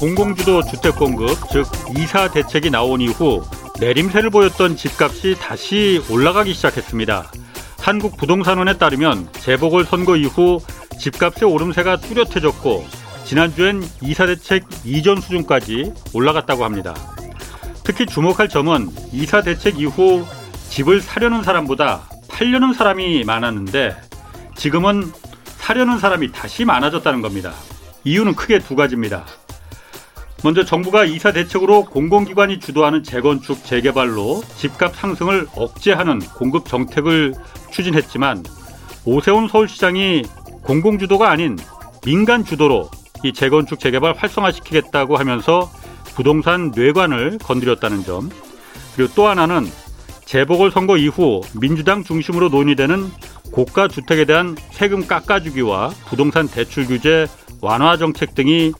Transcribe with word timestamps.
공공주도 0.00 0.62
주택 0.62 0.96
공급, 0.96 1.36
즉 1.52 1.66
이사 1.98 2.30
대책이 2.30 2.70
나온 2.70 3.02
이후 3.02 3.42
내림세를 3.80 4.30
보였던 4.30 4.74
집값이 4.74 5.36
다시 5.38 6.02
올라가기 6.08 6.54
시작했습니다. 6.54 7.30
한국 7.78 8.16
부동산원에 8.16 8.78
따르면 8.78 9.28
재보궐 9.34 9.84
선거 9.84 10.16
이후 10.16 10.58
집값의 10.98 11.46
오름세가 11.46 11.98
뚜렷해졌고 11.98 12.86
지난주엔 13.26 13.82
이사 14.00 14.24
대책 14.24 14.64
이전 14.84 15.20
수준까지 15.20 15.92
올라갔다고 16.14 16.64
합니다. 16.64 16.94
특히 17.84 18.06
주목할 18.06 18.48
점은 18.48 18.88
이사 19.12 19.42
대책 19.42 19.78
이후 19.78 20.24
집을 20.70 21.02
사려는 21.02 21.42
사람보다 21.42 22.08
팔려는 22.28 22.72
사람이 22.72 23.24
많았는데 23.24 23.94
지금은 24.56 25.12
사려는 25.58 25.98
사람이 25.98 26.32
다시 26.32 26.64
많아졌다는 26.64 27.20
겁니다. 27.20 27.52
이유는 28.04 28.34
크게 28.34 28.60
두 28.60 28.76
가지입니다. 28.76 29.26
먼저 30.42 30.64
정부가 30.64 31.04
이사 31.04 31.32
대책으로 31.32 31.84
공공기관이 31.84 32.60
주도하는 32.60 33.02
재건축, 33.02 33.62
재개발로 33.64 34.42
집값 34.56 34.96
상승을 34.96 35.46
억제하는 35.54 36.18
공급 36.18 36.66
정책을 36.66 37.34
추진했지만 37.70 38.42
오세훈 39.04 39.48
서울시장이 39.48 40.22
공공주도가 40.62 41.30
아닌 41.30 41.58
민간 42.04 42.44
주도로 42.44 42.90
이 43.22 43.34
재건축, 43.34 43.78
재개발 43.78 44.14
활성화시키겠다고 44.16 45.18
하면서 45.18 45.70
부동산 46.14 46.70
뇌관을 46.74 47.38
건드렸다는 47.38 48.02
점. 48.04 48.30
그리고 48.96 49.12
또 49.14 49.28
하나는 49.28 49.70
재보궐 50.24 50.70
선거 50.70 50.96
이후 50.96 51.42
민주당 51.60 52.02
중심으로 52.02 52.48
논의되는 52.48 53.10
고가 53.52 53.88
주택에 53.88 54.24
대한 54.24 54.56
세금 54.70 55.06
깎아주기와 55.06 55.90
부동산 56.06 56.48
대출 56.48 56.86
규제 56.86 57.26
완화 57.60 57.96
정책 57.96 58.34
등이 58.34 58.72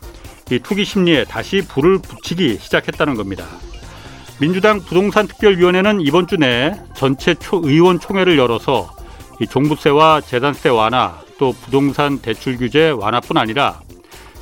이 0.51 0.59
투기 0.59 0.85
심리에 0.85 1.25
다시 1.25 1.63
불을 1.67 1.99
붙이기 1.99 2.59
시작했다는 2.61 3.15
겁니다. 3.15 3.47
민주당 4.41 4.81
부동산 4.81 5.29
특별위원회는 5.29 6.01
이번 6.01 6.27
주 6.27 6.37
내에 6.37 6.75
전체 6.95 7.35
초 7.35 7.61
의원 7.63 8.01
총회를 8.01 8.37
열어서 8.37 8.91
이 9.41 9.47
종부세와 9.47 10.23
재산세 10.23 10.71
완화 10.71 11.21
또 11.39 11.53
부동산 11.53 12.19
대출 12.19 12.57
규제 12.57 12.91
완화뿐 12.91 13.37
아니라 13.37 13.81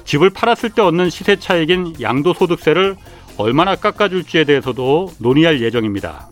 집을 0.04 0.30
팔았을 0.30 0.70
때 0.70 0.82
얻는 0.82 1.10
시세 1.10 1.36
차익인 1.36 1.96
양도소득세를 2.00 2.96
얼마나 3.36 3.76
깎아줄지에 3.76 4.44
대해서도 4.44 5.12
논의할 5.18 5.60
예정입니다. 5.60 6.28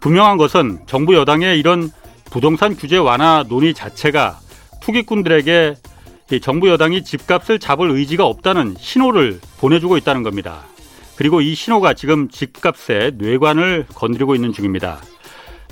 분명한 0.00 0.36
것은 0.36 0.80
정부 0.86 1.14
여당의 1.14 1.58
이런 1.58 1.90
부동산 2.30 2.76
규제 2.76 2.96
완화 2.96 3.44
논의 3.48 3.72
자체가 3.72 4.40
투기꾼들에게 4.80 5.76
정부 6.40 6.68
여당이 6.68 7.04
집값을 7.04 7.58
잡을 7.58 7.90
의지가 7.90 8.24
없다는 8.24 8.76
신호를 8.78 9.40
보내주고 9.58 9.96
있다는 9.96 10.22
겁니다. 10.22 10.64
그리고 11.16 11.40
이 11.40 11.54
신호가 11.54 11.94
지금 11.94 12.28
집값의 12.28 13.12
뇌관을 13.16 13.86
건드리고 13.94 14.34
있는 14.34 14.52
중입니다. 14.52 15.00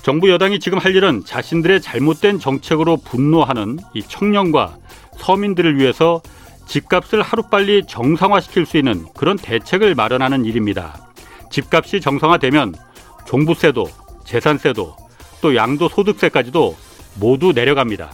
정부 0.03 0.31
여당이 0.31 0.59
지금 0.59 0.79
할 0.79 0.95
일은 0.97 1.25
자신들의 1.25 1.81
잘못된 1.81 2.41
정책으로 2.41 2.97
분노하는 2.99 3.79
이 3.95 4.03
청년과 4.03 4.77
서민들을 5.19 5.79
위해서 5.79 6.21
집값을 6.67 7.23
하루빨리 7.23 7.85
정상화시킬 7.87 8.67
수 8.67 8.77
있는 8.77 9.07
그런 9.15 9.37
대책을 9.37 9.95
마련하는 9.95 10.45
일입니다. 10.45 11.09
집값이 11.51 12.01
정상화되면 12.01 12.75
종부세도 13.27 13.87
재산세도 14.25 14.97
또 15.41 15.55
양도소득세까지도 15.55 16.77
모두 17.21 17.53
내려갑니다. 17.53 18.11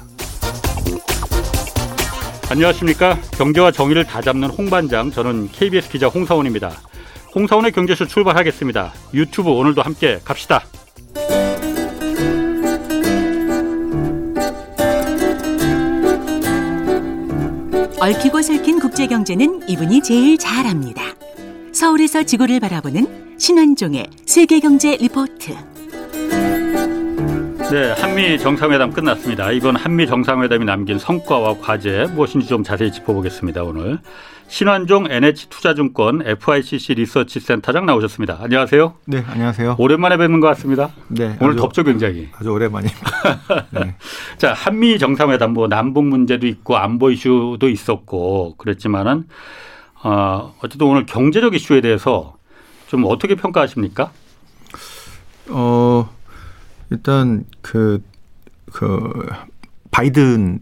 안녕하십니까. 2.51 3.19
경제와 3.33 3.71
정의를 3.71 4.05
다 4.05 4.23
잡는 4.23 4.49
홍반장. 4.49 5.11
저는 5.11 5.51
KBS 5.53 5.91
기자 5.91 6.07
홍사원입니다. 6.09 6.71
홍사원의 7.35 7.73
경제쇼 7.73 8.07
출발하겠습니다. 8.07 8.93
유튜브 9.13 9.51
오늘도 9.51 9.83
함께 9.83 10.19
갑시다. 10.25 10.65
얽히고 18.01 18.41
설킨 18.41 18.79
국제 18.81 19.07
경제는 19.07 19.69
이분이 19.69 20.03
제일 20.03 20.39
잘합니다. 20.39 21.03
서울에서 21.73 22.23
지구를 22.23 22.61
바라보는 22.61 23.37
신환종의 23.39 24.07
세계 24.25 24.61
경제 24.61 24.97
리포트. 24.97 25.55
네, 27.71 27.93
한미 27.93 28.39
정상회담 28.39 28.93
끝났습니다. 28.93 29.53
이번 29.53 29.77
한미 29.77 30.07
정상회담이 30.07 30.65
남긴 30.65 30.99
성과와 30.99 31.59
과제 31.61 32.07
무엇인지 32.15 32.49
좀 32.49 32.63
자세히 32.63 32.91
짚어보겠습니다. 32.91 33.63
오늘 33.63 33.99
신환종 34.47 35.09
NH투자증권 35.11 36.23
FICC 36.25 36.95
리서치 36.95 37.41
센터장 37.41 37.85
나오셨습니다. 37.85 38.39
안녕하세요. 38.41 38.95
네, 39.05 39.23
안녕하세요. 39.29 39.77
오랜만에 39.79 40.17
뵙는 40.17 40.41
것 40.41 40.47
같습니다. 40.49 40.93
네, 41.09 41.37
오늘 41.43 41.53
아주, 41.53 41.61
덥죠, 41.61 41.85
굉장히. 41.85 42.31
아주 42.39 42.51
오랜만입니다. 42.51 43.01
네. 43.73 43.95
자, 44.39 44.55
한미 44.55 44.99
정상회담 44.99 45.53
뭐 45.53 45.69
남북 45.69 46.07
문제도 46.07 46.47
있고 46.47 46.79
안보 46.79 47.11
이슈도 47.11 47.69
있었고 47.69 48.55
그랬지만은 48.57 49.25
어, 50.03 50.55
어쨌든 50.63 50.87
오늘 50.87 51.05
경제적 51.05 51.55
이슈에 51.55 51.83
대해서 51.83 52.39
좀 52.87 53.05
어떻게 53.05 53.35
평가하십니까? 53.35 54.11
어. 56.91 56.95
일단 56.95 57.45
그, 57.61 58.03
그, 58.73 59.29
바이든 59.91 60.61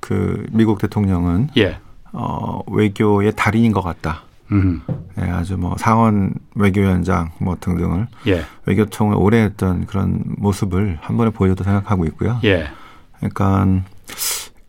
그 0.00 0.46
미국 0.52 0.78
대통령은 0.78 1.48
예. 1.56 1.78
어, 2.12 2.60
외교의 2.68 3.32
달인인 3.36 3.72
것 3.72 3.82
같다. 3.82 4.22
음. 4.52 4.80
예, 5.18 5.22
아주 5.24 5.56
뭐 5.56 5.76
상원 5.78 6.34
외교위원장 6.54 7.32
뭐 7.38 7.56
등등을 7.58 8.06
예. 8.28 8.44
외교통을 8.66 9.16
오래 9.16 9.38
했던 9.38 9.86
그런 9.86 10.22
모습을 10.38 10.98
한 11.00 11.16
번에 11.16 11.30
보여줘도 11.30 11.64
생각하고 11.64 12.04
있고요. 12.06 12.38
예. 12.44 12.68
그러니까 13.18 13.82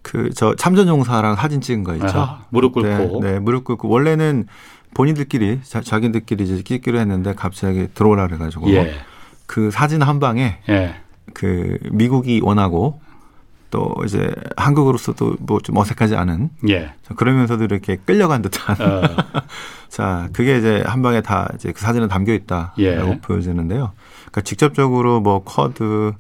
그 0.02 0.30
저 0.34 0.56
참전용사랑 0.56 1.36
사진 1.36 1.62
찍은 1.62 1.84
거 1.84 1.94
있죠. 1.96 2.08
아, 2.08 2.46
무릎 2.50 2.74
꿇고. 2.74 3.20
네, 3.22 3.34
네, 3.34 3.40
무릎 3.40 3.66
꿇고 3.66 3.90
원래는 3.90 4.48
본인들끼리 4.94 5.60
자, 5.64 5.82
자기들끼리 5.82 6.44
이제 6.46 6.62
끼기로 6.64 6.98
했는데 7.00 7.34
갑자기 7.36 7.88
들어오라 7.94 8.28
그래가지고 8.28 8.72
예. 8.72 8.94
그 9.48 9.72
사진 9.72 10.02
한 10.04 10.20
방에 10.20 10.60
예. 10.70 10.96
그 11.34 11.78
미국이 11.92 12.42
원하고 12.44 13.00
또 13.70 13.96
이제 14.06 14.34
한국으로서도 14.56 15.38
뭐 15.40 15.60
좀 15.60 15.76
어색하지 15.78 16.16
않은 16.16 16.50
예. 16.70 16.94
그러면서도 17.16 17.64
이렇게 17.66 17.98
끌려간 17.98 18.42
듯한 18.42 18.76
어. 18.82 19.02
자 19.90 20.30
그게 20.34 20.58
이제 20.58 20.84
한 20.86 21.02
방에 21.02 21.22
다 21.22 21.50
이제 21.56 21.72
그 21.72 21.82
사진은 21.82 22.08
담겨 22.08 22.34
있다라고 22.34 22.80
예. 22.80 23.20
보여지는데요. 23.22 23.92
그러니까 24.22 24.42
직접적으로 24.42 25.20
뭐 25.20 25.44
쿼드 25.44 26.14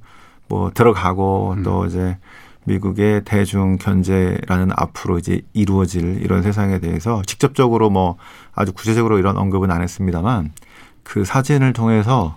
뭐 0.49 0.71
들어가고 0.73 1.55
음. 1.57 1.63
또 1.63 1.85
이제 1.85 2.17
미국의 2.65 3.23
대중 3.23 3.77
견제라는 3.77 4.71
앞으로 4.75 5.17
이제 5.19 5.41
이루어질 5.53 6.21
이런 6.21 6.43
세상에 6.43 6.79
대해서 6.79 7.21
직접적으로 7.25 7.89
뭐 7.89 8.17
아주 8.53 8.73
구체적으로 8.73 9.19
이런 9.19 9.37
언급은 9.37 9.71
안 9.71 9.81
했습니다만 9.81 10.51
그 11.03 11.23
사진을 11.23 11.71
통해서 11.71 12.35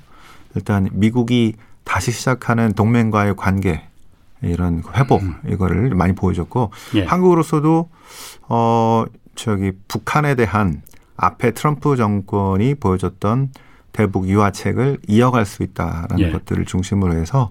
일단 0.55 0.89
미국이 0.93 1.55
다시 1.85 2.13
시작하는 2.13 2.73
동맹과의 2.73 3.37
관계 3.37 3.83
이런 4.43 4.83
회복 4.95 5.23
음. 5.23 5.37
이거를 5.49 5.95
많이 5.95 6.15
보여줬고 6.15 6.71
예. 6.95 7.05
한국으로서도 7.05 7.89
어 8.49 9.05
저기 9.35 9.73
북한에 9.89 10.35
대한 10.35 10.83
앞에 11.17 11.53
트럼프 11.53 11.97
정권이 11.97 12.77
보여줬던 12.77 13.51
대북 13.93 14.29
유화책을 14.29 14.99
이어갈 15.09 15.45
수 15.45 15.63
있다라는 15.63 16.21
예. 16.21 16.31
것들을 16.31 16.65
중심으로 16.65 17.15
해서 17.15 17.51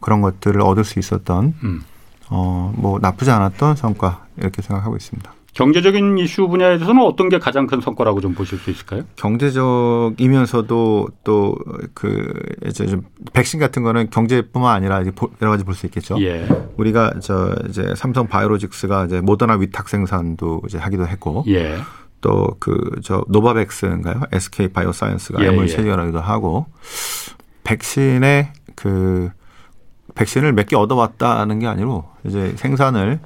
그런 0.00 0.20
것들을 0.20 0.60
얻을 0.60 0.84
수 0.84 0.98
있었던 0.98 1.54
음. 1.62 1.82
어뭐 2.28 2.98
나쁘지 3.00 3.30
않았던 3.30 3.76
성과 3.76 4.26
이렇게 4.36 4.62
생각하고 4.62 4.96
있습니다. 4.96 5.32
경제적인 5.54 6.16
이슈 6.18 6.48
분야에서는 6.48 7.02
어떤 7.02 7.28
게 7.28 7.38
가장 7.38 7.66
큰 7.66 7.80
성과라고 7.80 8.20
좀 8.20 8.34
보실 8.34 8.58
수 8.58 8.70
있을까요? 8.70 9.02
경제적이면서도 9.16 11.08
또 11.24 11.54
그 11.94 12.32
이제 12.66 12.86
좀 12.86 13.02
백신 13.32 13.58
같은 13.60 13.82
거는 13.82 14.10
경제뿐만 14.10 14.74
아니라 14.74 15.00
이제 15.00 15.10
여러 15.42 15.50
가지 15.50 15.64
볼 15.64 15.74
수 15.74 15.86
있겠죠. 15.86 16.16
예. 16.20 16.46
우리가 16.76 17.14
저 17.20 17.54
이제 17.68 17.94
삼성 17.96 18.26
바이오로직스가 18.26 19.06
이제 19.06 19.20
모더나 19.20 19.54
위탁 19.54 19.88
생산도 19.88 20.62
이제 20.66 20.78
하기도 20.78 21.06
했고. 21.06 21.44
예. 21.48 21.78
또 22.20 22.60
그 22.60 23.00
저 23.02 23.24
노바백스인가요? 23.28 24.20
SK 24.32 24.68
바이오사이언스가 24.68 25.42
예, 25.42 25.56
예. 25.56 25.66
체결하기도 25.66 26.20
하고 26.20 26.66
백신의 27.64 28.52
그 28.76 29.30
백신을 30.14 30.52
몇 30.52 30.66
개 30.68 30.76
얻어왔다는 30.76 31.60
게 31.60 31.66
아니고 31.66 32.04
이제 32.24 32.52
생산을 32.56 33.20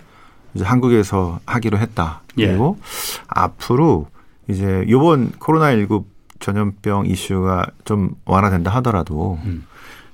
이제 0.54 0.64
한국에서 0.64 1.40
하기로 1.46 1.78
했다. 1.78 2.22
예. 2.38 2.48
그리고 2.48 2.78
예. 2.78 3.22
앞으로 3.28 4.08
이제 4.48 4.84
요번 4.88 5.32
코로나19 5.32 6.04
전염병 6.40 7.06
이슈가 7.06 7.66
좀 7.84 8.10
완화된다 8.24 8.70
하더라도 8.76 9.38
음. 9.44 9.64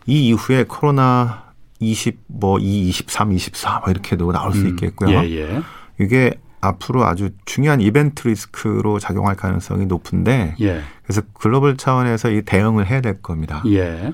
이 0.06 0.28
이후에 0.28 0.64
코로나 0.64 1.50
20, 1.80 2.18
뭐 2.26 2.58
2, 2.58 2.88
23, 2.88 3.32
24, 3.32 3.80
뭐 3.80 3.90
이렇게도 3.90 4.30
나올 4.32 4.52
수 4.52 4.60
음. 4.60 4.68
있겠고요. 4.70 5.10
예, 5.10 5.30
예. 5.30 5.62
이게 5.98 6.34
앞으로 6.60 7.04
아주 7.04 7.30
중요한 7.46 7.80
이벤트 7.80 8.28
리스크로 8.28 8.98
작용할 8.98 9.34
가능성이 9.34 9.86
높은데 9.86 10.54
예. 10.60 10.82
그래서 11.02 11.22
글로벌 11.32 11.76
차원에서 11.76 12.30
이 12.30 12.42
대응을 12.42 12.86
해야 12.86 13.00
될 13.00 13.22
겁니다. 13.22 13.62
예. 13.66 14.12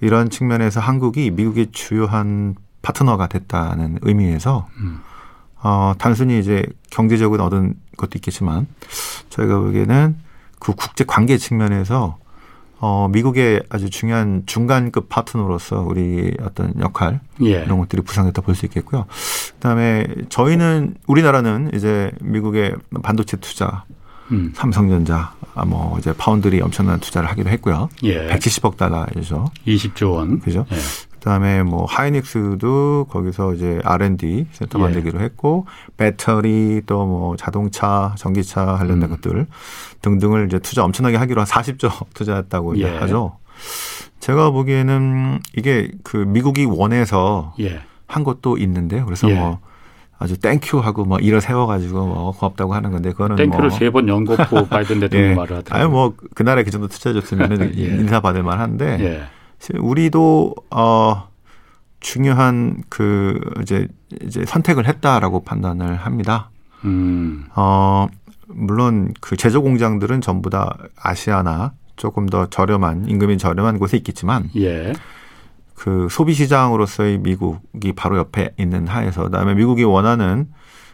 이런 0.00 0.28
측면에서 0.28 0.80
한국이 0.80 1.30
미국의 1.30 1.68
주요한 1.72 2.54
파트너가 2.82 3.28
됐다는 3.28 3.98
의미에서 4.02 4.68
음. 4.78 5.00
어, 5.66 5.94
단순히 5.98 6.38
이제 6.38 6.64
경제적으로 6.90 7.42
얻은 7.42 7.74
것도 7.96 8.10
있겠지만 8.18 8.68
저희가 9.30 9.58
보기에는 9.58 10.16
그 10.60 10.72
국제 10.76 11.02
관계 11.04 11.36
측면에서 11.38 12.18
어, 12.78 13.08
미국의 13.10 13.64
아주 13.68 13.90
중요한 13.90 14.44
중간급 14.46 15.08
파트너로서 15.08 15.80
우리 15.80 16.32
어떤 16.40 16.72
역할 16.78 17.18
예. 17.42 17.64
이런 17.64 17.78
것들이 17.80 18.02
부상했다 18.02 18.42
볼 18.42 18.54
수 18.54 18.64
있겠고요. 18.66 19.06
그다음에 19.54 20.06
저희는 20.28 20.94
우리나라는 21.08 21.72
이제 21.74 22.12
미국의 22.20 22.76
반도체 23.02 23.36
투자, 23.38 23.82
음. 24.30 24.52
삼성전자, 24.54 25.34
아, 25.54 25.64
뭐 25.64 25.98
이제 25.98 26.12
파운드리 26.16 26.60
엄청난 26.60 27.00
투자를 27.00 27.28
하기도 27.30 27.50
했고요. 27.50 27.88
예. 28.04 28.28
170억 28.28 28.76
달러이죠. 28.76 29.46
20조 29.66 30.12
원. 30.12 30.38
그죠? 30.40 30.64
예. 30.70 30.76
그다음에 31.26 31.64
뭐 31.64 31.86
하이닉스도 31.86 33.08
거기서 33.10 33.54
이제 33.54 33.80
R&D 33.82 34.46
센터 34.52 34.78
예. 34.78 34.82
만들기로 34.84 35.20
했고 35.20 35.66
배터리 35.96 36.82
또 36.86 37.04
뭐 37.06 37.36
자동차, 37.36 38.14
전기차 38.16 38.64
관련된 38.64 39.10
음. 39.10 39.16
것들 39.16 39.46
등등을 40.02 40.46
이제 40.46 40.58
투자 40.60 40.84
엄청나게 40.84 41.16
하기로 41.16 41.40
한 41.40 41.46
40조 41.46 42.06
투자했다고 42.14 42.78
예. 42.78 42.96
하죠. 42.98 43.38
제가 44.20 44.50
보기에는 44.50 45.40
이게 45.56 45.90
그 46.04 46.16
미국이 46.16 46.64
원해서 46.64 47.54
예. 47.60 47.80
한 48.06 48.22
것도 48.22 48.56
있는데요. 48.58 49.04
그래서 49.04 49.28
예. 49.28 49.34
뭐 49.34 49.58
아주 50.18 50.38
thank 50.38 50.63
you 50.63 50.78
하고 50.78 51.04
뭐 51.04 51.18
일을 51.18 51.40
세워가지고 51.40 52.06
뭐 52.06 52.32
고맙다고 52.32 52.72
하는 52.74 52.92
건데 52.92 53.10
그거는 53.10 53.34
thank 53.36 53.49
you를 53.49 53.68
뭐 53.68 53.78
세번 53.78 54.08
연거푸 54.08 54.66
바이든 54.70 55.00
대통령 55.00 55.30
예. 55.30 55.34
말을 55.34 55.56
하더라고요. 55.56 55.82
아니 55.82 55.90
뭐 55.92 56.14
그날에 56.34 56.62
그 56.62 56.70
정도 56.70 56.86
투자해줬으면 56.86 57.74
예. 57.78 57.84
인사 57.84 58.20
받을 58.20 58.42
만한데 58.44 58.98
예. 59.00 59.35
우리도 59.78 60.54
어 60.70 61.28
중요한 62.00 62.82
그 62.88 63.40
이제 63.62 63.88
이제 64.22 64.44
선택을 64.44 64.86
했다라고 64.86 65.42
판단을 65.44 65.96
합니다. 65.96 66.50
음. 66.84 67.46
어 67.54 68.06
물론 68.48 69.12
그 69.20 69.36
제조 69.36 69.62
공장들은 69.62 70.20
전부 70.20 70.50
다 70.50 70.76
아시아나 70.96 71.72
조금 71.96 72.26
더 72.26 72.46
저렴한 72.46 73.08
임금이 73.08 73.38
저렴한 73.38 73.78
곳에 73.78 73.96
있겠지만 73.96 74.50
예. 74.56 74.92
그 75.74 76.08
소비 76.10 76.34
시장으로서의 76.34 77.18
미국이 77.18 77.92
바로 77.92 78.16
옆에 78.18 78.54
있는 78.58 78.86
하에서 78.86 79.24
그다음에 79.24 79.54
미국이 79.54 79.84
원하는 79.84 80.48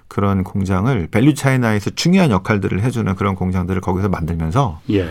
그런 0.08 0.44
공장을 0.44 1.08
value 1.11 1.35
chain에서 1.35 1.91
중요한 1.91 2.31
역할들을 2.31 2.82
해주는 2.82 3.15
그런 3.15 3.35
공장들을 3.35 3.81
거기서 3.81 4.08
만들면서 4.08 4.81
예. 4.91 5.11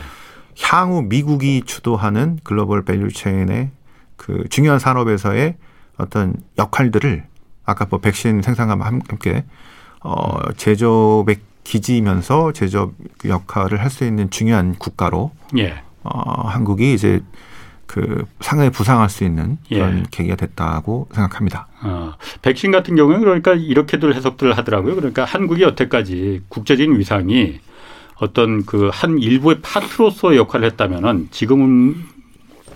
향후 0.61 1.01
미국이 1.01 1.63
주도하는 1.65 2.39
global 2.43 2.83
value 2.83 3.11
chain의 3.11 3.69
그 4.17 4.45
중요한 4.49 4.79
산업에서의 4.79 5.55
어떤 5.97 6.35
역할들을 6.57 7.23
아까 7.65 7.85
뭐 7.89 7.99
백신 7.99 8.41
생산과 8.41 8.83
함께 8.85 9.45
어 10.01 10.51
제조백 10.57 11.41
기지면서 11.63 12.53
제조업 12.53 12.93
역할을 13.25 13.81
할 13.81 13.89
수 13.89 14.03
있는 14.03 14.29
중요한 14.29 14.75
국가로 14.75 15.31
예. 15.57 15.81
어 16.03 16.47
한국이 16.47 16.93
이제 16.93 17.21
그 17.85 18.25
상당히 18.39 18.69
부상할 18.71 19.09
수 19.09 19.25
있는 19.25 19.57
그런 19.67 19.99
예. 19.99 20.03
계기가 20.11 20.37
됐다고 20.37 21.09
생각합니다. 21.13 21.67
어, 21.83 22.13
백신 22.41 22.71
같은 22.71 22.95
경우는 22.95 23.19
그러니까 23.19 23.53
이렇게들 23.53 24.15
해석들을 24.15 24.57
하더라고요. 24.57 24.95
그러니까 24.95 25.25
한국이 25.25 25.61
여태까지 25.61 26.43
국제적인 26.47 26.97
위상이 26.97 27.59
어떤 28.21 28.65
그 28.65 28.89
한 28.91 29.17
일부의 29.17 29.57
파트로서의 29.61 30.37
역할을 30.37 30.67
했다면은 30.71 31.29
지금은 31.31 31.95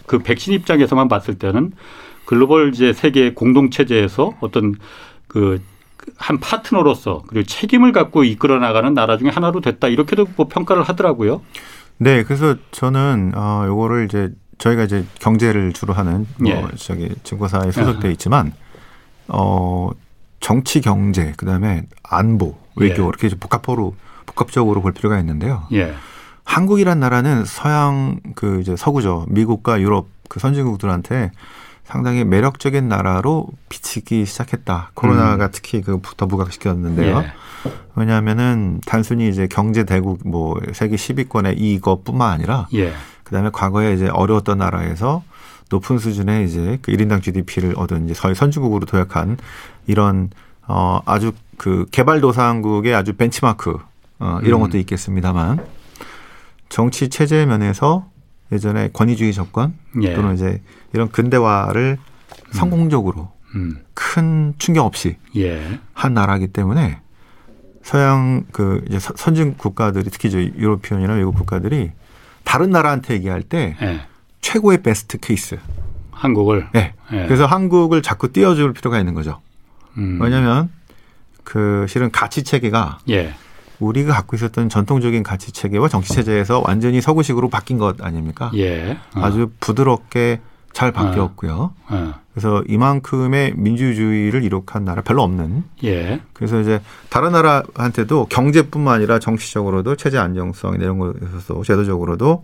그 0.08 0.20
백신 0.20 0.54
입장에서만 0.54 1.08
봤을 1.08 1.36
때는 1.38 1.72
글로벌 2.26 2.74
이제 2.74 2.94
세계 2.94 3.34
공동 3.34 3.70
체제에서 3.70 4.34
어떤 4.42 4.76
그 5.28 5.60
한 6.18 6.40
파트너로서 6.40 7.24
그리고 7.26 7.48
책임을 7.48 7.92
갖고 7.92 8.24
이끌어 8.24 8.60
나가는 8.60 8.94
나라 8.94 9.18
중에 9.18 9.30
하나로 9.30 9.60
됐다 9.62 9.88
이렇게도 9.88 10.28
뭐 10.36 10.48
평가를 10.48 10.84
하더라고요. 10.84 11.42
네, 11.98 12.24
그래서 12.24 12.56
저는 12.72 13.32
어 13.36 13.64
요거를 13.66 14.06
이제 14.06 14.30
저희가 14.60 14.84
이제 14.84 15.04
경제를 15.20 15.74
주로 15.74 15.94
하는 15.94 16.28
뭐 16.38 16.52
예. 16.52 16.68
저기 16.76 17.10
증권사에 17.24 17.72
소속돼 17.72 18.12
있지만 18.12 18.54
어 19.28 19.90
정치 20.40 20.80
경제 20.80 21.34
그다음에 21.38 21.88
안보 22.04 22.56
외교 22.76 23.02
예. 23.02 23.08
이렇게 23.08 23.30
복합으로 23.30 23.96
복합적으로 24.26 24.82
볼 24.82 24.92
필요가 24.92 25.20
있는데요. 25.20 25.64
예. 25.74 25.94
한국이란 26.44 27.00
나라는 27.00 27.44
서양 27.46 28.20
그 28.36 28.62
이제 28.62 28.76
서구죠 28.76 29.26
미국과 29.30 29.82
유럽 29.82 30.08
그 30.30 30.40
선진국들한테 30.40 31.32
상당히 31.84 32.24
매력적인 32.24 32.88
나라로 32.88 33.48
비치기 33.70 34.26
시작했다. 34.26 34.92
코로나가 34.96 35.46
음. 35.46 35.50
특히 35.52 35.82
그부터 35.82 36.26
부각시켰는데요. 36.26 37.18
예. 37.20 37.34
왜냐하면은 37.96 38.82
단순히 38.86 39.30
이제 39.30 39.48
경제 39.48 39.84
대국 39.84 40.20
뭐 40.26 40.60
세계 40.74 40.96
10위권의 40.96 41.56
이것뿐만 41.58 42.32
아니라 42.32 42.68
예. 42.74 42.94
그다음에 43.24 43.50
과거에 43.52 43.94
이제 43.94 44.08
어려웠던 44.08 44.58
나라에서 44.58 45.24
높은 45.70 45.98
수준의 45.98 46.46
이제 46.46 46.78
그 46.82 46.92
1인당 46.92 47.22
GDP를 47.22 47.74
얻은 47.78 48.06
이제 48.06 48.14
서해 48.14 48.34
선진국으로 48.34 48.86
도약한 48.86 49.38
이런 49.88 50.30
어 50.68 51.02
아주 51.06 51.34
그 51.58 51.86
개발도상국의 51.92 52.94
아주 52.94 53.14
벤치마크 53.14 53.78
어 54.20 54.40
이런 54.44 54.60
음. 54.60 54.66
것도 54.66 54.78
있겠습니다만 54.78 55.66
정치 56.70 57.10
체제 57.10 57.46
면에서 57.46 58.10
예전에 58.52 58.90
권위주의 58.94 59.34
정권 59.34 59.74
예. 60.02 60.14
또는 60.14 60.36
이제 60.36 60.62
이런 60.94 61.10
근대화를 61.10 61.98
음. 62.00 62.52
성공적으로 62.52 63.32
음. 63.56 63.78
큰 63.94 64.54
충격 64.58 64.86
없이 64.86 65.18
예. 65.36 65.80
한 65.94 66.14
나라이기 66.14 66.48
때문에 66.48 67.02
서양 67.82 68.46
그 68.52 68.84
이제 68.88 69.00
선진 69.00 69.58
국가들이 69.58 70.10
특히 70.10 70.32
저 70.32 70.40
유로피언이나 70.40 71.14
외국 71.14 71.36
국가들이 71.36 71.92
다른 72.44 72.72
나라한테 72.72 73.16
얘기할 73.16 73.42
때 73.44 73.76
예. 73.82 74.02
최고의 74.42 74.82
베스트 74.84 75.18
케이스 75.20 75.58
한국을 76.12 76.68
네. 76.74 76.94
예. 77.12 77.26
그래서 77.26 77.46
한국을 77.46 78.02
자꾸 78.02 78.32
띄워줄 78.32 78.74
필요가 78.74 79.00
있는 79.00 79.14
거죠. 79.14 79.42
음. 79.98 80.20
왜냐하면 80.22 80.70
그 81.44 81.86
실은 81.88 82.12
가치 82.12 82.44
체계가 82.44 83.00
예. 83.10 83.34
우리가 83.80 84.14
갖고 84.14 84.36
있었던 84.36 84.70
전통적인 84.70 85.24
가치 85.24 85.52
체계와 85.52 85.88
정치 85.88 86.14
체제에서 86.14 86.64
완전히 86.66 87.02
서구식으로 87.02 87.50
바뀐 87.50 87.78
것 87.78 88.02
아닙니까? 88.04 88.52
예. 88.56 88.98
어. 89.16 89.22
아주 89.22 89.52
부드럽게 89.60 90.40
잘 90.74 90.92
바뀌었고요. 90.92 91.54
어. 91.54 91.74
어. 91.90 92.14
그래서 92.34 92.64
이만큼의 92.68 93.54
민주주의를 93.56 94.44
이룩한 94.44 94.84
나라 94.84 95.02
별로 95.02 95.24
없는. 95.24 95.64
예. 95.86 96.22
그래서 96.34 96.60
이제 96.60 96.82
다른 97.10 97.32
나라한테도 97.32 98.28
경제뿐만 98.30 98.96
아니라 98.96 99.20
정치적으로도 99.20 99.96
체제 99.96 100.18
안정성 100.18 100.76
이런 100.76 101.00
것에서 101.00 101.64
제도적으로도 101.64 102.44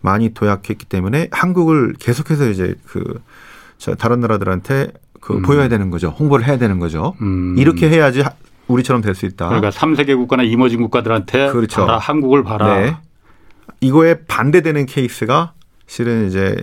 많이 0.00 0.34
도약했기 0.34 0.86
때문에 0.86 1.28
한국을 1.30 1.94
계속해서 2.00 2.50
이제 2.50 2.74
그 2.84 3.20
다른 3.96 4.18
나라들한테 4.18 4.88
그 5.20 5.34
음. 5.34 5.42
보여야 5.42 5.68
되는 5.68 5.90
거죠. 5.90 6.08
홍보를 6.08 6.44
해야 6.44 6.58
되는 6.58 6.80
거죠. 6.80 7.14
음. 7.20 7.54
이렇게 7.56 7.88
해야지 7.88 8.24
우리처럼 8.68 9.02
될 9.02 9.14
수 9.14 9.26
있다. 9.26 9.48
그러니까 9.48 9.70
3세계 9.70 10.16
국가나 10.16 10.42
이머징 10.42 10.80
국가들한테 10.82 11.50
그렇죠. 11.50 11.84
봐라, 11.86 11.98
한국을 11.98 12.42
봐라. 12.44 12.78
네. 12.80 12.96
이거에 13.80 14.20
반대되는 14.26 14.86
케이스가 14.86 15.52
실은 15.86 16.26
이제 16.28 16.56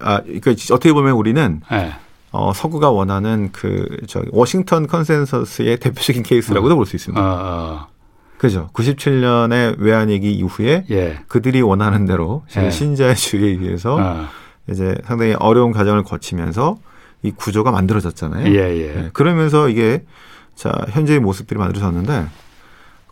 아, 0.00 0.20
그러니까 0.22 0.50
어떻게 0.72 0.92
보면 0.92 1.12
우리는 1.14 1.60
네. 1.70 1.92
어, 2.30 2.52
서구가 2.52 2.90
원하는 2.90 3.50
그, 3.52 3.86
저, 4.06 4.22
워싱턴 4.32 4.86
컨센서스의 4.86 5.78
대표적인 5.78 6.22
케이스라고도 6.22 6.74
어. 6.74 6.76
볼수 6.76 6.94
있습니다. 6.96 7.20
어, 7.22 7.38
어. 7.40 7.86
그죠. 8.36 8.68
97년에 8.74 9.78
외환위기 9.78 10.30
이후에 10.32 10.84
예. 10.90 11.18
그들이 11.26 11.60
원하는 11.60 12.04
대로 12.06 12.44
예. 12.56 12.70
신자유주의에 12.70 13.48
의해서 13.58 13.96
어. 13.96 14.26
이제 14.70 14.94
상당히 15.04 15.34
어려운 15.34 15.72
과정을 15.72 16.04
거치면서 16.04 16.76
이 17.22 17.32
구조가 17.32 17.72
만들어졌잖아요. 17.72 18.46
예, 18.54 18.76
예. 18.76 18.92
네. 18.92 19.10
그러면서 19.12 19.68
이게 19.68 20.04
자, 20.58 20.72
현재의 20.90 21.20
모습들이 21.20 21.56
만들어졌는데 21.56 22.26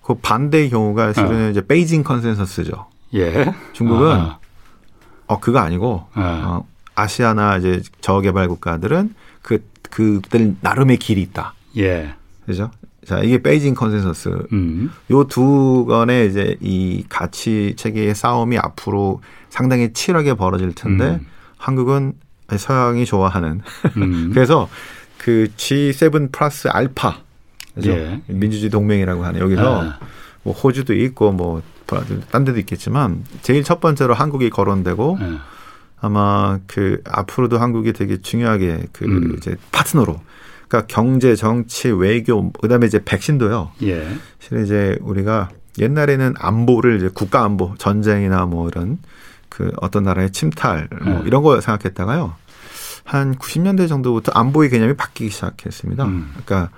그 0.03 0.15
반대의 0.15 0.69
경우가 0.69 1.13
실은 1.13 1.47
어. 1.47 1.51
이제 1.51 1.65
베이징 1.65 2.03
컨센서스죠. 2.03 2.87
예. 3.15 3.55
중국은 3.73 4.17
어, 4.17 4.41
어 5.29 5.39
그거 5.39 5.61
아니고 5.61 6.09
어. 6.13 6.13
어, 6.17 6.67
아시아나 6.97 7.59
이제 7.59 7.83
저개발 8.01 8.49
국가들은 8.49 9.15
그 9.43 9.65
그들 9.91 10.57
나름의 10.61 10.97
길이 10.97 11.23
있다. 11.23 11.55
예. 11.77 12.15
그죠? 12.47 12.73
자, 13.05 13.21
이게 13.21 13.41
베이징 13.41 13.75
컨센서스. 13.75 14.49
음. 14.53 14.91
요두 15.09 15.87
건의 15.87 16.29
이제 16.29 16.57
이 16.61 17.05
가치 17.09 17.75
체계의 17.77 18.17
싸움이 18.17 18.59
앞으로 18.59 19.21
상당히 19.51 19.93
치열하게 19.93 20.35
벌어질 20.35 20.75
텐데 20.75 21.21
음. 21.21 21.27
한국은 21.59 22.15
서양이 22.57 23.05
좋아하는. 23.05 23.61
음. 23.99 24.31
그래서 24.35 24.69
그 25.17 25.49
G7 25.57 26.33
플러스 26.33 26.67
알파 26.67 27.25
그죠? 27.77 27.93
예. 27.93 28.21
민주주의 28.27 28.71
동맹이라고 28.71 29.25
하는 29.25 29.41
여기서 29.41 29.83
아. 29.83 29.99
뭐 30.43 30.53
호주도 30.53 30.93
있고 30.95 31.31
뭐 31.31 31.63
딴 31.87 32.45
데도 32.45 32.59
있겠지만 32.61 33.25
제일 33.43 33.63
첫 33.63 33.81
번째로 33.81 34.15
한국이 34.15 34.51
거론되고 34.51 35.19
예. 35.21 35.39
아마 36.01 36.59
그 36.67 37.01
앞으로도 37.05 37.59
한국이 37.59 37.93
되게 37.93 38.21
중요하게 38.21 38.89
그 38.93 39.05
음. 39.07 39.35
이제 39.37 39.57
파트너로 39.73 40.21
그러니까 40.69 40.87
경제, 40.89 41.37
정치, 41.37 41.89
외교 41.89 42.51
그다음에 42.53 42.87
이제 42.87 43.03
백신도요. 43.05 43.73
예. 43.85 44.07
실은 44.41 44.65
이제 44.65 44.99
우리가 45.01 45.49
옛날에는 45.79 46.35
안보를 46.39 46.97
이제 46.97 47.11
국가 47.15 47.45
안보, 47.45 47.75
전쟁이나 47.79 48.47
뭐 48.47 48.69
이런 48.69 48.99
그 49.49 49.71
어떤 49.81 50.03
나라의 50.03 50.33
침탈 50.33 50.89
뭐 51.03 51.21
예. 51.23 51.27
이런 51.27 51.43
거 51.43 51.61
생각했다가요. 51.61 52.35
한 53.05 53.37
90년대 53.37 53.89
정도부터 53.89 54.33
안보의 54.33 54.69
개념이 54.71 54.95
바뀌기 54.95 55.31
시작했습니다. 55.31 56.05
음. 56.05 56.33
그러니까 56.45 56.71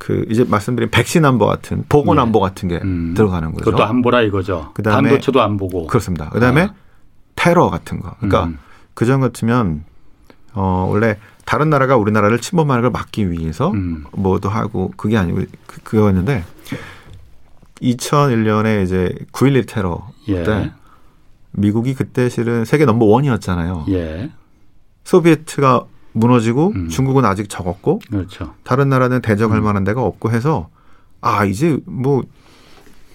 그 0.00 0.24
이제 0.30 0.44
말씀드린 0.44 0.90
백신 0.90 1.26
안보 1.26 1.44
같은 1.44 1.84
보건 1.90 2.16
네. 2.16 2.22
안보 2.22 2.40
같은 2.40 2.70
게 2.70 2.80
음. 2.82 3.12
들어가는 3.14 3.52
거죠. 3.52 3.64
그것도 3.66 3.84
안보라 3.84 4.22
이거죠. 4.22 4.70
그다음에 4.72 5.10
반도체도 5.10 5.42
안 5.42 5.58
보고. 5.58 5.86
그렇습니다. 5.86 6.30
그다음에 6.30 6.62
아. 6.62 6.74
테러 7.36 7.68
같은 7.68 8.00
거. 8.00 8.14
그러니까 8.16 8.46
음. 8.46 8.58
그전 8.94 9.20
같으면 9.20 9.84
어 10.54 10.88
원래 10.90 11.18
다른 11.44 11.68
나라가 11.68 11.98
우리나라를 11.98 12.40
침범하는 12.40 12.80
걸 12.80 12.90
막기 12.90 13.30
위해서 13.30 13.72
음. 13.72 14.04
뭐도 14.12 14.48
하고 14.48 14.90
그게 14.96 15.18
아니고 15.18 15.42
그, 15.66 15.82
그거였는데 15.82 16.44
2001년에 17.82 18.82
이제 18.82 19.14
9.11 19.32 19.68
테러 19.68 20.08
예. 20.28 20.42
때 20.44 20.72
미국이 21.50 21.92
그때 21.94 22.30
실은 22.30 22.64
세계 22.64 22.86
넘버 22.86 23.04
원이었잖아요. 23.04 23.84
예. 23.90 24.30
소비에트가 25.04 25.84
무너지고 26.12 26.72
음. 26.74 26.88
중국은 26.88 27.24
아직 27.24 27.48
적었고 27.48 28.00
그렇죠. 28.10 28.54
다른 28.64 28.88
나라는 28.88 29.20
대적할 29.20 29.58
음. 29.58 29.64
만한 29.64 29.84
데가 29.84 30.02
없고 30.02 30.30
해서 30.30 30.68
아 31.20 31.44
이제 31.44 31.78
뭐 31.86 32.22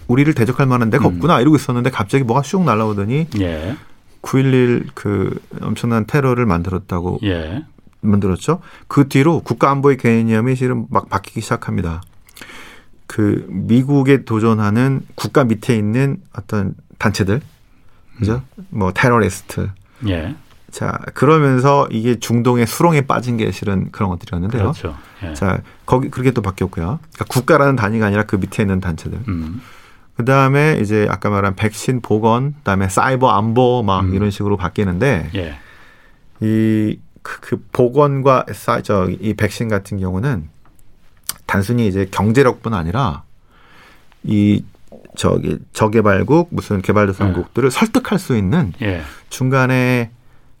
우리를 0.08 0.32
대적할 0.34 0.66
만한 0.66 0.90
데가 0.90 1.08
음. 1.08 1.14
없구나 1.14 1.40
이러고 1.40 1.56
있었는데 1.56 1.90
갑자기 1.90 2.24
뭐가 2.24 2.42
슉 2.42 2.62
날라오더니 2.62 3.28
예. 3.40 3.76
9.11그 4.22 5.40
엄청난 5.62 6.06
테러를 6.06 6.46
만들었다고 6.46 7.20
예. 7.24 7.64
만들었죠. 8.00 8.60
그 8.88 9.08
뒤로 9.08 9.40
국가 9.40 9.70
안보의 9.70 9.96
개념이 9.96 10.56
실은 10.56 10.86
막 10.90 11.08
바뀌기 11.08 11.40
시작합니다. 11.40 12.02
그 13.06 13.46
미국에 13.48 14.24
도전하는 14.24 15.02
국가 15.14 15.44
밑에 15.44 15.76
있는 15.76 16.18
어떤 16.36 16.74
단체들, 16.98 17.40
그죠? 18.18 18.42
음. 18.58 18.66
뭐 18.70 18.92
테러리스트, 18.92 19.70
예. 20.08 20.34
자, 20.76 21.00
그러면서 21.14 21.88
이게 21.90 22.20
중동의 22.20 22.66
수렁에 22.66 23.06
빠진 23.06 23.38
게 23.38 23.50
실은 23.50 23.90
그런 23.92 24.10
것들이었는데요. 24.10 24.60
그렇죠. 24.60 24.94
예. 25.22 25.32
자, 25.32 25.62
거기 25.86 26.10
그렇게 26.10 26.32
또 26.32 26.42
바뀌었고요. 26.42 26.98
그러니까 27.00 27.24
국가라는 27.30 27.76
단위가 27.76 28.04
아니라 28.04 28.24
그 28.24 28.36
밑에 28.36 28.62
있는 28.62 28.78
단체들. 28.78 29.20
음. 29.26 29.62
그 30.18 30.26
다음에 30.26 30.78
이제 30.82 31.06
아까 31.08 31.30
말한 31.30 31.56
백신 31.56 32.02
보건, 32.02 32.52
그 32.52 32.60
다음에 32.64 32.90
사이버 32.90 33.30
안보 33.30 33.82
막 33.82 34.00
음. 34.00 34.14
이런 34.14 34.30
식으로 34.30 34.58
바뀌는데 34.58 35.30
예. 35.34 35.56
이 36.40 36.98
그, 37.22 37.40
그 37.40 37.64
보건과 37.72 38.44
사, 38.52 38.82
저, 38.82 39.08
이 39.08 39.32
백신 39.32 39.68
같은 39.68 39.98
경우는 39.98 40.50
단순히 41.46 41.86
이제 41.86 42.06
경제력뿐 42.10 42.74
아니라 42.74 43.22
이 44.24 44.62
저기 45.16 45.56
저개발국 45.72 46.48
무슨 46.50 46.82
개발도상국들을 46.82 47.68
예. 47.68 47.70
설득할 47.70 48.18
수 48.18 48.36
있는 48.36 48.74
예. 48.82 49.00
중간에 49.30 50.10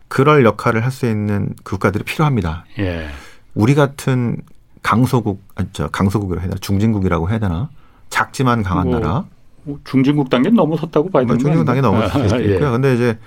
그럴 0.08 0.44
역할을 0.44 0.84
할 0.84 0.90
수 0.90 1.06
있는 1.06 1.54
국가들이 1.64 2.04
필요합니다. 2.04 2.64
예. 2.78 3.08
우리 3.54 3.74
같은 3.74 4.36
강소국, 4.82 5.42
아, 5.56 5.64
저 5.72 5.88
강소국이라고 5.88 6.40
해야 6.40 6.48
되나, 6.50 6.58
중진국이라고 6.60 7.30
해야 7.30 7.38
되나, 7.38 7.70
작지만 8.10 8.62
강한 8.62 8.88
뭐, 8.88 8.98
나라. 8.98 9.24
뭐 9.64 9.80
중진국 9.84 10.30
단계 10.30 10.50
넘어섰다고 10.50 11.10
봐야 11.10 11.22
되는 11.22 11.34
뭐 11.34 11.38
중진국 11.38 11.64
단계 11.66 11.80
넘어섰을 11.80 12.28
수 12.28 12.36
있고요. 12.36 12.66
예. 12.66 12.70
근데 12.70 12.94
이제 12.94 13.18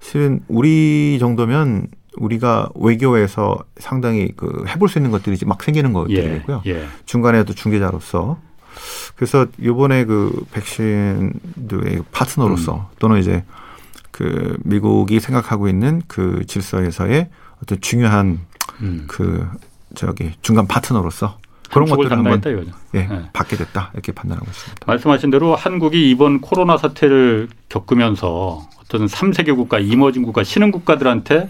실은 0.00 0.40
우리 0.48 1.18
정도면 1.18 1.88
우리가 2.16 2.70
외교에서 2.76 3.58
상당히 3.78 4.32
그 4.36 4.64
해볼 4.68 4.88
수 4.88 4.98
있는 4.98 5.10
것들이 5.10 5.36
막 5.44 5.62
생기는 5.62 5.92
것들이고요. 5.92 6.62
예. 6.66 6.70
예. 6.70 6.86
중간에도 7.04 7.52
중개자로서 7.52 8.38
그래서 9.16 9.46
요번에 9.62 10.04
그 10.04 10.44
백신도의 10.52 12.04
파트너로서 12.12 12.76
음. 12.76 12.96
또는 12.98 13.18
이제 13.18 13.44
그 14.18 14.56
미국이 14.64 15.20
생각하고 15.20 15.68
있는 15.68 16.02
그 16.08 16.44
질서에서의 16.44 17.28
어떤 17.62 17.80
중요한 17.80 18.40
음. 18.80 19.04
그 19.06 19.48
저기 19.94 20.32
중간 20.42 20.66
파트너로서 20.66 21.38
그런 21.70 21.88
것들을 21.88 22.10
한번 22.10 22.42
예, 22.94 23.06
네. 23.06 23.30
받게 23.32 23.56
됐다 23.56 23.92
이렇게 23.94 24.10
판단하고 24.10 24.44
있습니다. 24.50 24.84
말씀하신 24.84 25.30
대로 25.30 25.54
한국이 25.54 26.10
이번 26.10 26.40
코로나 26.40 26.76
사태를 26.76 27.46
겪으면서 27.68 28.68
어떤 28.80 29.06
3세계 29.06 29.54
국가, 29.54 29.78
이머징 29.78 30.24
국가, 30.24 30.42
신흥 30.42 30.72
국가들한테 30.72 31.48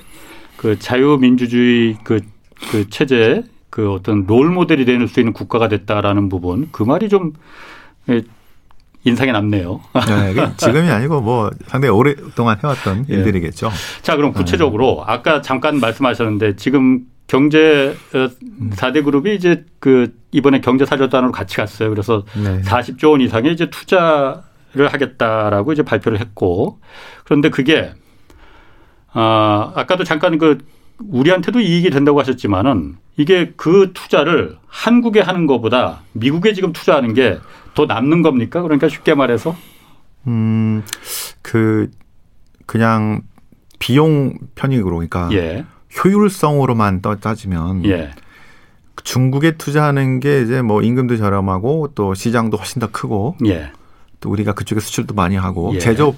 그 0.58 0.78
자유민주주의 0.78 1.96
그, 2.04 2.20
그 2.70 2.90
체제 2.90 3.44
그 3.70 3.90
어떤 3.92 4.26
롤 4.26 4.50
모델이 4.50 4.84
될수 4.84 5.20
있는 5.20 5.32
국가가 5.32 5.68
됐다라는 5.68 6.28
부분 6.28 6.68
그 6.70 6.82
말이 6.82 7.08
좀 7.08 7.32
인상에 9.08 9.32
남네요. 9.32 9.80
네, 10.06 10.34
지금이 10.56 10.88
아니고 10.88 11.20
뭐 11.20 11.50
상당히 11.66 11.94
오랫동안 11.94 12.58
해왔던 12.62 13.06
예. 13.10 13.14
일들이겠죠. 13.14 13.70
자, 14.02 14.16
그럼 14.16 14.32
구체적으로 14.32 15.04
네. 15.06 15.12
아까 15.12 15.42
잠깐 15.42 15.80
말씀하셨는데 15.80 16.56
지금 16.56 17.00
경제 17.26 17.94
4대 18.12 19.00
어, 19.00 19.02
그룹이 19.04 19.34
이제 19.34 19.64
그 19.80 20.14
이번에 20.32 20.60
경제 20.60 20.84
사절단으로 20.84 21.30
같이 21.30 21.56
갔어요. 21.56 21.90
그래서 21.90 22.24
네. 22.42 22.62
40조 22.62 23.10
원 23.12 23.20
이상의 23.20 23.52
이제 23.52 23.68
투자를 23.70 24.88
하겠다라고 24.88 25.72
이제 25.72 25.82
발표를 25.82 26.20
했고 26.20 26.78
그런데 27.24 27.50
그게 27.50 27.92
아, 29.12 29.72
아까도 29.74 30.04
잠깐 30.04 30.38
그 30.38 30.58
우리한테도 30.98 31.60
이익이 31.60 31.90
된다고 31.90 32.18
하셨지만은 32.20 32.96
이게 33.16 33.52
그 33.56 33.90
투자를 33.94 34.56
한국에 34.66 35.20
하는 35.20 35.46
것보다 35.46 36.02
미국에 36.12 36.52
지금 36.52 36.72
투자하는 36.72 37.14
게 37.14 37.38
더 37.78 37.86
남는 37.86 38.22
겁니까? 38.22 38.60
그러니까 38.60 38.88
쉽게 38.88 39.14
말해서 39.14 39.54
음, 40.26 40.82
그 41.42 41.88
그냥 42.66 43.22
비용 43.78 44.34
편익으로 44.56 44.96
그러니까 44.96 45.28
예. 45.32 45.64
효율성으로만 46.02 47.02
따지면 47.20 47.84
예. 47.84 48.10
중국에 49.04 49.52
투자하는 49.56 50.18
게 50.18 50.42
이제 50.42 50.60
뭐 50.60 50.82
임금도 50.82 51.18
저렴하고 51.18 51.92
또 51.94 52.14
시장도 52.14 52.56
훨씬 52.56 52.80
더 52.80 52.90
크고 52.90 53.36
예. 53.46 53.70
또 54.18 54.28
우리가 54.30 54.54
그쪽에 54.54 54.80
수출도 54.80 55.14
많이 55.14 55.36
하고 55.36 55.72
예. 55.74 55.78
제조업 55.78 56.16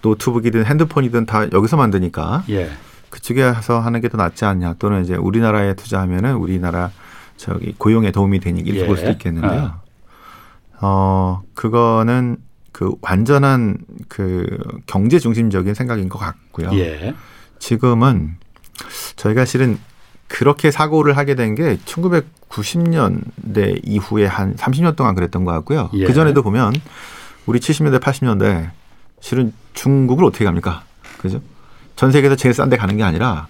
노트북이든 0.00 0.64
핸드폰이든 0.64 1.26
다 1.26 1.46
여기서 1.52 1.76
만드니까 1.76 2.44
예. 2.48 2.70
그쪽에서 3.10 3.80
하는 3.80 4.00
게 4.00 4.08
더 4.08 4.16
낫지 4.16 4.46
않냐 4.46 4.76
또는 4.78 5.04
이제 5.04 5.14
우리나라에 5.14 5.74
투자하면은 5.74 6.36
우리나라 6.36 6.90
저기 7.36 7.74
고용에 7.76 8.12
도움이 8.12 8.40
되니 8.40 8.60
이렇게 8.62 8.80
예. 8.80 8.86
볼 8.86 8.96
수도 8.96 9.10
있겠는데요. 9.10 9.60
아. 9.60 9.81
어 10.82 11.42
그거는 11.54 12.36
그 12.72 12.92
완전한 13.00 13.78
그 14.08 14.46
경제 14.86 15.18
중심적인 15.18 15.74
생각인 15.74 16.08
것 16.08 16.18
같고요. 16.18 16.70
예. 16.78 17.14
지금은 17.58 18.36
저희가 19.16 19.44
실은 19.44 19.78
그렇게 20.28 20.70
사고를 20.70 21.16
하게 21.16 21.34
된 21.34 21.54
게 21.54 21.76
1990년대 21.84 23.80
이후에 23.84 24.26
한 24.26 24.56
30년 24.56 24.96
동안 24.96 25.14
그랬던 25.14 25.44
것 25.44 25.52
같고요. 25.52 25.90
예. 25.94 26.06
그 26.06 26.12
전에도 26.14 26.42
보면 26.42 26.72
우리 27.46 27.58
70년대, 27.60 28.00
80년대 28.00 28.70
실은 29.20 29.52
중국을 29.74 30.24
어떻게 30.24 30.44
갑니까? 30.44 30.82
그죠? 31.18 31.40
전 31.96 32.10
세계에서 32.10 32.36
제일 32.36 32.54
싼 32.54 32.68
데 32.70 32.76
가는 32.76 32.96
게 32.96 33.02
아니라 33.04 33.46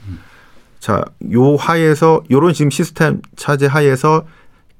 자, 0.80 1.04
요 1.32 1.54
하에서 1.56 2.22
요런 2.30 2.52
지금 2.54 2.70
시스템 2.70 3.22
차제 3.36 3.66
하에서 3.66 4.26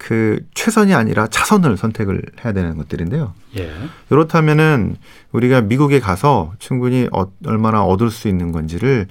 그 0.03 0.41
최선이 0.55 0.95
아니라 0.95 1.29
차선을 1.29 1.77
선택을 1.77 2.23
해야 2.45 2.53
되는 2.53 2.77
것들인데요. 2.77 3.35
예. 3.57 3.71
그렇다면은 4.09 4.97
우리가 5.31 5.61
미국에 5.61 6.01
가서 6.01 6.53
충분히 6.59 7.09
어, 7.13 7.27
얼마나 7.47 7.85
얻을 7.85 8.11
수 8.11 8.27
있는 8.27 8.51
건지를 8.51 9.07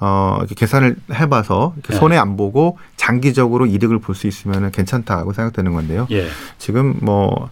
어, 0.00 0.36
이렇게 0.40 0.56
계산을 0.56 0.96
해봐서 1.12 1.74
이렇게 1.76 1.94
예. 1.94 1.98
손해 1.98 2.16
안 2.18 2.36
보고 2.36 2.78
장기적으로 2.96 3.66
이득을 3.66 4.00
볼 4.00 4.16
수 4.16 4.26
있으면 4.26 4.72
괜찮다고 4.72 5.32
생각되는 5.32 5.72
건데요. 5.72 6.08
예. 6.10 6.26
지금 6.58 6.96
뭐 7.00 7.50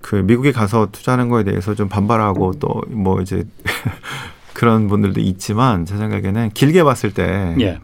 그 0.00 0.14
미국에 0.16 0.52
가서 0.52 0.88
투자하는 0.92 1.28
거에 1.28 1.42
대해서 1.44 1.74
좀 1.74 1.88
반발하고 1.88 2.54
또 2.60 2.82
뭐 2.88 3.20
이제 3.20 3.44
그런 4.54 4.88
분들도 4.88 5.20
있지만 5.20 5.84
제 5.84 5.96
생각에는 5.96 6.50
길게 6.50 6.82
봤을 6.84 7.12
때, 7.12 7.54
예. 7.60 7.78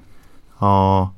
어, 0.61 1.13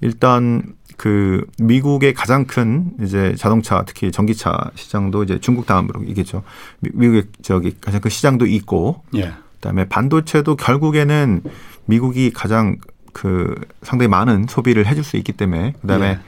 일단 0.00 0.62
그 1.00 1.46
미국의 1.58 2.12
가장 2.12 2.44
큰 2.44 2.90
이제 3.00 3.34
자동차 3.38 3.84
특히 3.86 4.12
전기차 4.12 4.70
시장도 4.74 5.22
이제 5.22 5.40
중국 5.40 5.64
다음으로 5.64 6.02
이겠죠. 6.02 6.42
미국의 6.80 7.22
저기 7.40 7.74
가장 7.80 8.02
큰 8.02 8.10
시장도 8.10 8.44
있고, 8.44 9.02
예. 9.16 9.32
그다음에 9.54 9.88
반도체도 9.88 10.56
결국에는 10.56 11.40
미국이 11.86 12.30
가장 12.30 12.76
그 13.14 13.54
상당히 13.80 14.08
많은 14.08 14.44
소비를 14.46 14.86
해줄 14.86 15.02
수 15.02 15.16
있기 15.16 15.32
때문에 15.32 15.72
그다음에 15.80 16.06
예. 16.06 16.20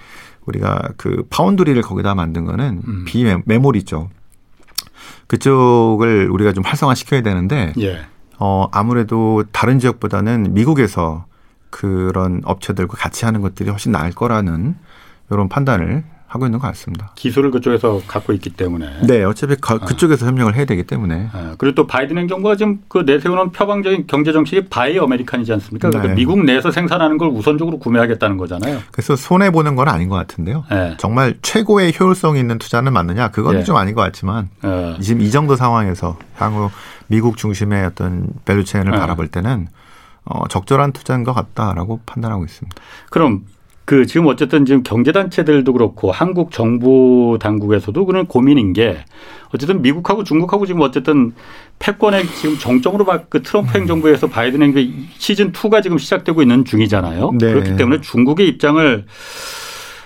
우리가 0.46 0.88
그 0.96 1.26
foundry를 1.28 1.82
거기다 1.82 2.14
만든 2.14 2.46
거는 2.46 2.80
음. 2.88 3.04
비메모리 3.04 3.82
죠. 3.82 4.08
그쪽을 5.26 6.30
우리가 6.30 6.54
좀 6.54 6.64
활성화시켜야 6.64 7.20
되는데 7.20 7.74
예. 7.78 8.06
어 8.38 8.68
아무래도 8.72 9.44
다른 9.52 9.78
지역보다는 9.78 10.54
미국에서 10.54 11.26
그런 11.72 12.42
업체들과 12.44 12.96
같이 12.96 13.24
하는 13.24 13.40
것들이 13.40 13.70
훨씬 13.70 13.90
나을 13.90 14.12
거라는 14.12 14.76
이런 15.30 15.48
판단을 15.48 16.04
하고 16.32 16.46
있는 16.46 16.60
것 16.60 16.66
같습니다. 16.68 17.12
기술을 17.14 17.50
그쪽에서 17.50 18.00
갖고 18.06 18.32
있기 18.32 18.50
때문에. 18.50 19.02
네, 19.06 19.22
어차피 19.22 19.54
가, 19.56 19.74
아. 19.74 19.78
그쪽에서 19.78 20.24
협력을 20.26 20.54
해야 20.54 20.64
되기 20.64 20.82
때문에. 20.84 21.28
아, 21.30 21.54
그리고 21.58 21.74
또 21.74 21.86
바이든 21.86 22.16
행정부가 22.16 22.56
지금 22.56 22.80
그 22.88 22.98
내세우는 23.04 23.52
표방적인 23.52 24.06
경제 24.06 24.32
정책이 24.32 24.68
Buy 24.70 24.98
American이지 24.98 25.52
않습니까? 25.52 25.90
그러니까 25.90 26.14
네. 26.14 26.14
미국 26.14 26.42
내에서 26.42 26.70
생산하는 26.70 27.18
걸 27.18 27.28
우선적으로 27.28 27.78
구매하겠다는 27.78 28.38
거잖아요. 28.38 28.78
그래서 28.92 29.14
손해 29.14 29.50
보는 29.50 29.76
건 29.76 29.88
아닌 29.88 30.08
것 30.08 30.16
같은데요. 30.16 30.64
네. 30.70 30.94
정말 30.96 31.34
최고의 31.42 31.92
효율성 32.00 32.38
있는 32.38 32.58
투자는 32.58 32.94
맞느냐? 32.94 33.28
그건 33.28 33.56
네. 33.56 33.64
좀 33.64 33.76
아닌 33.76 33.94
것 33.94 34.00
같지만 34.00 34.48
네. 34.62 34.96
지금 35.02 35.20
이 35.20 35.30
정도 35.30 35.54
상황에서 35.56 36.16
향후 36.36 36.70
미국 37.08 37.36
중심의 37.36 37.84
어떤 37.84 38.28
value 38.46 38.64
chain을 38.64 38.92
네. 38.92 38.98
바라볼 38.98 39.28
때는 39.28 39.68
어, 40.24 40.46
적절한 40.48 40.92
투자인 40.92 41.24
것 41.24 41.32
같다라고 41.32 42.00
판단하고 42.06 42.44
있습니다. 42.44 42.76
그럼 43.10 43.44
그 43.84 44.06
지금 44.06 44.26
어쨌든 44.28 44.64
지금 44.64 44.82
경제단체들도 44.84 45.72
그렇고 45.72 46.12
한국 46.12 46.52
정부 46.52 47.36
당국에서도 47.40 48.06
그런 48.06 48.26
고민인 48.26 48.72
게 48.72 49.04
어쨌든 49.52 49.82
미국하고 49.82 50.22
중국하고 50.24 50.66
지금 50.66 50.82
어쨌든 50.82 51.34
패권의 51.80 52.26
지금 52.28 52.56
정점으로 52.58 53.04
그 53.28 53.42
트럼프 53.42 53.76
음. 53.76 53.80
행정부에서 53.80 54.28
바이든 54.28 54.62
행정 54.62 54.84
시즌 55.18 55.50
2가 55.52 55.82
지금 55.82 55.98
시작되고 55.98 56.40
있는 56.42 56.64
중이잖아요. 56.64 57.32
네. 57.40 57.52
그렇기 57.52 57.76
때문에 57.76 58.00
중국의 58.00 58.46
입장을 58.48 59.04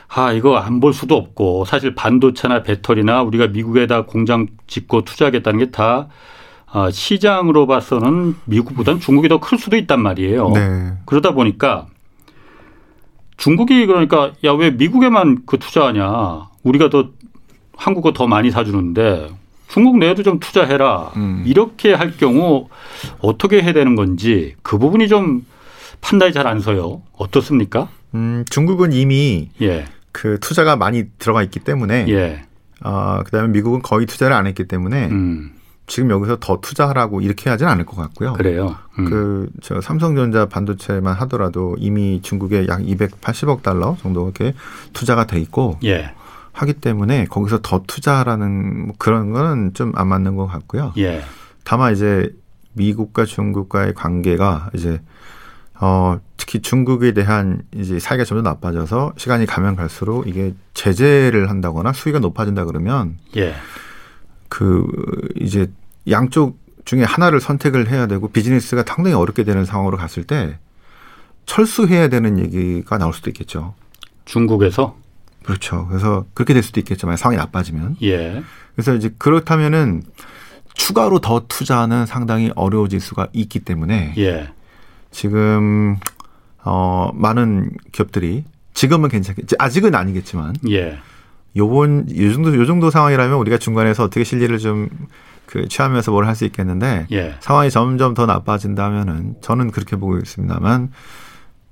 아, 0.09 0.33
이거 0.33 0.57
안 0.57 0.81
볼 0.81 0.95
수도 0.95 1.15
없고 1.17 1.67
사실 1.67 1.95
반도체나 1.95 2.63
배터리나 2.63 3.23
우리가 3.23 3.49
미국에다 3.49 4.07
공장 4.07 4.47
짓고 4.67 5.03
투자하겠다는 5.03 5.59
게다 5.61 5.85
아, 5.85 6.09
시장으로 6.91 7.67
봐서는 7.67 8.35
미국보다는 8.45 9.01
중국이 9.01 9.29
더 9.29 9.39
클 9.41 9.59
수도 9.59 9.77
있단 9.77 10.01
말이에요. 10.01 10.51
네. 10.51 10.93
그러다 11.07 11.33
보니까 11.33 11.87
중국이 13.37 13.87
그러니까 13.87 14.33
야 14.45 14.55
왜 14.55 14.71
미국에만 14.71 15.43
그 15.47 15.59
투자하냐? 15.59 16.49
우리가 16.63 16.89
더 16.91 17.11
한국어 17.77 18.13
더 18.13 18.27
많이 18.27 18.51
사주는데 18.51 19.29
중국 19.69 19.99
내에도 19.99 20.23
좀 20.23 20.39
투자해라. 20.41 21.13
음. 21.17 21.43
이렇게 21.47 21.93
할 21.93 22.17
경우 22.17 22.69
어떻게 23.21 23.63
해야 23.63 23.73
되는 23.73 23.95
건지 23.95 24.55
그 24.63 24.79
부분이 24.79 25.09
좀 25.09 25.45
판단이 26.01 26.33
잘 26.33 26.47
안 26.47 26.61
서요. 26.61 27.03
어떻습니까? 27.17 27.89
음, 28.15 28.45
중국은 28.49 28.93
이미 28.93 29.51
예. 29.61 29.85
그 30.13 30.39
투자가 30.41 30.77
많이 30.77 31.05
들어가 31.19 31.43
있기 31.43 31.61
때문에 31.61 32.07
예. 32.09 32.43
어, 32.83 33.21
그다음에 33.25 33.49
미국은 33.49 33.83
거의 33.83 34.07
투자를 34.07 34.35
안 34.37 34.47
했기 34.47 34.65
때문에 34.67 35.09
음. 35.09 35.53
지금 35.87 36.11
여기서 36.11 36.39
더 36.41 36.61
투자하라고 36.61 37.21
이렇게 37.21 37.49
하지는 37.49 37.71
않을 37.73 37.87
것 37.87 37.97
같고요. 37.97 38.33
그래요. 38.35 38.77
음. 38.99 39.49
그저 39.61 39.81
삼성전자 39.81 40.47
반도체만 40.47 41.15
하더라도 41.15 41.77
이미 41.79 42.21
중국에 42.23 42.67
약 42.69 42.81
280억 42.81 43.63
달러 43.63 43.97
정도 44.01 44.25
이렇게 44.25 44.55
투자가 44.93 45.27
돼 45.27 45.39
있고 45.41 45.79
예. 45.85 46.13
하기 46.53 46.75
때문에 46.75 47.27
거기서 47.27 47.61
더 47.63 47.83
투자하라는 47.87 48.93
그런 48.99 49.31
거는 49.33 49.75
좀 49.75 49.93
안 49.95 50.09
맞는 50.09 50.37
것 50.37 50.47
같고요. 50.47 50.93
예. 50.99 51.23
다만 51.65 51.93
이제 51.93 52.35
미국과 52.73 53.25
중국과의 53.25 53.95
관계가 53.95 54.71
이제 54.75 55.01
어 55.81 56.19
특히 56.37 56.61
중국에 56.63 57.13
대한 57.13 57.63
이제 57.75 57.99
사이가 57.99 58.25
점점 58.25 58.45
나빠져서 58.45 59.15
시간이 59.17 59.47
가면 59.47 59.77
갈수록 59.77 60.27
이게 60.27 60.55
제재를 60.75 61.51
한다거나 61.51 61.93
수위가 61.93 62.19
높아진다 62.19 62.65
그러면 62.65 63.19
예. 63.37 63.55
그 64.49 64.87
이제 65.37 65.71
양쪽 66.11 66.59
중에 66.85 67.03
하나를 67.03 67.41
선택을 67.41 67.91
해야 67.91 68.07
되고 68.07 68.29
비즈니스가 68.29 68.85
상당히 68.87 69.15
어렵게 69.15 69.45
되는 69.45 69.65
상황으로 69.65 69.97
갔을 69.97 70.25
때 70.25 70.59
철수해야 71.45 72.09
되는 72.09 72.39
얘기가 72.39 72.99
나올 72.99 73.13
수도 73.13 73.31
있겠죠. 73.31 73.75
중국에서? 74.25 74.97
그렇죠. 75.45 75.87
그래서 75.89 76.27
그렇게 76.35 76.55
될 76.55 76.63
수도 76.63 76.81
있겠죠. 76.81 77.07
만약 77.07 77.17
상황이 77.17 77.39
나빠지면. 77.39 77.97
예. 78.03 78.43
그래서 78.75 78.95
이제 78.95 79.15
그렇다면은 79.17 80.03
추가로 80.75 81.21
더 81.21 81.47
투자는 81.49 82.07
상당히 82.07 82.51
어려워질 82.55 83.01
수가 83.01 83.29
있기 83.33 83.61
때문에 83.61 84.15
예. 84.19 84.51
지금 85.11 85.97
어 86.65 87.11
많은 87.15 87.71
기업들이 87.93 88.45
지금은 88.75 89.09
괜찮겠지 89.09 89.57
아직은 89.59 89.95
아니겠지만 89.95 90.57
예. 90.69 90.99
요번 91.57 92.07
요 92.17 92.33
정도 92.33 92.55
요 92.55 92.67
정도 92.67 92.91
상황이라면 92.91 93.37
우리가 93.39 93.59
중간에서 93.59 94.05
어떻게 94.05 94.25
실리를 94.25 94.59
좀 94.59 94.89
그 95.47 95.69
취하면서 95.69 96.11
뭘 96.11 96.27
할 96.27 96.35
수 96.35 96.45
있겠는데 96.45 97.07
예. 97.13 97.37
상황이 97.41 97.71
점점 97.71 98.15
더 98.15 98.27
나빠진다면은 98.27 99.37
저는 99.41 99.71
그렇게 99.71 99.97
보고 99.97 100.19
있습니다만 100.19 100.91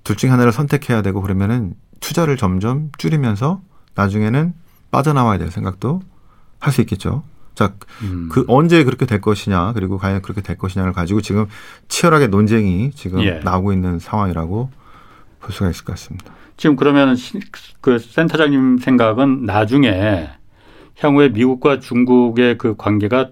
둘 0.05 0.16
중에 0.16 0.31
하나를 0.31 0.53
선택해야 0.53 1.03
되고 1.03 1.20
그러면은 1.20 1.75
투자를 2.01 2.37
점점 2.37 2.90
줄이면서 2.99 3.62
나중에는 3.94 4.55
빠져나와야 4.90 5.38
될 5.38 5.51
생각도 5.51 6.03
할 6.61 6.73
수 6.73 6.81
있겠죠. 6.83 7.25
자, 7.55 7.75
음. 8.03 8.29
그 8.33 8.44
언제 8.49 8.85
그렇게 8.85 9.07
될 9.07 9.20
것이냐 9.20 9.73
그리고 9.75 9.99
과연 9.99 10.23
그렇게 10.23 10.40
될 10.40 10.57
것이냐를 10.57 10.92
가지고 10.92 11.20
지금 11.20 11.47
치열하게 11.88 12.29
논쟁이 12.29 12.92
지금 12.94 13.23
예. 13.25 13.40
나오고 13.44 13.73
있는 13.73 13.99
상황이라고 13.99 14.70
볼 15.44 15.52
수가 15.52 15.70
있을 15.70 15.85
것 15.85 15.92
같습니다. 15.92 16.33
지금 16.57 16.74
그러면 16.76 17.16
그 17.80 17.98
센터장님 17.98 18.78
생각은 18.78 19.44
나중에 19.44 20.28
향후에 20.98 21.28
미국과 21.30 21.80
중국의 21.80 22.57
그 22.59 22.74
관계가 22.76 23.30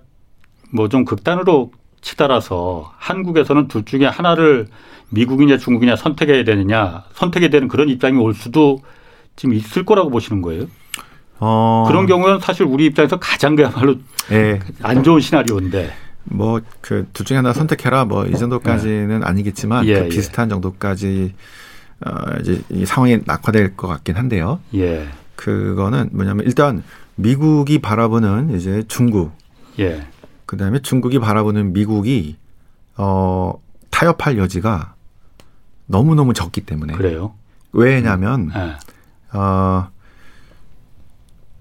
뭐 0.75 0.89
좀 0.89 1.05
극단으로 1.05 1.73
치달아서 2.01 2.93
한국에서는 2.99 3.69
둘 3.69 3.85
중에 3.85 4.07
하나를 4.07 4.67
미국이냐 5.11 5.59
중국이냐 5.59 5.97
선택해야 5.97 6.43
되느냐 6.45 7.05
선택해야 7.15 7.51
되는 7.51 7.69
그런 7.69 7.89
입장이 7.89 8.19
올 8.19 8.35
수도 8.35 8.81
지금 9.37 9.55
있을 9.55 9.85
거라고 9.85 10.11
보시는 10.11 10.43
거예요? 10.43 10.67
어. 11.39 11.85
그런 11.89 12.07
경우는 12.07 12.41
사실 12.41 12.67
우리 12.67 12.87
입장에서 12.87 13.19
가장 13.19 13.55
그야말로 13.57 13.97
네. 14.29 14.59
안 14.83 15.03
좋은 15.03 15.21
시나리오인데. 15.21 15.93
뭐 16.25 16.61
그 16.81 17.07
둘 17.13 17.27
중에 17.27 17.37
하나 17.39 17.53
선택해라 17.53 18.05
뭐 18.05 18.27
이 18.27 18.33
정도까지는 18.33 19.21
네. 19.21 19.27
아니겠지만 19.27 19.87
예, 19.87 19.95
그 19.95 20.05
예. 20.05 20.09
비슷한 20.09 20.47
예. 20.47 20.51
정도까지 20.51 21.35
어, 22.05 22.39
이제 22.41 22.63
이 22.71 22.85
상황이 22.87 23.19
낙화될 23.25 23.77
것 23.77 23.89
같긴 23.89 24.17
한데요. 24.17 24.61
예. 24.75 25.09
그거는 25.37 26.11
뭐냐면 26.13 26.47
일단 26.47 26.83
미국이 27.15 27.81
바라보는 27.81 28.55
이제 28.57 28.85
중국. 28.89 29.33
예. 29.79 30.07
그 30.47 30.57
다음에 30.57 30.81
중국이 30.81 31.19
바라보는 31.19 31.73
미국이 31.73 32.37
어, 32.97 33.55
타협할 33.91 34.39
여지가 34.39 34.95
너무 35.87 36.15
너무 36.15 36.35
적기 36.35 36.61
때문에. 36.61 36.95
그래요? 36.95 37.35
왜냐면, 37.73 38.41
음. 38.43 38.51
네. 38.55 38.77
어, 39.39 39.89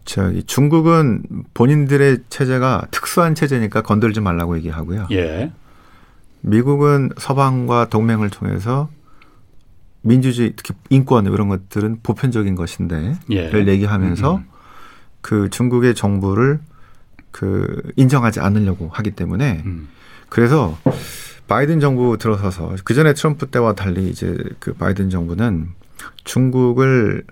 저기 0.06 0.44
중국은 0.44 1.24
본인들의 1.54 2.24
체제가 2.30 2.88
특수한 2.92 3.36
체제니까 3.36 3.82
건들지 3.82 4.20
말라고 4.20 4.58
얘기하고요. 4.58 5.08
예. 5.12 5.52
미국은 6.42 7.12
서방과 7.18 7.90
동맹을 7.90 8.30
통해서 8.30 8.90
민주주의 10.02 10.54
특히 10.56 10.74
인권 10.90 11.26
이런 11.26 11.48
것들은 11.50 12.00
보편적인 12.04 12.56
것인데를 12.56 13.18
예. 13.32 13.68
얘기하면서 13.68 14.36
음, 14.36 14.38
음. 14.38 14.48
그 15.22 15.50
중국의 15.50 15.94
정부를 15.96 16.60
그 17.32 17.82
인정하지 17.96 18.40
않으려고 18.40 18.90
하기 18.90 19.12
때문에 19.12 19.62
음. 19.66 19.88
그래서 20.30 20.78
바이든 21.48 21.80
정부 21.80 22.18
들어서서 22.18 22.76
그 22.84 22.94
전에 22.94 23.14
트럼프 23.14 23.48
때와 23.48 23.74
달리 23.74 24.10
이제 24.10 24.38
그 24.60 24.74
바이든 24.74 25.10
정부는 25.10 25.70
중국을 26.24 27.24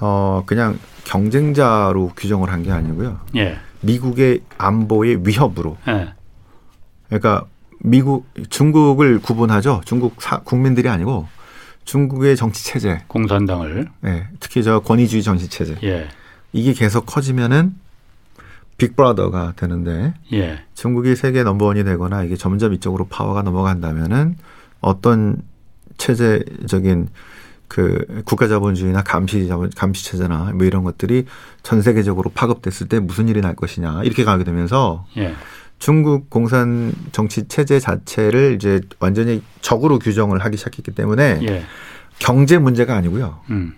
어 0.00 0.42
그냥 0.46 0.78
경쟁자로 1.04 2.12
규정을 2.16 2.50
한 2.50 2.62
게 2.62 2.72
아니고요. 2.72 3.20
예. 3.36 3.58
미국의 3.82 4.40
안보의 4.58 5.26
위협으로. 5.26 5.76
예. 5.88 6.14
그러니까 7.08 7.44
미국 7.80 8.26
중국을 8.50 9.20
구분하죠. 9.20 9.82
중국 9.84 10.20
사, 10.20 10.38
국민들이 10.40 10.88
아니고 10.88 11.28
중국의 11.90 12.36
정치 12.36 12.64
체제, 12.64 13.02
공산당을, 13.08 13.88
네, 14.02 14.28
특히 14.38 14.62
저 14.62 14.78
권위주의 14.78 15.24
정치 15.24 15.48
체제, 15.48 15.76
예. 15.82 16.08
이게 16.52 16.72
계속 16.72 17.04
커지면은 17.04 17.74
빅브라더가 18.78 19.54
되는데, 19.56 20.14
예. 20.32 20.60
중국이 20.74 21.16
세계 21.16 21.42
넘버원이 21.42 21.82
되거나 21.82 22.22
이게 22.22 22.36
점점 22.36 22.74
이쪽으로 22.74 23.08
파워가 23.08 23.42
넘어간다면은 23.42 24.36
어떤 24.80 25.42
체제적인 25.98 27.08
그 27.66 28.22
국가 28.24 28.46
자본주의나 28.46 29.02
감시 29.02 29.48
자본 29.48 29.70
감시 29.70 30.04
체제나 30.04 30.52
뭐 30.54 30.66
이런 30.66 30.84
것들이 30.84 31.26
전 31.64 31.82
세계적으로 31.82 32.30
파급됐을 32.30 32.86
때 32.86 33.00
무슨 33.00 33.28
일이 33.28 33.40
날 33.40 33.56
것이냐 33.56 34.02
이렇게 34.04 34.22
가게 34.22 34.44
되면서 34.44 35.06
예. 35.16 35.34
중국 35.80 36.28
공산 36.28 36.92
정치 37.10 37.48
체제 37.48 37.80
자체를 37.80 38.54
이제 38.54 38.82
완전히 39.00 39.42
적으로 39.62 39.98
규정을 39.98 40.44
하기 40.44 40.58
시작했기 40.58 40.92
때문에 40.92 41.40
예. 41.42 41.64
경제 42.18 42.58
문제가 42.58 42.94
아니고요. 42.94 43.40
음. 43.50 43.72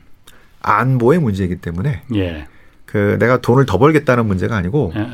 안보의 0.60 1.20
문제이기 1.20 1.56
때문에 1.56 2.02
예. 2.14 2.48
그 2.86 3.16
내가 3.20 3.40
돈을 3.40 3.66
더 3.66 3.78
벌겠다는 3.78 4.26
문제가 4.26 4.56
아니고 4.56 4.92
예, 4.96 5.00
예. 5.00 5.06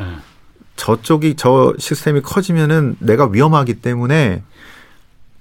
저쪽이 0.77 1.35
저 1.37 1.75
시스템이 1.79 2.23
커지면은 2.23 2.97
내가 3.01 3.27
위험하기 3.27 3.75
때문에 3.75 4.43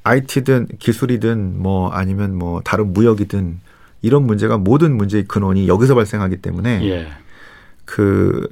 IT든 0.03 0.67
기술이든 0.79 1.61
뭐 1.61 1.89
아니면 1.91 2.35
뭐 2.35 2.61
다른 2.61 2.91
무역이든 2.91 3.59
이런 4.01 4.23
문제가 4.23 4.57
모든 4.57 4.97
문제의 4.97 5.23
근원이 5.25 5.69
여기서 5.69 5.95
발생하기 5.95 6.37
때문에 6.37 6.85
예. 6.89 7.07
그 7.85 8.47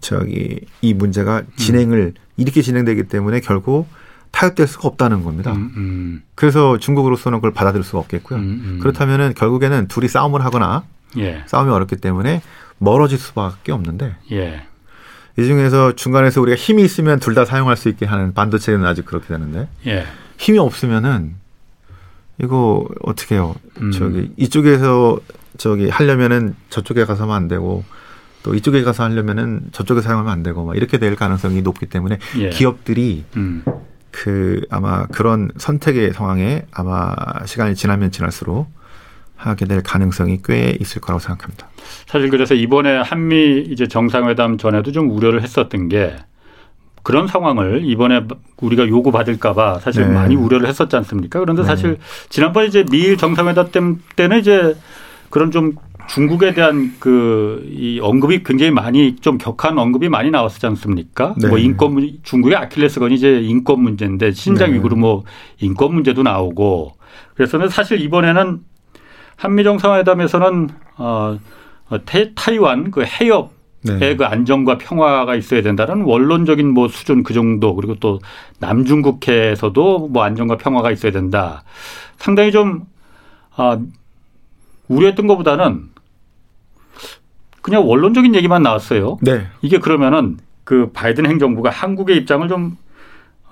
저기 0.00 0.58
이 0.80 0.92
문제가 0.92 1.42
진행을 1.54 2.14
음. 2.16 2.21
이렇게 2.36 2.62
진행되기 2.62 3.04
때문에 3.04 3.40
결국 3.40 3.88
타협될 4.30 4.66
수가 4.66 4.88
없다는 4.88 5.22
겁니다. 5.24 5.52
음, 5.52 5.72
음. 5.76 6.22
그래서 6.34 6.78
중국으로서는 6.78 7.38
그걸 7.38 7.52
받아들일 7.52 7.84
수가 7.84 7.98
없겠고요. 7.98 8.38
음, 8.38 8.62
음. 8.64 8.78
그렇다면은 8.80 9.34
결국에는 9.34 9.88
둘이 9.88 10.08
싸움을 10.08 10.44
하거나 10.44 10.84
예. 11.18 11.42
싸움이 11.46 11.70
어렵기 11.70 11.96
때문에 11.96 12.40
멀어질 12.78 13.18
수밖에 13.18 13.72
없는데 13.72 14.16
예. 14.32 14.62
이 15.38 15.44
중에서 15.44 15.94
중간에서 15.94 16.40
우리가 16.40 16.56
힘이 16.56 16.82
있으면 16.84 17.20
둘 17.20 17.34
다 17.34 17.44
사용할 17.44 17.76
수 17.76 17.88
있게 17.90 18.06
하는 18.06 18.32
반도체는 18.34 18.84
아직 18.86 19.04
그렇게 19.04 19.28
되는데 19.28 19.68
예. 19.86 20.04
힘이 20.38 20.58
없으면은 20.58 21.34
이거 22.42 22.86
어떻게 23.02 23.34
해요? 23.34 23.54
음. 23.80 23.90
저기 23.92 24.32
이쪽에서 24.36 25.18
저기 25.58 25.88
하려면은 25.90 26.56
저쪽에 26.70 27.04
가서 27.04 27.24
하면 27.24 27.36
안 27.36 27.48
되고 27.48 27.84
또 28.42 28.54
이쪽에 28.54 28.82
가서 28.82 29.04
하려면은 29.04 29.62
저쪽에 29.72 30.00
사용하면 30.00 30.32
안 30.32 30.42
되고 30.42 30.64
막 30.64 30.76
이렇게 30.76 30.98
될 30.98 31.16
가능성이 31.16 31.62
높기 31.62 31.86
때문에 31.86 32.18
예. 32.38 32.48
기업들이 32.50 33.24
음. 33.36 33.64
그 34.10 34.60
아마 34.70 35.06
그런 35.06 35.50
선택의 35.56 36.12
상황에 36.12 36.66
아마 36.72 37.14
시간이 37.46 37.74
지나면 37.74 38.10
지날수록 38.10 38.68
하게 39.36 39.64
될 39.64 39.82
가능성이 39.82 40.38
꽤 40.44 40.76
있을 40.80 41.00
거라고 41.00 41.18
생각합니다. 41.18 41.68
사실 42.06 42.30
그래서 42.30 42.54
이번에 42.54 42.98
한미 42.98 43.64
이제 43.68 43.88
정상회담 43.88 44.58
전에도 44.58 44.92
좀 44.92 45.10
우려를 45.10 45.42
했었던 45.42 45.88
게 45.88 46.14
그런 47.02 47.26
상황을 47.26 47.82
이번에 47.84 48.22
우리가 48.58 48.86
요구받을까봐 48.86 49.80
사실 49.80 50.06
네. 50.06 50.12
많이 50.12 50.36
우려를 50.36 50.68
했었지 50.68 50.94
않습니까? 50.96 51.40
그런데 51.40 51.62
네. 51.62 51.66
사실 51.66 51.98
지난번 52.28 52.66
이제 52.66 52.84
미일 52.90 53.16
정상회담 53.16 53.70
때는 54.14 54.38
이제 54.38 54.76
그런 55.30 55.50
좀 55.50 55.72
중국에 56.08 56.54
대한 56.54 56.94
그 56.98 57.42
이 57.82 58.00
언급이 58.00 58.42
굉장히 58.42 58.70
많이 58.70 59.16
좀 59.16 59.38
격한 59.38 59.78
언급이 59.78 60.08
많이 60.08 60.30
나왔었지 60.30 60.66
않습니까? 60.66 61.34
네. 61.38 61.48
뭐 61.48 61.58
인권 61.58 62.18
중국의 62.22 62.56
아킬레스건이 62.56 63.14
이제 63.14 63.40
인권 63.40 63.82
문제인데 63.82 64.32
신장 64.32 64.70
네. 64.70 64.76
위구르 64.76 64.96
뭐 64.96 65.24
인권 65.60 65.94
문제도 65.94 66.22
나오고 66.22 66.92
그래서 67.34 67.68
사실 67.68 68.00
이번에는 68.00 68.60
한미 69.36 69.64
정상회담에서는 69.64 70.68
어 70.98 71.38
타이완 72.34 72.90
그 72.90 73.02
해협 73.02 73.52
네. 73.82 74.14
그 74.14 74.24
안정과 74.24 74.78
평화가 74.78 75.34
있어야 75.34 75.62
된다는 75.62 76.02
원론적인 76.02 76.68
뭐 76.68 76.86
수준 76.88 77.24
그 77.24 77.34
정도 77.34 77.74
그리고 77.74 77.96
또 77.96 78.20
남중국해에서도 78.60 80.08
뭐 80.08 80.22
안정과 80.22 80.56
평화가 80.56 80.92
있어야 80.92 81.10
된다. 81.10 81.64
상당히 82.16 82.52
좀 82.52 82.82
아, 83.56 83.78
우려했던 84.88 85.26
것보다는 85.26 85.91
그냥 87.62 87.88
원론적인 87.88 88.34
얘기만 88.34 88.62
나왔어요. 88.62 89.18
네. 89.22 89.46
이게 89.62 89.78
그러면은 89.78 90.38
그 90.64 90.90
바이든 90.92 91.26
행정부가 91.26 91.70
한국의 91.70 92.16
입장을 92.18 92.46
좀 92.48 92.76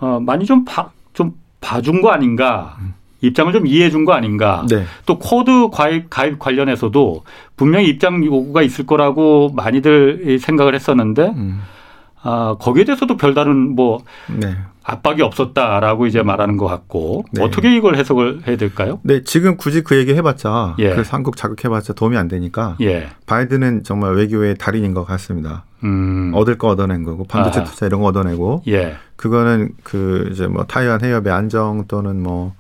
어, 0.01 0.19
많이 0.21 0.45
좀 0.45 0.65
봐, 0.65 0.91
좀 1.13 1.35
봐준 1.61 2.03
거 2.03 2.11
아닌가. 2.11 2.77
음. 2.81 2.95
입장을 3.23 3.53
좀 3.53 3.67
이해해 3.67 3.91
준 3.91 4.05
거 4.07 4.13
아닌가. 4.15 4.65
네. 4.69 4.85
또 5.05 5.19
쿼드 5.19 5.69
가입, 5.71 6.09
가입 6.09 6.39
관련해서도 6.39 7.23
분명히 7.55 7.89
입장 7.89 8.25
요구가 8.25 8.63
있을 8.63 8.87
거라고 8.87 9.51
많이들 9.55 10.39
생각을 10.41 10.75
했었는데 10.75 11.27
음. 11.37 11.61
아, 12.23 12.57
거기에 12.59 12.85
대해서도 12.85 13.17
별다른 13.17 13.75
뭐 13.75 14.03
네. 14.29 14.57
압박이 14.83 15.23
없었다라고 15.23 16.07
이제 16.07 16.23
말하는 16.23 16.57
것 16.57 16.67
같고 16.67 17.25
네. 17.33 17.43
어떻게 17.43 17.75
이걸 17.77 17.97
해석을 17.97 18.43
해야 18.47 18.57
될까요? 18.57 18.99
네, 19.03 19.23
지금 19.25 19.57
굳이 19.57 19.83
그 19.83 19.97
얘기 19.97 20.15
해봤자 20.15 20.77
예. 20.79 20.95
그 20.95 21.03
한국 21.07 21.37
자극해봤자 21.37 21.93
도움이 21.93 22.17
안 22.17 22.29
되니까 22.29 22.77
예. 22.81 23.09
바이든은 23.27 23.85
정말 23.85 24.15
외교의 24.15 24.57
달인인 24.57 24.95
것 24.95 25.05
같습니다. 25.05 25.65
음. 25.85 26.33
얻을 26.35 26.59
거 26.59 26.69
얻어낸 26.69 27.05
거고 27.05 27.25
반도체 27.25 27.61
아. 27.61 27.65
투자 27.65 27.87
이런 27.87 28.01
거 28.01 28.09
얻어내고 28.09 28.63
예. 28.69 28.97
그거는 29.17 29.71
그 29.83 30.29
이제 30.33 30.47
뭐 30.47 30.65
타이완 30.65 31.03
해협의 31.05 31.33
안정 31.33 31.85
또는 31.87 32.23
뭐 32.23 32.55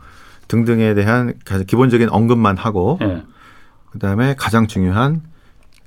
등등에 0.48 0.94
대한 0.94 1.34
기본적인 1.66 2.10
언급만 2.10 2.56
하고 2.56 2.98
예. 3.02 3.22
그다음에 3.92 4.34
가장 4.38 4.66
중요한 4.66 5.22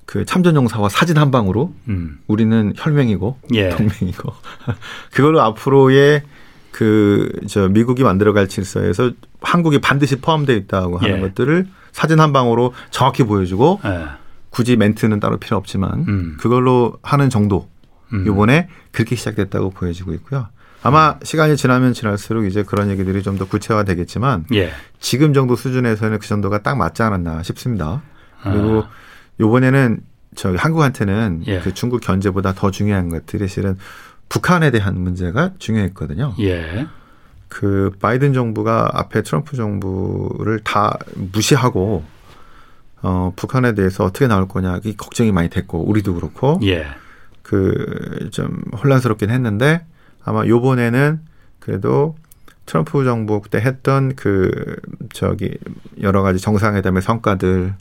그 0.05 0.25
참전용사와 0.25 0.89
사진 0.89 1.17
한 1.17 1.31
방으로 1.31 1.73
음. 1.87 2.19
우리는 2.27 2.73
혈맹이고 2.75 3.37
예. 3.53 3.69
동맹이고 3.69 4.33
그걸로 5.13 5.41
앞으로의 5.41 6.23
그 6.71 7.29
저 7.47 7.67
미국이 7.69 8.03
만들어갈 8.03 8.47
질서에서 8.47 9.11
한국이 9.41 9.79
반드시 9.79 10.15
포함되어 10.17 10.55
있다고 10.55 10.97
하는 10.97 11.17
예. 11.17 11.21
것들을 11.21 11.67
사진 11.91 12.19
한 12.19 12.33
방으로 12.33 12.73
정확히 12.89 13.23
보여주고 13.23 13.79
예. 13.85 14.05
굳이 14.49 14.75
멘트는 14.75 15.19
따로 15.19 15.37
필요 15.37 15.57
없지만 15.57 16.05
음. 16.07 16.37
그걸로 16.39 16.97
하는 17.03 17.29
정도 17.29 17.69
음. 18.13 18.25
이번에 18.27 18.69
그렇게 18.91 19.15
시작됐다고 19.15 19.71
보여지고 19.71 20.13
있고요. 20.13 20.47
아마 20.83 21.17
시간이 21.23 21.55
지나면 21.57 21.93
지날수록 21.93 22.45
이제 22.45 22.63
그런 22.63 22.89
얘기들이 22.89 23.23
좀 23.23 23.37
더 23.37 23.45
구체화되겠지만 23.47 24.45
예. 24.53 24.71
지금 24.99 25.33
정도 25.33 25.55
수준에서는 25.55 26.19
그 26.19 26.27
정도가 26.27 26.61
딱 26.63 26.75
맞지 26.75 27.01
않았나 27.03 27.43
싶습니다. 27.43 28.01
그리고 28.43 28.83
아. 28.83 28.89
요번에는 29.39 30.01
저희 30.35 30.55
한국한테는 30.55 31.43
예. 31.47 31.59
그 31.59 31.73
중국 31.73 32.01
견제보다 32.01 32.53
더 32.53 32.71
중요한 32.71 33.09
것들이 33.09 33.47
실은 33.47 33.77
북한에 34.29 34.71
대한 34.71 34.99
문제가 34.99 35.51
중요했거든요. 35.59 36.35
예. 36.39 36.87
그 37.49 37.91
바이든 37.99 38.33
정부가 38.33 38.89
앞에 38.93 39.21
트럼프 39.21 39.55
정부를 39.55 40.61
다 40.63 40.97
무시하고 41.33 42.03
어 43.03 43.33
북한에 43.35 43.75
대해서 43.75 44.05
어떻게 44.05 44.27
나올 44.27 44.47
거냐 44.47 44.79
이 44.85 44.95
걱정이 44.97 45.31
많이 45.31 45.49
됐고 45.49 45.87
우리도 45.87 46.15
그렇고 46.15 46.59
예. 46.63 46.87
그좀 47.43 48.63
혼란스럽긴 48.81 49.29
했는데 49.29 49.85
아마 50.23 50.47
요번에는 50.47 51.19
그래도 51.59 52.15
트럼프 52.65 53.03
정부 53.03 53.41
때 53.49 53.59
했던 53.59 54.15
그 54.15 54.77
저기 55.11 55.55
여러 56.01 56.23
가지 56.23 56.39
정상회담의 56.39 57.01
성과들 57.01 57.75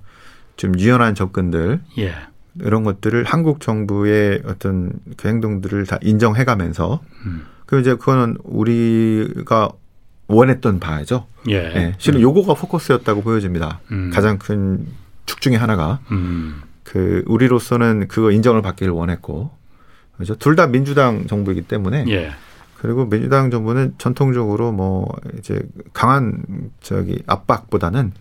좀 0.56 0.78
유연한 0.78 1.14
접근들 1.14 1.80
예. 1.98 2.14
이런 2.60 2.84
것들을 2.84 3.24
한국 3.24 3.60
정부의 3.60 4.42
어떤 4.44 4.92
그 5.16 5.28
행동들을 5.28 5.86
다 5.86 5.98
인정해가면서 6.02 7.00
음. 7.26 7.46
그 7.66 7.80
이제 7.80 7.94
그거는 7.94 8.36
우리가 8.44 9.70
원했던 10.28 10.80
바죠. 10.80 11.26
예. 11.48 11.62
네. 11.68 11.94
실은 11.98 12.20
음. 12.20 12.22
요거가 12.22 12.54
포커스였다고 12.54 13.22
보여집니다. 13.22 13.80
음. 13.90 14.10
가장 14.12 14.38
큰 14.38 14.86
축 15.26 15.40
중에 15.40 15.56
하나가 15.56 16.00
음. 16.10 16.62
그 16.84 17.22
우리로서는 17.26 18.08
그거 18.08 18.30
인정을 18.30 18.62
받기를 18.62 18.92
원했고 18.92 19.50
그죠. 20.16 20.34
둘 20.36 20.56
다 20.56 20.66
민주당 20.66 21.26
정부이기 21.26 21.62
때문에 21.62 22.04
예. 22.08 22.32
그리고 22.78 23.08
민주당 23.08 23.50
정부는 23.50 23.94
전통적으로 23.98 24.72
뭐 24.72 25.08
이제 25.38 25.60
강한 25.92 26.42
저기 26.80 27.22
압박보다는 27.26 28.12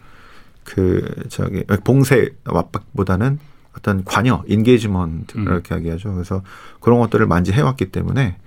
그 0.63 1.03
저기 1.29 1.63
봉쇄 1.83 2.29
압박보다는 2.45 3.39
어떤 3.77 4.03
관여, 4.03 4.43
engagement 4.47 5.37
음. 5.37 5.43
이렇게 5.43 5.75
이야기하죠. 5.75 6.13
그래서 6.13 6.41
그런 6.79 6.99
것들을 6.99 7.25
많이 7.25 7.51
해 7.53 7.61
왔기 7.61 7.91
때문에 7.91 8.37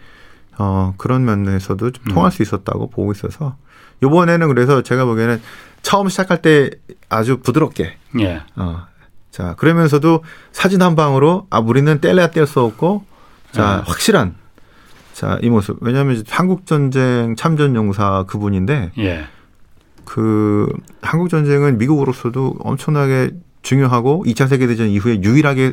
어 0.59 0.95
그런 0.99 1.25
면에서도 1.25 1.91
좀 1.91 2.05
통할 2.07 2.29
음. 2.29 2.31
수 2.31 2.43
있었다고 2.43 2.91
보고 2.91 3.11
있어서 3.13 3.57
이번에는 4.03 4.49
그래서 4.49 4.83
제가 4.83 5.05
보기에는 5.05 5.41
처음 5.83 6.09
시작할 6.09 6.43
때 6.43 6.71
아주 7.09 7.39
부드럽게 7.39 7.97
예. 8.21 8.43
어. 8.57 8.87
자 9.31 9.55
그러면서도 9.55 10.23
사진 10.53 10.81
한 10.83 10.95
방으로 10.95 11.47
아 11.51 11.59
우리는 11.59 12.01
뗄래야 12.01 12.31
뗄 12.31 12.47
수 12.47 12.61
없고 12.61 13.05
자 13.51 13.83
예. 13.85 13.91
확실한 13.91 14.37
자 15.15 15.39
이 15.43 15.49
모습 15.49 15.79
왜냐하면 15.81 16.23
한국 16.29 16.67
전쟁 16.67 17.35
참전 17.37 17.75
용사 17.77 18.25
그분인데 18.29 18.93
예. 18.99 19.27
그 20.05 20.69
한국 21.03 21.29
전쟁은 21.29 21.79
미국으로서도 21.79 22.57
엄청나게 22.61 23.31
중요하고 23.63 24.25
2차 24.27 24.49
세계 24.49 24.67
대전 24.67 24.89
이후에 24.89 25.23
유일하게 25.23 25.73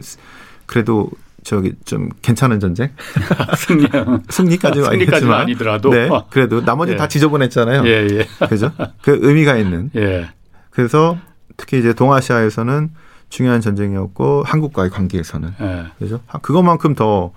그래도 0.66 1.10
저기 1.44 1.74
좀 1.86 2.10
괜찮은 2.22 2.60
전쟁 2.60 2.92
승리 3.58 3.88
승리까지는 4.30 4.90
승리까지는 4.90 5.34
아니더라도 5.34 5.90
네, 5.90 6.10
그래도 6.30 6.64
나머지 6.64 6.94
예. 6.94 6.96
다 6.98 7.08
지저분했잖아요. 7.08 7.86
예, 7.86 8.08
예. 8.12 8.46
그죠? 8.48 8.72
그 9.02 9.18
의미가 9.22 9.58
있는. 9.58 9.90
예. 9.96 10.30
그래서 10.70 11.18
특히 11.58 11.80
이제 11.80 11.94
동아시아에서는 11.94 12.92
중요한 13.30 13.60
전쟁이었고 13.60 14.44
한국과의 14.46 14.92
관계에서는 14.92 15.56
예. 15.62 15.86
그죠? 16.00 16.22
그것만큼 16.42 16.96
더 16.96 17.34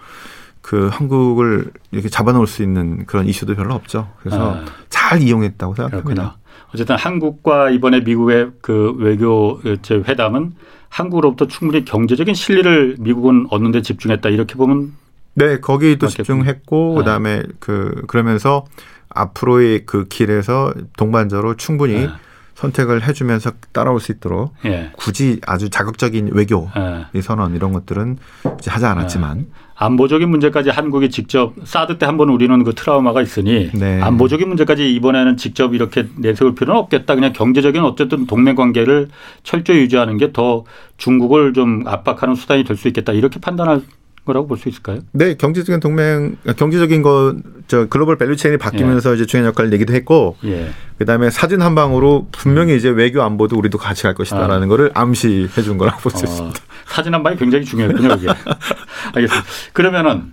그 0.64 0.88
한국을 0.90 1.70
이렇게 1.90 2.08
잡아놓을 2.08 2.46
수 2.46 2.62
있는 2.62 3.04
그런 3.04 3.26
이슈도 3.26 3.54
별로 3.54 3.74
없죠. 3.74 4.10
그래서 4.20 4.58
예. 4.58 4.64
잘 4.88 5.20
이용했다고 5.20 5.74
생각합니다. 5.74 6.02
그렇구나. 6.02 6.36
어쨌든 6.74 6.96
한국과 6.96 7.70
이번에 7.70 8.00
미국의 8.00 8.50
그 8.60 8.94
외교 8.98 9.60
회담은 9.90 10.54
한국으로부터 10.88 11.46
충분히 11.46 11.84
경제적인 11.84 12.34
실리를 12.34 12.96
미국은 13.00 13.46
얻는 13.50 13.72
데 13.72 13.82
집중했다 13.82 14.28
이렇게 14.28 14.54
보면 14.54 14.92
네, 15.34 15.58
거기도 15.58 16.06
집중했고 16.06 16.94
네. 16.94 16.98
그다음에 17.00 17.42
그 17.58 18.02
그러면서 18.06 18.64
앞으로의 19.08 19.86
그 19.86 20.06
길에서 20.08 20.72
동반자로 20.96 21.56
충분히 21.56 21.94
네. 21.94 22.08
선택을 22.54 23.06
해주면서 23.06 23.52
따라올 23.72 24.00
수 24.00 24.12
있도록 24.12 24.54
예. 24.64 24.92
굳이 24.96 25.40
아주 25.46 25.70
자극적인 25.70 26.30
외교 26.32 26.70
예. 27.14 27.20
선언 27.20 27.54
이런 27.54 27.72
것들은 27.72 28.18
하지 28.66 28.86
않았지만 28.86 29.38
예. 29.40 29.63
안보적인 29.76 30.28
문제까지 30.30 30.70
한국이 30.70 31.10
직접 31.10 31.52
사드 31.64 31.98
때 31.98 32.06
한 32.06 32.16
번 32.16 32.28
우리는 32.28 32.62
그 32.62 32.74
트라우마가 32.74 33.22
있으니 33.22 33.70
네. 33.72 34.00
안보적인 34.00 34.46
문제까지 34.48 34.94
이번에는 34.94 35.36
직접 35.36 35.74
이렇게 35.74 36.06
내세울 36.16 36.54
필요는 36.54 36.78
없겠다. 36.80 37.14
그냥 37.16 37.32
경제적인 37.32 37.82
어쨌든 37.82 38.26
동맹 38.26 38.54
관계를 38.54 39.08
철저히 39.42 39.78
유지하는 39.78 40.16
게 40.18 40.32
더 40.32 40.64
중국을 40.96 41.52
좀 41.54 41.82
압박하는 41.86 42.34
수단이 42.36 42.64
될 42.64 42.76
수 42.76 42.88
있겠다. 42.88 43.12
이렇게 43.12 43.40
판단할 43.40 43.82
거라고 44.24 44.46
볼 44.46 44.58
수 44.58 44.68
있을까요? 44.68 45.00
네, 45.12 45.34
경제적인 45.36 45.80
동맹, 45.80 46.36
경제적인 46.56 47.02
거, 47.02 47.36
저 47.66 47.86
global 47.86 48.16
value 48.16 48.36
chain이 48.36 48.58
바뀌면서 48.58 49.10
예. 49.10 49.14
이제 49.14 49.26
중요한 49.26 49.48
역할을 49.50 49.70
내기도 49.70 49.92
했고, 49.94 50.36
예. 50.44 50.70
그 50.98 51.04
다음에 51.04 51.30
사진 51.30 51.60
한 51.60 51.74
방으로 51.74 52.28
분명히 52.32 52.72
음. 52.72 52.76
이제 52.78 52.88
외교 52.88 53.22
안보도 53.22 53.56
우리도 53.56 53.78
같이 53.78 54.04
갈 54.04 54.14
것이다라는 54.14 54.64
아. 54.64 54.66
거를 54.66 54.90
암시해 54.94 55.62
준 55.62 55.76
거라고 55.78 56.00
볼수 56.00 56.18
어, 56.18 56.28
있습니다. 56.28 56.60
사진 56.86 57.14
한 57.14 57.22
방이 57.22 57.36
굉장히 57.36 57.64
중요했군요, 57.64 58.14
이게. 58.14 58.28
알겠습니다. 59.14 59.46
그러면은 59.72 60.32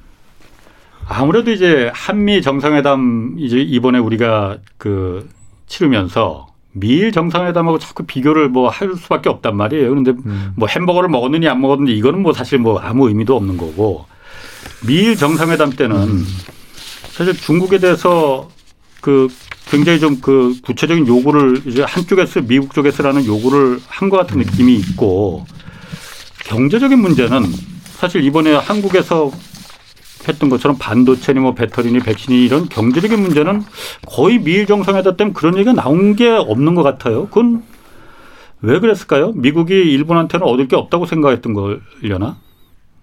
아무래도 1.07 1.51
이제 1.51 1.91
한미 1.93 2.41
정상회담 2.41 3.35
이제 3.39 3.57
이번에 3.59 3.99
우리가 3.99 4.57
그 4.77 5.27
치르면서 5.67 6.47
미일 6.73 7.11
정상회담하고 7.11 7.79
자꾸 7.79 8.03
비교를 8.05 8.49
뭐 8.49 8.69
할 8.69 8.95
수밖에 8.95 9.29
없단 9.29 9.55
말이에요. 9.57 9.89
그런데 9.89 10.11
음. 10.25 10.53
뭐 10.55 10.67
햄버거를 10.67 11.09
먹었느니 11.09 11.47
안 11.47 11.59
먹었느니 11.61 11.95
이거는 11.97 12.21
뭐 12.21 12.33
사실 12.33 12.59
뭐 12.59 12.79
아무 12.79 13.07
의미도 13.09 13.35
없는 13.35 13.57
거고 13.57 14.05
미일 14.85 15.15
정상회담 15.17 15.71
때는 15.71 15.95
음. 15.97 16.25
사실 17.11 17.33
중국에 17.35 17.79
대해서 17.79 18.49
그 19.01 19.27
굉장히 19.69 19.99
좀 19.99 20.21
그 20.21 20.55
구체적인 20.63 21.07
요구를 21.07 21.61
이제 21.65 21.83
한쪽에서 21.83 22.41
미국 22.41 22.73
쪽에서라는 22.73 23.25
요구를 23.25 23.79
한 23.87 24.09
것 24.09 24.17
같은 24.17 24.37
느낌이 24.39 24.75
있고 24.75 25.45
경제적인 26.45 26.99
문제는 26.99 27.45
사실 27.99 28.23
이번에 28.23 28.53
한국에서 28.53 29.31
했던 30.27 30.49
것처럼 30.49 30.77
반도체니 30.77 31.39
뭐 31.39 31.53
배터리니 31.53 31.99
백신이 31.99 32.45
이런 32.45 32.69
경제적인 32.69 33.19
문제는 33.19 33.63
거의 34.07 34.39
미일 34.39 34.65
정상회담 34.65 35.17
때문에 35.17 35.33
그런 35.33 35.55
얘기가 35.55 35.73
나온 35.73 36.15
게 36.15 36.29
없는 36.29 36.75
것 36.75 36.83
같아요. 36.83 37.27
그건 37.27 37.63
왜 38.61 38.79
그랬을까요? 38.79 39.31
미국이 39.33 39.73
일본한테는 39.73 40.45
얻을 40.45 40.67
게 40.67 40.75
없다고 40.75 41.05
생각했던 41.05 41.53
걸려나? 41.53 42.37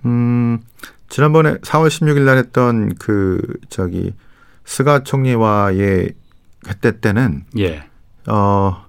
음, 0.05 0.61
지난번에 1.09 1.55
4월 1.59 1.89
16일 1.89 2.21
날 2.21 2.39
했던 2.39 2.95
그 2.97 3.41
저기 3.69 4.13
스가 4.65 5.03
총리와의 5.03 6.13
회때 6.69 7.01
때는 7.01 7.45
예. 7.59 7.85
어 8.29 8.85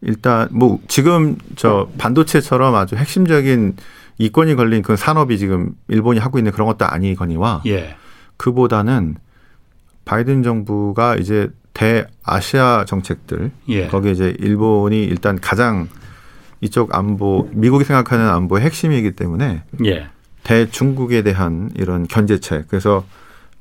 일단 0.00 0.48
뭐 0.50 0.80
지금 0.88 1.36
저 1.56 1.88
반도체처럼 1.98 2.74
아주 2.74 2.96
핵심적인 2.96 3.76
이권이 4.22 4.54
걸린 4.54 4.82
그 4.82 4.96
산업이 4.96 5.36
지금 5.36 5.72
일본이 5.88 6.20
하고 6.20 6.38
있는 6.38 6.52
그런 6.52 6.68
것도 6.68 6.86
아니거니와 6.86 7.62
예. 7.66 7.96
그보다는 8.36 9.16
바이든 10.04 10.44
정부가 10.44 11.16
이제 11.16 11.50
대아시아 11.74 12.84
정책들 12.86 13.50
예. 13.68 13.88
거기에 13.88 14.12
이제 14.12 14.36
일본이 14.38 15.04
일단 15.04 15.40
가장 15.40 15.88
이쪽 16.60 16.94
안보 16.94 17.48
미국이 17.52 17.84
생각하는 17.84 18.28
안보의 18.28 18.62
핵심이기 18.62 19.12
때문에 19.12 19.64
예. 19.86 20.06
대중국에 20.44 21.22
대한 21.22 21.70
이런 21.74 22.06
견제책 22.06 22.68
그래서 22.68 23.04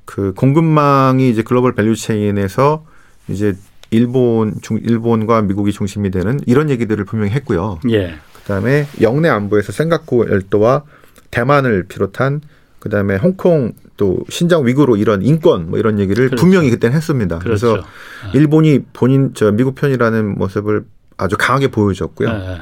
그 0.05 0.33
공급망이 0.35 1.29
이제 1.29 1.41
global 1.41 1.73
value 1.73 1.95
chain에서 1.95 2.85
이제 3.29 3.55
일본 3.89 4.53
중 4.61 4.77
일본과 4.77 5.41
미국이 5.41 5.71
중심이 5.71 6.11
되는 6.11 6.39
이런 6.45 6.69
얘기들을 6.69 7.03
분명히 7.05 7.31
했고요. 7.31 7.79
예. 7.89 8.15
그다음에 8.43 8.87
역내 9.01 9.29
안보에서 9.29 9.71
센카쿠 9.71 10.29
열도와 10.29 10.83
대만을 11.29 11.85
비롯한 11.87 12.41
그다음에 12.79 13.15
홍콩 13.15 13.73
또 13.95 14.19
신장 14.29 14.65
위구르 14.65 14.97
이런 14.97 15.21
인권 15.21 15.69
뭐 15.69 15.77
이런 15.77 15.99
얘기를 15.99 16.27
그렇죠. 16.27 16.41
분명히 16.41 16.69
그때는 16.71 16.95
했습니다. 16.95 17.39
그렇죠. 17.39 17.73
그래서 17.73 17.87
네. 18.33 18.39
일본이 18.39 18.79
본인 18.93 19.33
저 19.35 19.51
미국 19.51 19.75
편이라는 19.75 20.37
모습을 20.37 20.85
아주 21.17 21.37
강하게 21.37 21.67
보여줬고요. 21.67 22.29
네. 22.29 22.57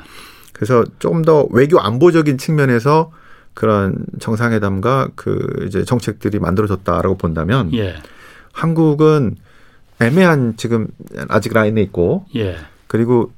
그래서 0.51 0.83
조금 0.99 1.21
더 1.21 1.47
외교 1.51 1.79
안보적인 1.79 2.37
측면에서 2.37 3.11
그런 3.53 3.95
정상회담과 4.19 5.09
그 5.15 5.65
이제 5.65 5.85
정책들이 5.85 6.39
만들어졌다라고 6.39 7.17
본다면 7.17 7.73
예. 7.73 7.95
한국은 8.51 9.37
애매한 10.01 10.55
지금 10.57 10.87
아직 11.29 11.53
라인에 11.53 11.81
있고 11.83 12.25
예. 12.35 12.57
그리고 12.87 13.31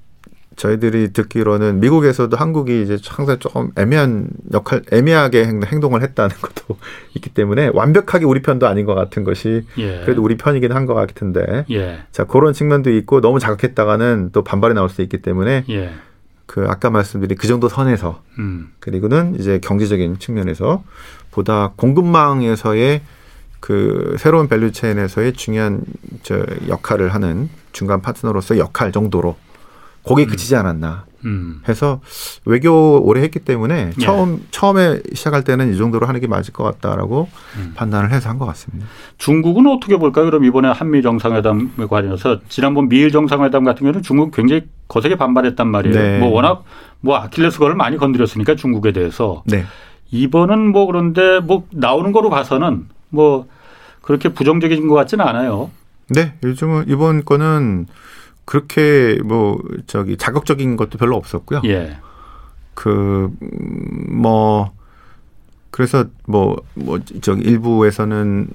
저희들이 0.61 1.11
듣기로는 1.11 1.79
미국에서도 1.79 2.37
한국이 2.37 2.83
이제 2.83 2.99
항상 3.07 3.39
조금 3.39 3.71
애매한 3.75 4.27
역할, 4.53 4.83
애매하게 4.91 5.45
행동을 5.65 6.03
했다는 6.03 6.35
것도 6.39 6.77
있기 7.15 7.31
때문에 7.31 7.71
완벽하게 7.73 8.25
우리 8.25 8.43
편도 8.43 8.67
아닌 8.67 8.85
것 8.85 8.93
같은 8.93 9.23
것이 9.23 9.63
예. 9.79 10.01
그래도 10.05 10.21
우리 10.21 10.37
편이긴 10.37 10.71
한 10.71 10.85
것 10.85 10.93
같은데 10.93 11.65
예. 11.71 12.01
자 12.11 12.25
그런 12.25 12.53
측면도 12.53 12.91
있고 12.91 13.21
너무 13.21 13.39
자극했다가는 13.39 14.29
또 14.33 14.43
반발이 14.43 14.75
나올 14.75 14.89
수 14.89 15.01
있기 15.01 15.23
때문에 15.23 15.63
예. 15.69 15.93
그 16.45 16.65
아까 16.67 16.91
말씀드린 16.91 17.37
그 17.37 17.47
정도 17.47 17.67
선에서 17.67 18.21
음. 18.37 18.71
그리고는 18.79 19.35
이제 19.39 19.57
경제적인 19.59 20.19
측면에서 20.19 20.83
보다 21.31 21.71
공급망에서의 21.75 23.01
그 23.59 24.15
새로운 24.19 24.47
value 24.47 24.73
chain에서의 24.73 25.33
중요한 25.33 25.81
저 26.21 26.45
역할을 26.67 27.15
하는 27.15 27.49
중간 27.71 28.01
파트너로서 28.01 28.59
역할 28.59 28.91
정도로 28.91 29.37
거기에 30.03 30.25
음. 30.25 30.29
그치지 30.29 30.55
않았나 30.55 31.05
음. 31.25 31.61
해서 31.69 32.01
외교 32.45 32.99
오래 33.03 33.21
했기 33.21 33.37
때문에 33.39 33.91
예. 33.95 34.01
처음 34.03 34.43
처음에 34.49 35.01
시작할 35.13 35.43
때는 35.43 35.73
이 35.73 35.77
정도로 35.77 36.07
하는 36.07 36.19
게 36.19 36.25
맞을 36.27 36.51
것 36.53 36.63
같다라고 36.63 37.29
음. 37.57 37.73
판단을 37.75 38.11
해서 38.11 38.29
한 38.29 38.39
것 38.39 38.45
같습니다. 38.47 38.87
중국은 39.19 39.67
어떻게 39.67 39.97
볼까요? 39.97 40.25
그럼 40.25 40.45
이번에 40.45 40.69
한미 40.69 41.03
정상회담에 41.03 41.85
관해서 41.89 42.39
지난번 42.49 42.89
미일 42.89 43.11
정상회담 43.11 43.63
같은 43.63 43.81
경우는 43.81 44.01
중국 44.01 44.31
굉장히 44.31 44.63
거세게 44.87 45.15
반발했단 45.17 45.67
말이에요. 45.67 45.95
네. 45.95 46.19
뭐 46.19 46.29
워낙 46.29 46.63
뭐 47.01 47.17
아킬레스건을 47.17 47.75
많이 47.75 47.97
건드렸으니까 47.97 48.55
중국에 48.55 48.91
대해서 48.91 49.43
네. 49.45 49.65
이번은 50.09 50.71
뭐 50.71 50.87
그런데 50.87 51.39
뭐 51.39 51.65
나오는 51.69 52.11
거로 52.11 52.29
봐서는 52.31 52.87
뭐 53.09 53.47
그렇게 54.01 54.29
부정적인 54.29 54.87
것 54.87 54.95
같지는 54.95 55.25
않아요. 55.27 55.69
네, 56.09 56.33
요즘은 56.43 56.85
이번 56.87 57.23
거는 57.23 57.85
그렇게 58.51 59.17
뭐 59.23 59.57
저기 59.87 60.17
자극적인 60.17 60.75
것도 60.75 60.97
별로 60.97 61.15
없었고요. 61.15 61.61
예. 61.63 61.95
그뭐 62.73 64.71
그래서 65.69 66.03
뭐뭐 66.27 66.57
뭐 66.73 66.99
저기 67.21 67.43
일부에서는 67.43 68.47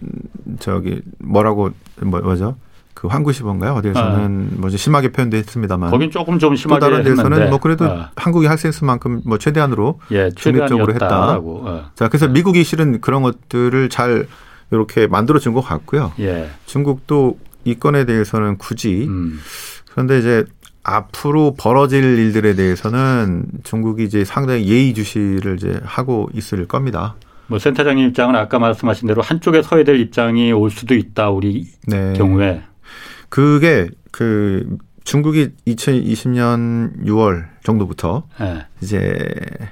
저기 0.58 1.00
뭐라고 1.18 1.70
뭐 2.02 2.20
뭐죠? 2.20 2.56
그 2.92 3.08
황구시범인가요? 3.08 3.72
어디에서는 3.72 4.50
아. 4.52 4.60
뭐지 4.60 4.76
심하게 4.76 5.12
표현됐습니다만 5.12 5.90
거긴 5.90 6.10
조금 6.10 6.38
좀 6.38 6.54
심하게 6.56 6.78
또 6.80 6.90
다른 6.90 7.02
데서는 7.02 7.32
했는데. 7.32 7.48
뭐 7.48 7.58
그래도 7.58 7.86
아. 7.86 8.10
한국이 8.16 8.46
할 8.46 8.58
수 8.58 8.68
있을 8.68 8.84
만큼 8.86 9.22
뭐 9.24 9.38
최대한으로 9.38 9.98
예, 10.10 10.28
중립적으로 10.36 10.92
했다. 10.92 11.38
어. 11.38 11.90
자 11.94 12.08
그래서 12.08 12.28
미국이 12.28 12.64
실은 12.64 13.00
그런 13.00 13.22
것들을 13.22 13.88
잘 13.88 14.26
이렇게 14.70 15.06
만들어 15.06 15.38
준 15.38 15.54
것 15.54 15.62
같고요. 15.62 16.12
예. 16.18 16.50
중국도 16.66 17.38
이 17.64 17.74
건에 17.76 18.04
대해서는 18.04 18.58
굳이 18.58 19.06
음. 19.08 19.40
그런데 19.96 20.18
이제 20.18 20.44
앞으로 20.82 21.54
벌어질 21.58 22.04
일들에 22.04 22.54
대해서는 22.54 23.46
중국이 23.64 24.04
이제 24.04 24.26
상당히 24.26 24.68
예의주시를 24.68 25.56
이제 25.56 25.80
하고 25.84 26.28
있을 26.34 26.68
겁니다. 26.68 27.16
뭐 27.46 27.58
센터장님 27.58 28.06
입장은 28.08 28.36
아까 28.36 28.58
말씀하신 28.58 29.08
대로 29.08 29.22
한쪽에 29.22 29.62
서야 29.62 29.84
될 29.84 29.98
입장이 29.98 30.52
올 30.52 30.70
수도 30.70 30.94
있다 30.94 31.30
우리 31.30 31.66
네. 31.86 32.12
경우에 32.12 32.62
그게 33.30 33.88
그 34.12 34.76
중국이 35.04 35.52
2020년 35.66 37.06
6월 37.06 37.46
정도부터 37.64 38.24
네. 38.38 38.66
이제 38.82 39.16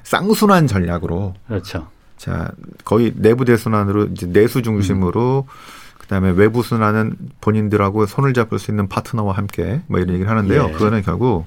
쌍순환 0.05 0.67
전략으로 0.67 1.35
그렇죠. 1.47 1.89
자 2.17 2.51
거의 2.85 3.13
내부 3.15 3.45
대순환으로 3.45 4.05
이제 4.07 4.27
내수 4.27 4.63
중심으로 4.63 5.45
음. 5.47 5.84
그다음에 6.05 6.31
외부 6.31 6.63
순환은 6.63 7.17
본인들하고 7.41 8.07
손을 8.07 8.35
잡을 8.35 8.59
수 8.59 8.71
있는 8.71 8.89
파트너와 8.89 9.35
함께 9.35 9.81
뭐 9.87 9.99
이런 9.99 10.15
얘기를 10.15 10.31
하는데요. 10.31 10.67
예. 10.69 10.73
그거는 10.73 11.03
결국 11.03 11.47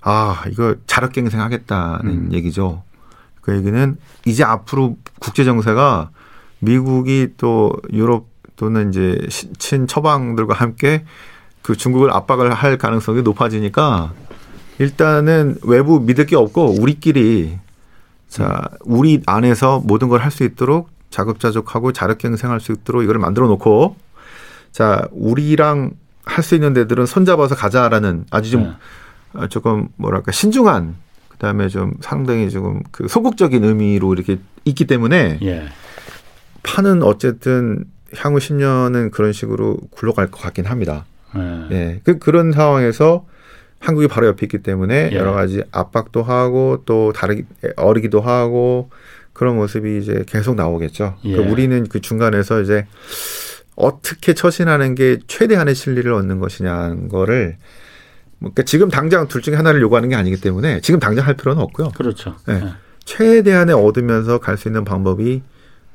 아 0.00 0.42
이거 0.50 0.74
자력갱생하겠다는 0.86 2.10
음. 2.10 2.28
얘기죠. 2.32 2.82
그 3.40 3.56
얘기는 3.56 3.96
이제 4.26 4.42
앞으로 4.42 4.96
국제 5.20 5.44
정세가 5.44 6.10
미국이 6.58 7.28
또 7.36 7.72
유럽 7.92 8.26
또는 8.56 8.90
이제 8.90 9.18
친 9.58 9.86
처방들과 9.86 10.54
함께 10.54 11.04
그 11.62 11.76
중국을 11.76 12.10
압박을 12.10 12.52
할 12.52 12.76
가능성이 12.76 13.22
높아지니까 13.22 14.12
일단은 14.78 15.56
외부 15.62 16.00
믿을 16.00 16.26
게 16.26 16.36
없고 16.36 16.80
우리끼리 16.80 17.58
자 18.28 18.68
우리 18.84 19.22
안에서 19.26 19.80
모든 19.84 20.08
걸 20.08 20.20
할 20.20 20.30
수 20.30 20.42
있도록 20.44 20.90
자급자족하고 21.14 21.92
자력갱생할 21.92 22.58
수 22.60 22.72
있도록 22.72 23.04
이걸 23.04 23.18
만들어 23.18 23.46
놓고 23.46 23.96
자 24.72 25.06
우리랑 25.12 25.92
할 26.24 26.42
수 26.42 26.54
있는 26.54 26.72
데들은 26.72 27.06
손잡아서 27.06 27.54
가자라는 27.54 28.24
아주 28.30 28.50
좀 28.50 28.62
네. 28.62 29.40
어, 29.40 29.46
조금 29.48 29.88
뭐랄까 29.96 30.32
신중한 30.32 30.96
그다음에 31.28 31.68
좀 31.68 31.94
상당히 32.00 32.50
조금 32.50 32.82
그 32.90 33.08
소극적인 33.08 33.62
의미로 33.62 34.14
이렇게 34.14 34.38
있기 34.64 34.86
때문에 34.86 35.38
예. 35.42 35.68
파는 36.62 37.02
어쨌든 37.02 37.84
향후 38.16 38.38
10년은 38.38 39.10
그런 39.10 39.32
식으로 39.32 39.78
굴러갈 39.90 40.30
것 40.30 40.40
같긴 40.40 40.64
합니다. 40.66 41.04
예. 41.36 41.66
예. 41.70 42.00
그 42.04 42.18
그런 42.18 42.52
상황에서 42.52 43.26
한국이 43.80 44.08
바로 44.08 44.28
옆에 44.28 44.46
있기 44.46 44.58
때문에 44.58 45.10
예. 45.12 45.16
여러 45.16 45.32
가지 45.32 45.62
압박도 45.72 46.22
하고 46.22 46.82
또 46.86 47.12
다르기 47.12 47.44
어리기도 47.76 48.20
하고 48.20 48.88
그런 49.34 49.56
모습이 49.56 49.98
이제 49.98 50.24
계속 50.26 50.54
나오겠죠. 50.54 51.16
예. 51.24 51.32
그러니까 51.32 51.52
우리는 51.52 51.86
그 51.88 52.00
중간에서 52.00 52.62
이제 52.62 52.86
어떻게 53.76 54.32
처신하는 54.32 54.94
게 54.94 55.18
최대한의 55.26 55.74
실리를 55.74 56.10
얻는 56.10 56.38
것이냐는 56.38 57.08
거를 57.08 57.56
뭐 58.38 58.52
그러니까 58.52 58.62
지금 58.62 58.88
당장 58.88 59.28
둘 59.28 59.42
중에 59.42 59.56
하나를 59.56 59.82
요구하는 59.82 60.08
게 60.08 60.14
아니기 60.14 60.40
때문에 60.40 60.80
지금 60.80 61.00
당장 61.00 61.26
할 61.26 61.34
필요는 61.34 61.60
없고요. 61.62 61.90
그렇죠. 61.90 62.36
네. 62.46 62.60
네. 62.60 62.72
최대한의 63.04 63.74
얻으면서 63.74 64.38
갈 64.38 64.56
수 64.56 64.68
있는 64.68 64.84
방법이 64.84 65.42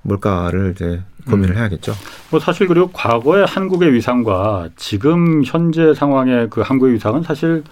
뭘까를 0.02 0.74
이제 0.76 1.02
고민을 1.26 1.56
음. 1.56 1.58
해야겠죠. 1.58 1.94
뭐 2.30 2.40
사실 2.40 2.68
그리고 2.68 2.90
과거의 2.92 3.46
한국의 3.46 3.94
위상과 3.94 4.70
지금 4.76 5.44
현재 5.46 5.94
상황의 5.94 6.50
그 6.50 6.62
한국의 6.62 6.94
위상은 6.96 7.24
사실 7.24 7.64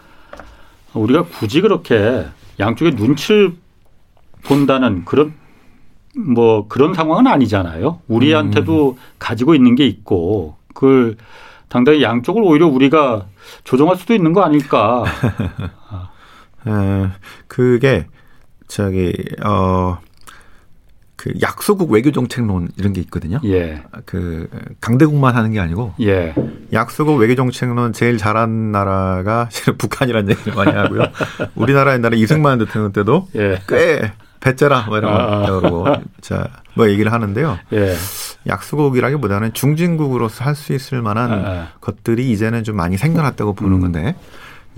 우리가 0.93 1.23
굳이 1.25 1.61
그렇게 1.61 2.25
양쪽의 2.59 2.95
눈치를 2.95 3.53
본다는 4.43 5.05
그런 5.05 5.33
뭐 6.17 6.67
그런 6.67 6.93
상황은 6.93 7.27
아니잖아요. 7.27 8.01
우리한테도 8.07 8.91
음. 8.91 8.97
가지고 9.19 9.55
있는 9.55 9.75
게 9.75 9.85
있고 9.85 10.55
그걸 10.73 11.15
당당히 11.69 12.01
양쪽을 12.01 12.41
오히려 12.43 12.67
우리가 12.67 13.25
조정할 13.63 13.97
수도 13.97 14.13
있는 14.13 14.33
거 14.33 14.41
아닐까. 14.41 15.03
에, 16.65 17.09
그게 17.47 18.07
저기 18.67 19.13
어. 19.45 19.99
그 21.17 21.33
약소국 21.41 21.91
외교 21.91 22.11
정책론 22.11 22.69
이런 22.77 22.93
게 22.93 23.01
있거든요. 23.01 23.39
예. 23.43 23.81
그 24.05 24.47
강대국만 24.79 25.35
하는 25.35 25.51
게 25.51 25.59
아니고 25.59 25.95
예. 25.99 26.35
약소국 26.71 27.17
외교 27.17 27.33
정책론 27.33 27.91
제일 27.91 28.19
잘한 28.19 28.71
나라가 28.71 29.49
북한이라는 29.79 30.29
얘기를 30.29 30.53
많이 30.53 30.71
하고요. 30.71 31.01
우리나라 31.55 31.93
옛날에 31.93 32.17
이승만 32.17 32.59
대통령 32.59 32.93
때도 32.93 33.29
예. 33.35 33.59
꽤 33.67 34.11
배째라 34.39 34.85
뭐 34.87 34.97
이런 34.97 35.11
거 35.13 35.19
아. 35.19 35.45
그러고 35.45 35.85
자뭐 36.21 36.89
얘기를 36.89 37.11
하는데요. 37.11 37.57
예. 37.73 37.95
약소국이라기보다는 38.47 39.53
중진국으로서 39.53 40.43
할 40.43 40.55
수 40.55 40.73
있을 40.73 41.01
만한 41.01 41.31
아, 41.31 41.35
아. 41.35 41.67
것들이 41.81 42.31
이제는 42.31 42.63
좀 42.63 42.75
많이 42.75 42.97
생겨났다고 42.97 43.53
보는 43.53 43.77
음. 43.77 43.81
건데 43.81 44.15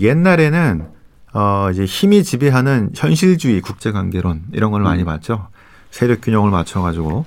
옛날에는 0.00 0.88
어 1.32 1.68
이제 1.70 1.84
힘이 1.84 2.24
지배하는 2.24 2.90
현실주의 2.94 3.60
국제관계론 3.60 4.44
이런 4.52 4.70
걸 4.72 4.82
많이 4.82 5.02
음. 5.02 5.06
봤죠. 5.06 5.48
세력 5.90 6.20
균형을 6.22 6.50
맞춰 6.50 6.80
가지고 6.82 7.24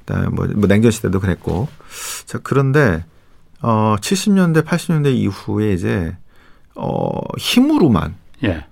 그다음에 0.00 0.28
뭐, 0.28 0.46
뭐 0.54 0.66
냉전 0.68 0.90
시대도 0.90 1.20
그랬고 1.20 1.68
자 2.26 2.38
그런데 2.42 3.04
어 3.62 3.96
70년대 4.00 4.64
80년대 4.64 5.14
이후에 5.14 5.72
이제 5.72 6.16
어 6.74 7.10
힘으로만 7.38 8.14
예. 8.44 8.64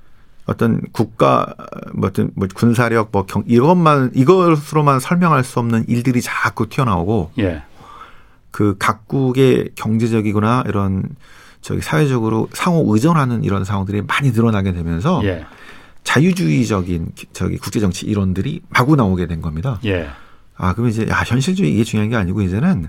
어떤 0.47 0.81
국가 0.93 1.55
뭐 1.93 2.09
어떤 2.09 2.31
뭐 2.35 2.47
군사력 2.55 3.09
뭐 3.13 3.27
경, 3.27 3.43
이것만 3.47 4.13
이것으로만 4.15 5.01
설명할 5.01 5.45
수 5.45 5.59
없는 5.59 5.85
일들이 5.89 6.23
자꾸 6.23 6.69
튀어나오고 6.69 7.33
예. 7.39 7.63
그 8.53 8.77
각국의 8.79 9.71
경제적이거나 9.75 10.65
이런 10.69 11.03
저기 11.61 11.81
사회적으로 11.81 12.49
상호 12.53 12.85
의존하는 12.95 13.43
이런 13.43 13.65
상황들이 13.65 14.03
많이 14.03 14.31
늘어나게 14.31 14.73
되면서 14.73 15.21
예. 15.25 15.45
자유주의적인 16.05 17.09
저기 17.33 17.59
국제 17.59 17.81
정치 17.81 18.07
이론들이 18.07 18.63
마구 18.69 18.95
나오게 18.95 19.27
된 19.27 19.43
겁니다. 19.43 19.81
예. 19.85 20.09
아 20.57 20.73
그러면 20.73 20.93
이제 20.93 21.07
야 21.09 21.23
현실주의 21.27 21.73
이게 21.75 21.83
중요한 21.83 22.09
게 22.09 22.17
아니고 22.17 22.41
이제는 22.43 22.89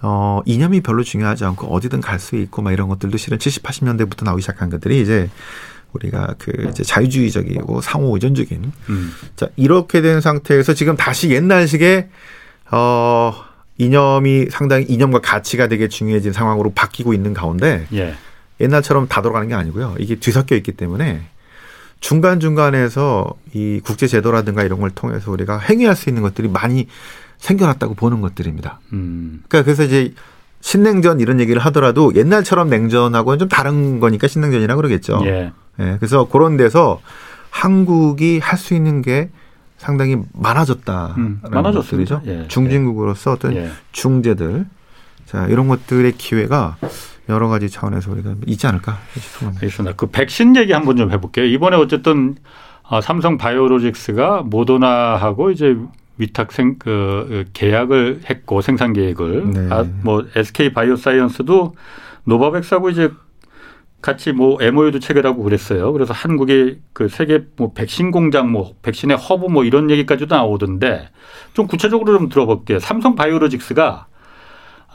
어 0.00 0.40
이념이 0.46 0.80
별로 0.80 1.02
중요하지 1.02 1.44
않고 1.44 1.66
어디든 1.74 2.00
갈 2.00 2.20
수 2.20 2.36
있고 2.36 2.62
막 2.62 2.72
이런 2.72 2.88
것들도 2.88 3.16
실은 3.18 3.38
70, 3.38 3.64
80년대부터 3.64 4.24
나오기 4.24 4.42
시작한 4.42 4.70
것들이 4.70 5.02
이제 5.02 5.28
우리가 5.94 6.34
그 6.38 6.52
이제 6.70 6.82
자유주의적이고 6.82 7.80
상호 7.80 8.14
의존적인 8.14 8.72
음. 8.88 9.12
자 9.36 9.48
이렇게 9.56 10.00
된 10.00 10.20
상태에서 10.20 10.74
지금 10.74 10.96
다시 10.96 11.30
옛날식의 11.30 12.08
어 12.72 13.34
이념이 13.78 14.46
상당히 14.50 14.84
이념과 14.84 15.20
가치가 15.20 15.68
되게 15.68 15.88
중요해진 15.88 16.32
상황으로 16.32 16.72
바뀌고 16.74 17.14
있는 17.14 17.34
가운데 17.34 17.86
예. 17.92 18.14
옛날처럼 18.60 19.08
다 19.08 19.20
돌아가는 19.20 19.48
게 19.48 19.54
아니고요. 19.54 19.96
이게 19.98 20.16
뒤섞여 20.16 20.54
있기 20.56 20.72
때문에 20.72 21.22
중간 22.00 22.38
중간에서 22.38 23.34
이 23.52 23.80
국제 23.82 24.06
제도라든가 24.06 24.62
이런 24.62 24.80
걸 24.80 24.90
통해서 24.90 25.30
우리가 25.30 25.58
행위할 25.58 25.96
수 25.96 26.08
있는 26.08 26.22
것들이 26.22 26.48
많이 26.48 26.86
생겨났다고 27.38 27.94
보는 27.94 28.20
것들입니다. 28.20 28.80
음. 28.92 29.42
그러니까 29.48 29.64
그래서 29.64 29.84
이제 29.84 30.14
신냉전 30.64 31.20
이런 31.20 31.40
얘기를 31.40 31.60
하더라도 31.66 32.14
옛날처럼 32.14 32.70
냉전하고는 32.70 33.38
좀 33.38 33.48
다른 33.50 34.00
거니까 34.00 34.28
신냉전이라 34.28 34.76
그러겠죠. 34.76 35.20
예. 35.26 35.52
예. 35.78 35.96
그래서 36.00 36.26
그런 36.26 36.56
데서 36.56 37.00
한국이 37.50 38.38
할 38.38 38.56
수 38.58 38.72
있는 38.72 39.02
게 39.02 39.28
상당히 39.76 40.16
많아졌다. 40.32 41.14
음, 41.18 41.40
많아졌죠. 41.50 42.22
예. 42.26 42.48
중진국으로서 42.48 43.32
어떤 43.32 43.54
예. 43.56 43.68
중재들 43.92 44.64
자 45.26 45.46
이런 45.48 45.68
것들의 45.68 46.12
기회가 46.12 46.76
여러 47.28 47.48
가지 47.48 47.68
차원에서 47.68 48.10
우리가 48.12 48.34
있지 48.46 48.66
않을까 48.66 48.96
싶습니다. 49.18 49.58
알겠습니다. 49.60 49.96
그 49.96 50.06
백신 50.06 50.56
얘기 50.56 50.72
한번 50.72 50.96
좀 50.96 51.12
해볼게요. 51.12 51.44
이번에 51.44 51.76
어쨌든 51.76 52.36
아, 52.88 53.02
삼성 53.02 53.36
바이오로직스가 53.36 54.44
모더나하고 54.46 55.50
이제 55.50 55.76
위탁 56.18 56.52
생, 56.52 56.78
그, 56.78 57.44
계약을 57.52 58.20
했고 58.28 58.60
생산 58.60 58.92
계획을 58.92 59.50
네. 59.50 59.68
아, 59.70 59.84
뭐 60.02 60.24
SK 60.34 60.72
바이오사이언스도 60.72 61.74
노바백스하고 62.24 62.90
이제 62.90 63.10
같이 64.00 64.32
뭐 64.32 64.58
MOU도 64.60 64.98
체결하고 64.98 65.42
그랬어요. 65.42 65.92
그래서 65.92 66.12
한국의 66.12 66.80
그 66.92 67.08
세계 67.08 67.44
뭐 67.56 67.72
백신 67.72 68.10
공장 68.10 68.52
뭐 68.52 68.74
백신의 68.82 69.16
허브 69.16 69.46
뭐 69.46 69.64
이런 69.64 69.90
얘기까지도 69.90 70.34
나오던데 70.34 71.08
좀 71.54 71.66
구체적으로 71.66 72.16
좀 72.18 72.28
들어볼게요. 72.28 72.78
삼성 72.80 73.14
바이오로직스가 73.14 74.06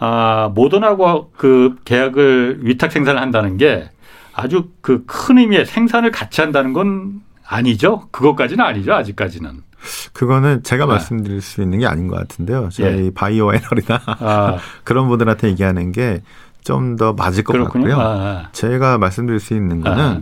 아, 0.02 0.52
모더나하고 0.56 1.32
그 1.36 1.76
계약을 1.86 2.60
위탁 2.62 2.92
생산을 2.92 3.20
한다는 3.22 3.58
게 3.58 3.90
아주 4.34 4.70
그 4.82 5.04
큰 5.06 5.38
의미의 5.40 5.66
생산을 5.66 6.12
같이 6.12 6.40
한다는 6.42 6.72
건 6.74 7.22
아니죠. 7.46 8.08
그것까지는 8.12 8.64
아니죠. 8.64 8.94
아직까지는. 8.94 9.64
그거는 10.14 10.64
제가 10.64 10.86
네. 10.86 10.92
말씀드릴 10.94 11.42
수 11.42 11.62
있는 11.62 11.80
게 11.80 11.88
아닌 11.88 12.08
것 12.08 12.18
같은데요. 12.18 12.70
저희 12.72 13.06
예. 13.06 13.12
바이오 13.12 13.54
에너리나 13.54 14.02
아. 14.06 14.58
그런 14.84 15.08
분들한테 15.08 15.50
얘기하는 15.50 15.92
게 15.92 16.22
좀 16.64 16.98
더 16.98 17.14
맞을 17.14 17.44
것 17.44 17.54
그렇군요. 17.54 17.96
같고요. 17.96 18.06
아, 18.06 18.14
아. 18.44 18.50
제가 18.52 18.98
말씀드릴 18.98 19.40
수 19.40 19.54
있는 19.54 19.82
거는 19.82 20.04
아. 20.04 20.22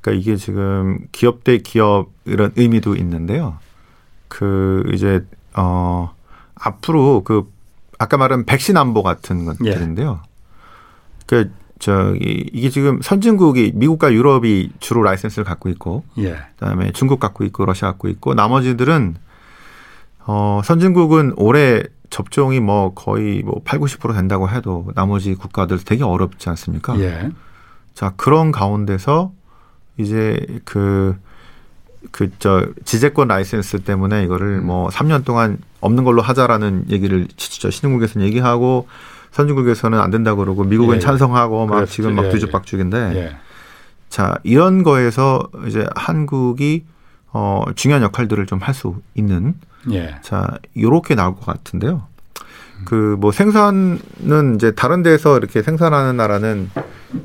그러니까 0.00 0.20
이게 0.20 0.36
지금 0.36 0.98
기업 1.12 1.44
대 1.44 1.58
기업 1.58 2.10
이런 2.24 2.52
의미도 2.56 2.96
있는데요. 2.96 3.58
그 4.28 4.84
이제 4.94 5.24
어 5.54 6.14
앞으로 6.54 7.24
그 7.24 7.50
아까 7.98 8.16
말한 8.16 8.46
백신 8.46 8.76
안보 8.76 9.02
같은 9.02 9.44
것들인데요. 9.44 10.20
예. 10.24 10.28
그 11.26 11.52
저기 11.82 12.48
이게 12.52 12.70
지금 12.70 13.02
선진국이 13.02 13.72
미국과 13.74 14.12
유럽이 14.12 14.70
주로 14.78 15.02
라이센스를 15.02 15.44
갖고 15.44 15.68
있고 15.68 16.04
예. 16.18 16.38
그다음에 16.58 16.92
중국 16.92 17.18
갖고 17.18 17.44
있고 17.44 17.64
러시아 17.64 17.88
갖고 17.88 18.08
있고 18.08 18.34
나머지들은 18.34 19.16
어 20.26 20.60
선진국은 20.64 21.34
올해 21.36 21.82
접종이 22.08 22.60
뭐 22.60 22.94
거의 22.94 23.42
뭐 23.42 23.60
8, 23.64 23.80
90% 23.80 24.14
된다고 24.14 24.48
해도 24.48 24.92
나머지 24.94 25.34
국가들 25.34 25.78
되게 25.78 26.04
어렵지 26.04 26.48
않습니까? 26.50 26.98
예. 27.00 27.30
자, 27.94 28.12
그런 28.16 28.52
가운데서 28.52 29.32
이제 29.98 30.46
그 30.64 31.16
그 32.10 32.28
저 32.38 32.66
지재권 32.84 33.28
라이센스 33.28 33.80
때문에 33.80 34.24
이거를 34.24 34.58
음. 34.58 34.66
뭐 34.66 34.88
3년 34.88 35.24
동안 35.24 35.58
없는 35.80 36.04
걸로 36.04 36.22
하자라는 36.22 36.86
얘기를 36.90 37.28
저 37.36 37.70
신흥국에서는 37.70 38.26
얘기하고 38.26 38.88
선진국에서는 39.32 39.98
안 39.98 40.10
된다 40.10 40.34
고 40.34 40.40
그러고 40.44 40.64
미국은 40.64 40.94
예, 40.94 40.96
예. 40.96 41.00
찬성하고 41.00 41.66
막 41.66 41.74
그렇지. 41.76 41.92
지금 41.92 42.14
막 42.14 42.26
예, 42.26 42.30
뒤죽박죽인데 42.30 42.96
예. 43.16 43.36
자 44.08 44.36
이런 44.44 44.82
거에서 44.82 45.48
이제 45.66 45.86
한국이 45.96 46.84
어 47.32 47.64
중요한 47.74 48.02
역할들을 48.02 48.46
좀 48.46 48.60
할 48.60 48.74
수 48.74 48.96
있는 49.14 49.54
예. 49.90 50.16
자 50.22 50.58
요렇게 50.76 51.14
나올 51.14 51.34
것 51.34 51.44
같은데요. 51.46 52.02
그뭐 52.84 53.30
생산은 53.32 54.56
이제 54.56 54.72
다른 54.72 55.02
데서 55.02 55.38
이렇게 55.38 55.62
생산하는 55.62 56.16
나라는 56.16 56.68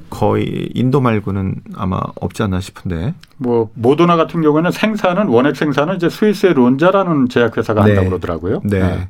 거의 0.10 0.70
인도 0.76 1.02
말고는 1.02 1.56
아마 1.76 2.00
없지 2.16 2.44
않나 2.44 2.60
싶은데. 2.60 3.16
뭐 3.38 3.70
모더나 3.74 4.16
같은 4.18 4.42
경우에는 4.42 4.72
생산은 4.72 5.28
원액 5.28 5.56
생산은 5.56 5.96
이제 5.96 6.10
스위스의 6.10 6.54
론자라는 6.54 7.30
제약회사가 7.30 7.84
네. 7.84 7.90
한다고 7.90 8.10
그러더라고요. 8.10 8.62
네. 8.66 8.80
네. 8.80 9.10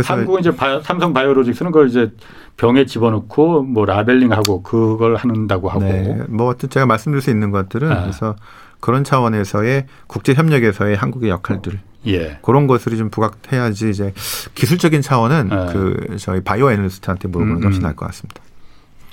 한국은 0.00 0.40
이제 0.40 0.54
바이오, 0.54 0.80
삼성 0.80 1.12
바이오로직스는 1.12 1.70
그걸 1.72 1.88
이제 1.88 2.12
병에 2.56 2.86
집어넣고 2.86 3.62
뭐 3.62 3.84
라벨링하고 3.84 4.62
그걸 4.62 5.16
한다고 5.16 5.68
하고. 5.68 5.80
네. 5.80 6.22
뭐 6.28 6.48
어떤 6.48 6.70
제가 6.70 6.86
말씀드릴 6.86 7.20
수 7.20 7.30
있는 7.30 7.50
것들은 7.50 7.88
네. 7.88 8.00
그래서 8.00 8.36
그런 8.80 9.04
차원에서의 9.04 9.86
국제 10.06 10.34
협력에서의 10.34 10.96
한국의 10.96 11.30
역할들. 11.30 11.80
예. 12.06 12.38
그런 12.42 12.66
것들이 12.66 12.96
좀 12.96 13.10
부각해야지 13.10 13.90
이제 13.90 14.12
기술적인 14.54 15.02
차원은 15.02 15.48
네. 15.48 15.72
그 15.72 16.16
저희 16.18 16.40
바이오 16.40 16.70
애널리스트한테 16.72 17.28
물어보는 17.28 17.58
음, 17.58 17.62
것이 17.62 17.78
음. 17.78 17.82
나을 17.82 17.94
것 17.94 18.06
같습니다. 18.06 18.40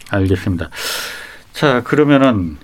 알겠습니다. 0.09 0.69
자 1.53 1.83
그러면은 1.83 2.57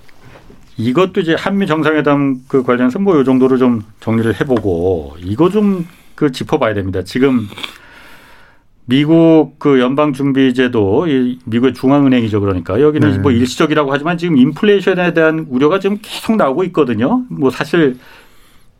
이것도 0.78 1.22
이제 1.22 1.36
한미 1.38 1.68
정상회담 1.68 2.42
그 2.48 2.64
관련해서 2.64 2.98
뭐이 2.98 3.24
정도로 3.24 3.58
좀 3.58 3.84
정리를 4.00 4.40
해보고 4.42 5.18
이거 5.20 5.50
좀 5.50 5.86
그 6.16 6.32
짚어봐야 6.32 6.74
됩니다. 6.74 7.04
지금 7.04 7.48
미국 8.86 9.58
그 9.58 9.80
연방준비제도 9.80 11.08
이 11.08 11.40
미국의 11.46 11.74
중앙은행이죠 11.74 12.40
그러니까 12.40 12.80
여기는 12.80 13.12
네. 13.12 13.18
뭐 13.18 13.32
일시적이라고 13.32 13.92
하지만 13.92 14.18
지금 14.18 14.38
인플레이션에 14.38 15.14
대한 15.14 15.48
우려가 15.50 15.80
지금 15.80 15.98
계속 16.02 16.36
나오고 16.36 16.64
있거든요. 16.66 17.24
뭐 17.30 17.50
사실 17.50 17.98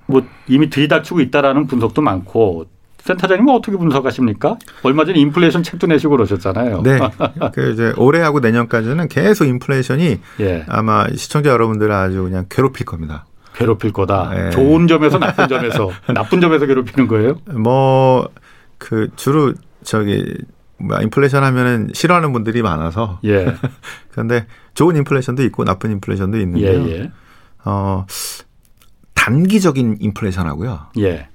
뭐 0.06 0.24
이미 0.48 0.70
들이닥치고 0.70 1.22
있다라는 1.22 1.66
분석도 1.66 2.04
많고 2.04 2.66
센터장님은 3.00 3.54
어떻게 3.54 3.78
분석하십니까? 3.78 4.58
얼마 4.84 5.06
전에 5.06 5.20
인플레이션 5.20 5.64
책도 5.64 5.88
내시고 5.88 6.12
그러셨잖아요. 6.12 6.82
네. 6.84 7.00
그 7.54 7.72
이제 7.72 7.94
올해하고 7.98 8.40
내년까지는 8.40 9.08
계속 9.08 9.46
인플레이션이 9.46 10.20
예. 10.40 10.66
아마 10.68 11.08
시청자 11.16 11.50
여러분들 11.50 11.92
아주 11.92 12.24
그냥 12.24 12.46
괴롭힐 12.50 12.86
겁니다. 12.86 13.26
괴롭힐 13.56 13.92
거다. 13.94 14.32
네. 14.34 14.50
좋은 14.52 14.88
점에서 14.88 15.18
나쁜 15.18 15.48
점에서 15.48 15.90
나쁜 16.14 16.42
점에서 16.42 16.66
괴롭히는 16.68 17.08
거예요? 17.08 17.40
뭐 17.56 18.28
그 18.78 19.10
주로 19.16 19.54
저기 19.86 20.36
뭐 20.78 21.00
인플레이션 21.02 21.44
하면은 21.44 21.90
싫어하는 21.94 22.34
분들이 22.34 22.62
많아서. 22.62 23.20
예. 23.24 23.56
그런데 24.12 24.46
좋은 24.74 24.96
인플레이션도 24.98 25.44
있고 25.46 25.64
나쁜 25.64 25.92
인플레이션도 25.92 26.38
있는데요. 26.40 26.82
예, 26.88 26.92
예. 26.92 27.12
어 27.64 28.06
단기적인 29.14 29.98
인플레이션하고요. 30.00 30.88
예. 31.00 31.28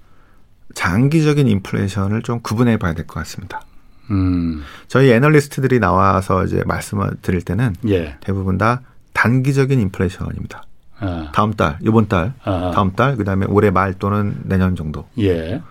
장기적인 0.74 1.48
인플레이션을 1.48 2.22
좀 2.22 2.40
구분해 2.40 2.76
봐야 2.76 2.92
될 2.94 3.06
것 3.06 3.14
같습니다. 3.20 3.62
음. 4.10 4.62
저희 4.88 5.10
애널리스트들이 5.10 5.78
나와서 5.80 6.44
이제 6.44 6.62
말씀을 6.66 7.12
드릴 7.22 7.42
때는 7.42 7.74
예. 7.88 8.16
대부분 8.20 8.58
다 8.58 8.82
단기적인 9.12 9.80
인플레이션입니다. 9.80 10.62
아. 11.00 11.32
다음 11.34 11.54
달, 11.54 11.78
이번 11.82 12.08
달, 12.08 12.34
아. 12.44 12.72
다음 12.74 12.92
달, 12.92 13.16
그다음에 13.16 13.46
올해 13.48 13.70
말 13.70 13.94
또는 13.94 14.36
내년 14.44 14.76
정도. 14.76 15.08
예. 15.18 15.62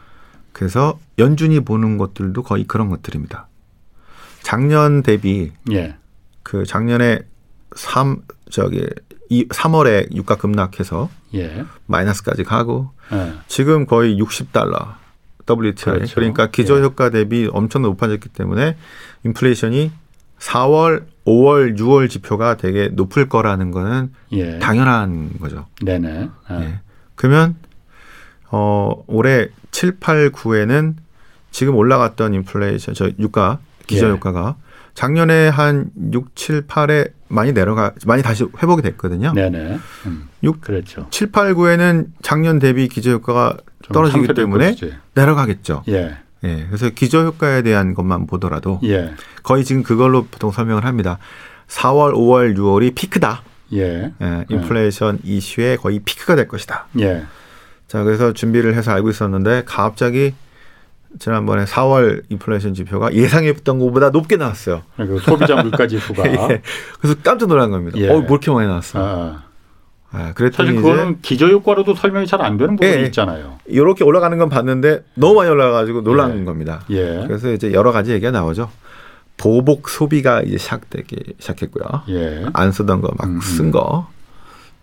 그래서 0.59 0.99
연준이 1.17 1.61
보는 1.61 1.97
것들도 1.97 2.43
거의 2.43 2.65
그런 2.65 2.89
것들입니다. 2.89 3.47
작년 4.41 5.03
대비 5.03 5.53
예. 5.71 5.95
그 6.43 6.65
작년에 6.65 7.21
3 7.77 8.17
저기 8.49 8.85
이 9.29 9.47
3월에 9.47 10.13
유가 10.13 10.35
급락해서 10.35 11.09
예. 11.33 11.63
마이너스까지 11.85 12.43
가고 12.43 12.91
예. 13.13 13.35
지금 13.47 13.85
거의 13.85 14.21
60달러 14.21 14.95
WTI 15.49 15.95
그렇죠. 15.95 16.15
그러니까 16.15 16.47
기저 16.51 16.81
효과 16.81 17.05
예. 17.05 17.09
대비 17.11 17.49
엄청 17.49 17.83
높아졌기 17.83 18.27
때문에 18.27 18.75
인플레이션이 19.23 19.93
4월, 20.39 21.05
5월, 21.25 21.79
6월 21.79 22.09
지표가 22.09 22.57
되게 22.57 22.89
높을 22.89 23.29
거라는 23.29 23.71
거는 23.71 24.11
예. 24.33 24.59
당연한 24.59 25.39
거죠. 25.39 25.67
네네. 25.81 26.29
아. 26.47 26.61
예. 26.61 26.79
그러면 27.15 27.55
어 28.51 29.05
올해 29.07 29.47
7, 29.71 29.97
8, 29.99 30.31
9에는 30.31 30.95
지금 31.51 31.75
올라갔던 31.75 32.33
인플레이션 32.33 32.93
저 32.93 33.09
유가 33.19 33.59
기저효과가 33.87 34.55
예. 34.57 34.69
작년에 34.93 35.47
한 35.49 35.91
6, 36.11 36.35
7, 36.35 36.67
8에 36.67 37.11
많이 37.27 37.53
내려가 37.53 37.93
많이 38.05 38.21
다시 38.21 38.45
회복이 38.61 38.81
됐거든요. 38.81 39.33
네네. 39.33 39.79
음, 40.07 40.29
6, 40.43 40.61
그렇죠. 40.61 41.07
7, 41.09 41.31
8, 41.31 41.53
9에는 41.53 42.07
작년 42.21 42.59
대비 42.59 42.87
기저 42.87 43.11
효과가 43.11 43.57
떨어지기 43.93 44.33
때문에 44.33 44.71
것이지. 44.71 44.93
내려가겠죠. 45.13 45.83
예. 45.89 46.17
예. 46.43 46.65
그래서 46.67 46.89
기저 46.89 47.23
효과에 47.23 47.61
대한 47.61 47.93
것만 47.93 48.27
보더라도 48.27 48.79
예. 48.83 49.13
거의 49.43 49.63
지금 49.63 49.83
그걸로 49.83 50.25
보통 50.25 50.51
설명을 50.51 50.85
합니다. 50.85 51.17
4월, 51.67 52.13
5월, 52.13 52.57
6월이 52.57 52.95
피크다. 52.95 53.43
예. 53.73 54.11
예. 54.21 54.45
인플레이션 54.49 55.19
예. 55.25 55.29
이슈의 55.29 55.77
거의 55.77 55.99
피크가 55.99 56.35
될 56.35 56.47
것이다. 56.47 56.87
예. 56.99 57.23
자, 57.89 58.03
그래서 58.03 58.31
준비를 58.33 58.75
해서 58.75 58.91
알고 58.91 59.09
있었는데 59.09 59.63
갑자기 59.65 60.33
지난번에 61.17 61.65
4월 61.65 62.21
인플레이션 62.29 62.75
지표가 62.75 63.13
예상했던 63.13 63.79
것보다 63.79 64.11
높게 64.11 64.37
나왔어요. 64.37 64.83
그 64.95 65.17
소비자 65.19 65.55
물가 65.61 65.87
지수가. 65.87 66.23
예. 66.51 66.61
그래서 67.01 67.17
깜짝 67.23 67.49
놀란 67.49 67.71
겁니다. 67.71 67.97
예. 67.97 68.09
어, 68.09 68.19
뭐 68.19 68.27
이렇게 68.29 68.51
많이 68.51 68.67
나왔어. 68.67 68.99
아. 68.99 69.43
아, 70.11 70.33
그랬더니 70.33 70.69
사실 70.69 70.81
그거는 70.81 71.17
기저 71.21 71.47
효과로도 71.47 71.95
설명이 71.95 72.27
잘 72.27 72.41
안 72.41 72.57
되는 72.57 72.75
부분이 72.75 73.01
예. 73.01 73.05
있잖아요. 73.07 73.57
이렇게 73.65 74.03
올라가는 74.03 74.35
건 74.37 74.49
봤는데 74.49 75.03
너무 75.15 75.35
많이 75.35 75.49
올라가가지고 75.49 76.01
놀란 76.03 76.39
예. 76.39 76.43
겁니다. 76.45 76.81
예. 76.91 77.23
그래서 77.27 77.51
이제 77.51 77.73
여러 77.73 77.91
가지 77.91 78.11
얘기가 78.11 78.29
나오죠. 78.31 78.69
보복 79.37 79.89
소비가 79.89 80.41
이제 80.41 80.57
시작되기 80.59 81.15
시작했고요. 81.39 82.03
예. 82.09 82.45
안 82.53 82.71
쓰던 82.71 83.01
거 83.01 83.09
막 83.17 83.39
쓴 83.41 83.71
거. 83.71 84.07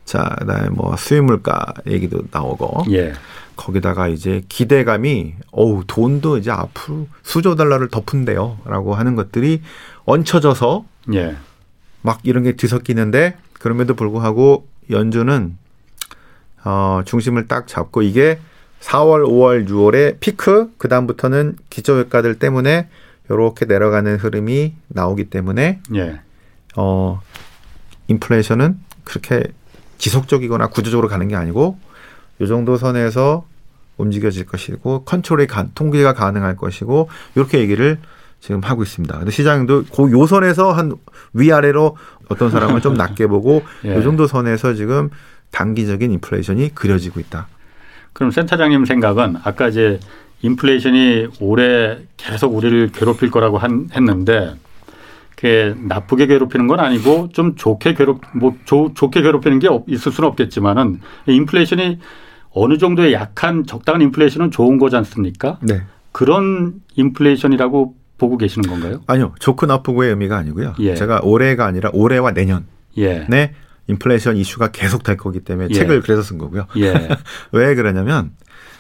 자, 0.07 0.36
그다음에 0.38 0.70
뭐 0.70 0.96
수입 0.96 1.24
물가 1.24 1.74
얘기도 1.86 2.22
나오고. 2.30 2.84
예. 2.92 3.12
거기다가 3.57 4.07
이제 4.09 4.42
기대감이 4.48 5.34
어우 5.50 5.84
돈도 5.86 6.38
이제 6.38 6.50
앞으로 6.50 7.09
수조 7.22 7.57
달러를 7.57 7.88
덮은대요라고 7.88 8.94
하는 8.94 9.16
것들이 9.16 9.62
얹혀져서 10.04 10.84
예. 11.14 11.36
막 12.02 12.20
이런 12.22 12.44
게 12.44 12.52
뒤섞이는데 12.52 13.36
그럼에도 13.54 13.94
불구하고 13.94 14.68
연준은 14.90 15.57
어 16.64 17.00
중심을 17.04 17.48
딱 17.48 17.66
잡고 17.66 18.02
이게 18.02 18.38
4월, 18.80 19.26
5월, 19.26 19.68
6월에 19.68 20.20
피크 20.20 20.74
그 20.76 20.88
다음부터는 20.88 21.57
기저효과들 21.70 22.38
때문에 22.38 22.88
이렇게 23.28 23.64
내려가는 23.64 24.16
흐름이 24.16 24.74
나오기 24.88 25.30
때문에 25.30 25.80
예. 25.94 26.20
어 26.76 27.20
인플레이션은 28.09 28.78
그렇게 29.04 29.44
지속적이거나 29.99 30.68
구조적으로 30.68 31.09
가는 31.09 31.28
게 31.28 31.36
아니고 31.36 31.78
요 32.40 32.47
정도 32.47 32.76
선에서 32.76 33.47
움직여질 33.97 34.47
것이고 34.47 35.05
컨트롤이 35.05 35.47
가, 35.47 35.66
통계가 35.74 36.12
가능할 36.12 36.57
것이고 36.57 37.09
이렇게 37.34 37.59
얘기를 37.61 37.99
지금 38.40 38.61
하고 38.62 38.82
있습니다. 38.82 39.16
근데 39.16 39.30
시장도 39.30 39.84
그 39.94 40.11
요선에서 40.12 40.72
한 40.72 40.94
위아래로 41.32 41.97
어떤 42.28 42.51
사람은 42.51 42.80
좀 42.80 42.94
낮게 42.94 43.26
보고 43.26 43.64
예. 43.84 43.94
요 43.94 44.03
정도 44.03 44.26
선에서 44.26 44.74
지금 44.74 45.11
단기적인 45.51 46.12
인플레이션이 46.12 46.74
그려지고 46.74 47.20
있다. 47.20 47.49
그럼 48.12 48.30
센터장님 48.30 48.84
생각은 48.84 49.36
아까 49.42 49.68
이제 49.68 50.01
인플레이션이 50.42 51.28
올해 51.40 51.99
계속 52.16 52.55
우리를 52.55 52.90
괴롭힐 52.92 53.30
거라고 53.30 53.59
한, 53.59 53.88
했는데 53.94 54.55
그 55.37 55.76
나쁘게 55.78 56.26
괴롭히는 56.26 56.66
건 56.66 56.80
아니고 56.80 57.28
좀 57.32 57.55
좋게 57.55 57.95
괴롭 57.95 58.22
뭐 58.34 58.57
조, 58.64 58.93
좋게 58.95 59.20
괴롭히는 59.20 59.59
게 59.59 59.68
있을 59.87 60.11
수는 60.11 60.28
없겠지만은 60.30 61.01
인플레이션이 61.26 61.99
어느 62.53 62.78
정도의 62.78 63.12
약한 63.12 63.66
적당한 63.66 64.01
인플레이션은 64.01 64.51
좋은 64.51 64.78
거지 64.78 64.97
않습니까? 64.97 65.59
네. 65.61 65.82
그런 66.11 66.80
인플레이션이라고 66.95 67.95
보고 68.16 68.39
계시는 68.39 68.66
건가요? 68.66 69.03
아니요. 69.07 69.34
좋고 69.39 69.66
나쁘고의 69.66 70.09
의미가 70.11 70.39
아니고요. 70.39 70.74
예. 70.78 70.95
제가 70.95 71.20
올해가 71.22 71.66
아니라 71.66 71.91
올해와 71.93 72.32
내년. 72.32 72.64
예. 72.97 73.26
네. 73.28 73.53
인플레이션 73.89 74.39
이슈가 74.39 74.68
계속 74.68 75.03
될 75.03 75.18
거기 75.18 75.41
때문에 75.41 75.68
예. 75.70 75.74
책을 75.74 76.01
그래서 76.01 76.22
쓴 76.22 76.39
거고요. 76.39 76.66
예. 76.78 77.09
왜 77.53 77.74
그러냐면 77.74 78.30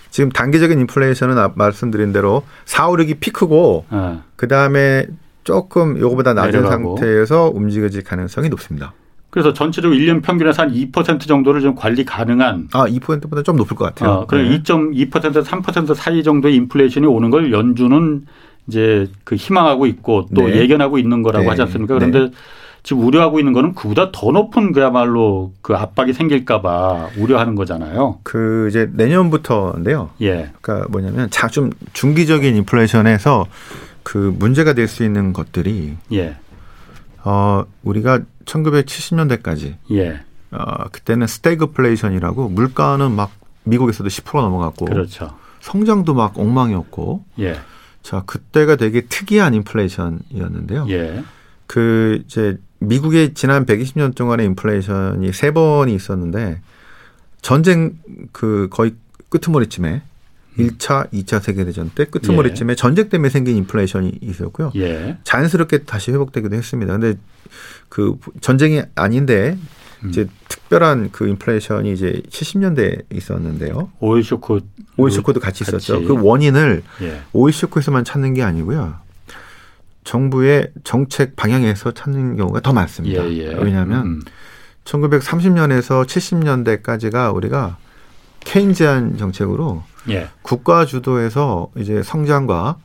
지금 0.08 0.30
단기적인 0.30 0.80
인플레이션은 0.80 1.52
말씀드린 1.54 2.14
대로 2.14 2.42
4, 2.64 2.88
5, 2.88 2.92
6이 2.94 3.20
피크고 3.20 3.84
어. 3.90 4.22
그다음에 4.36 5.06
조금 5.46 5.98
요거보다 5.98 6.34
낮은 6.34 6.50
내려가고. 6.50 6.96
상태에서 6.98 7.50
움직여질 7.54 8.02
가능성이 8.02 8.48
높습니다. 8.48 8.92
그래서 9.30 9.52
전체적으로 9.52 9.98
1년 9.98 10.22
평균에서 10.22 10.62
한 10.62 10.72
2% 10.72 11.20
정도를 11.26 11.60
좀 11.60 11.74
관리 11.74 12.04
가능한. 12.04 12.68
아, 12.72 12.86
2%보다 12.86 13.42
좀 13.42 13.56
높을 13.56 13.76
것 13.76 13.84
같아요. 13.84 14.10
어, 14.10 14.26
그럼 14.26 14.48
네. 14.48 14.58
2.2% 14.58 15.10
3% 15.44 15.94
사이 15.94 16.22
정도의 16.22 16.56
인플레이션이 16.56 17.06
오는 17.06 17.30
걸 17.30 17.52
연준은 17.52 18.26
이제 18.66 19.06
그 19.24 19.36
희망하고 19.36 19.86
있고 19.86 20.26
또 20.34 20.48
네. 20.48 20.56
예견하고 20.56 20.98
있는 20.98 21.22
거라고 21.22 21.44
네. 21.44 21.48
하지 21.50 21.62
않습니까? 21.62 21.94
그런데 21.94 22.18
네. 22.18 22.30
지금 22.82 23.04
우려하고 23.04 23.38
있는 23.38 23.52
거는 23.52 23.74
그보다 23.74 24.10
더 24.10 24.30
높은 24.32 24.72
그야말로 24.72 25.52
그 25.60 25.74
압박이 25.74 26.12
생길까봐 26.12 27.10
우려하는 27.18 27.54
거잖아요. 27.54 28.18
그 28.22 28.66
이제 28.70 28.88
내년부터인데요. 28.92 30.10
예. 30.22 30.50
그러니까 30.60 30.88
뭐냐면 30.90 31.28
좀 31.50 31.70
중기적인 31.92 32.56
인플레이션에서 32.56 33.46
그 34.06 34.32
문제가 34.38 34.72
될 34.72 34.86
수 34.86 35.02
있는 35.02 35.32
것들이 35.32 35.96
예. 36.12 36.36
어 37.24 37.64
우리가 37.82 38.20
1970년대까지 38.44 39.74
예. 39.90 40.20
어, 40.52 40.88
그때는 40.92 41.26
스태그플레이션이라고 41.26 42.48
물가는 42.50 43.10
막 43.10 43.32
미국에서도 43.64 44.08
10% 44.08 44.42
넘어갔고 44.42 44.84
그렇죠. 44.84 45.36
성장도 45.58 46.14
막 46.14 46.38
엉망이었고 46.38 47.24
예. 47.40 47.58
자 48.02 48.22
그때가 48.24 48.76
되게 48.76 49.00
특이한 49.00 49.54
인플레이션이었는데요. 49.54 50.86
예. 50.90 51.24
그 51.66 52.22
이제 52.26 52.58
미국의 52.78 53.34
지난 53.34 53.66
120년 53.66 54.14
동안의 54.14 54.46
인플레이션이 54.46 55.32
세 55.32 55.50
번이 55.50 55.92
있었는데 55.92 56.60
전쟁 57.42 57.98
그 58.30 58.68
거의 58.70 58.94
끄트머리쯤에 59.30 59.94
음. 59.94 60.15
1차, 60.58 61.10
2차 61.12 61.40
세계대전 61.40 61.90
때 61.94 62.04
끄트머리쯤에 62.06 62.72
예. 62.72 62.74
전쟁 62.74 63.08
때문에 63.08 63.28
생긴 63.28 63.56
인플레이션이 63.56 64.18
있었고요. 64.20 64.72
예. 64.76 65.18
자연스럽게 65.24 65.84
다시 65.84 66.12
회복되기도 66.12 66.54
했습니다. 66.54 66.92
근데 66.98 67.18
그 67.88 68.16
전쟁이 68.40 68.82
아닌데 68.94 69.58
음. 70.02 70.08
이제 70.08 70.26
특별한 70.48 71.10
그 71.12 71.28
인플레이션이 71.28 71.92
이제 71.92 72.22
70년대에 72.28 73.04
있었는데요. 73.12 73.90
오일 74.00 74.22
쇼크 74.22 74.60
오일 74.96 75.12
쇼크도 75.12 75.40
같이, 75.40 75.64
같이. 75.64 75.76
있었죠. 75.76 76.06
그 76.06 76.20
원인을 76.20 76.82
예. 77.02 77.20
오일 77.32 77.52
쇼크에서만 77.52 78.04
찾는 78.04 78.34
게 78.34 78.42
아니고요. 78.42 78.94
정부의 80.04 80.70
정책 80.84 81.34
방향에서 81.36 81.90
찾는 81.92 82.36
경우가 82.36 82.60
더 82.60 82.72
많습니다. 82.72 83.28
예, 83.28 83.38
예. 83.38 83.54
왜냐하면 83.54 84.06
음. 84.06 84.22
1930년에서 84.84 86.06
70년대까지가 86.06 87.34
우리가 87.34 87.76
케인지안 88.46 89.18
정책으로 89.18 89.82
예. 90.08 90.28
국가 90.42 90.86
주도에서 90.86 91.68
이제 91.76 92.02
성장과 92.02 92.76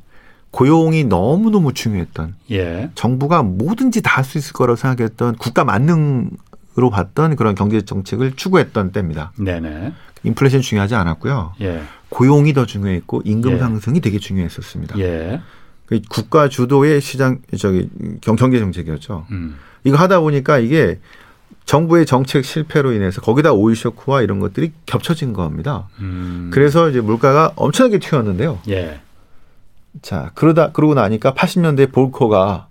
고용이 0.50 1.04
너무너무 1.06 1.72
중요했던 1.74 2.36
예. 2.52 2.90
정부가 2.96 3.44
뭐든지 3.44 4.02
다 4.02 4.18
할 4.18 4.26
수 4.26 4.38
있을 4.40 4.54
거라고 4.54 4.76
생각했던 4.76 5.36
국가 5.38 5.64
만능으로 5.64 6.90
봤던 6.92 7.36
그런 7.38 7.56
경제 7.56 7.82
정책을 7.82 8.34
추구했던 8.36 8.92
때입니다. 8.92 9.32
네네. 9.38 9.94
인플레이션 10.24 10.62
중요하지 10.62 10.96
않았고요. 10.96 11.54
예. 11.62 11.84
고용이 12.10 12.54
더 12.54 12.66
중요했고 12.66 13.22
임금 13.24 13.54
예. 13.54 13.58
상승이 13.60 14.02
되게 14.02 14.18
중요했었습니다. 14.20 14.98
예. 15.00 15.42
그 15.86 16.02
국가 16.10 16.50
주도의 16.50 17.02
시장 17.02 17.40
저기 17.58 17.88
경제 18.22 18.60
정책이었죠. 18.60 19.28
음. 19.32 19.56
이거 19.84 19.98
하다 19.98 20.22
보니까 20.22 20.58
이게 20.58 21.00
정부의 21.72 22.06
정책 22.06 22.44
실패로 22.44 22.92
인해서 22.92 23.22
거기다 23.22 23.54
오일 23.54 23.78
쇼크와 23.78 24.24
이런 24.24 24.42
것들이 24.42 24.74
겹쳐진 24.86 25.32
겁니다. 25.32 25.88
음. 26.02 26.50
그래서 26.52 26.90
이제 26.90 27.00
물가가 27.00 27.54
엄청나게 27.56 28.00
튀었는데요. 28.00 28.60
예. 28.68 29.00
자, 30.02 30.32
그러다 30.36 30.74
그러고 30.74 30.96
나니까 30.96 31.34
80년대 31.34 31.94
볼코가 31.94 32.68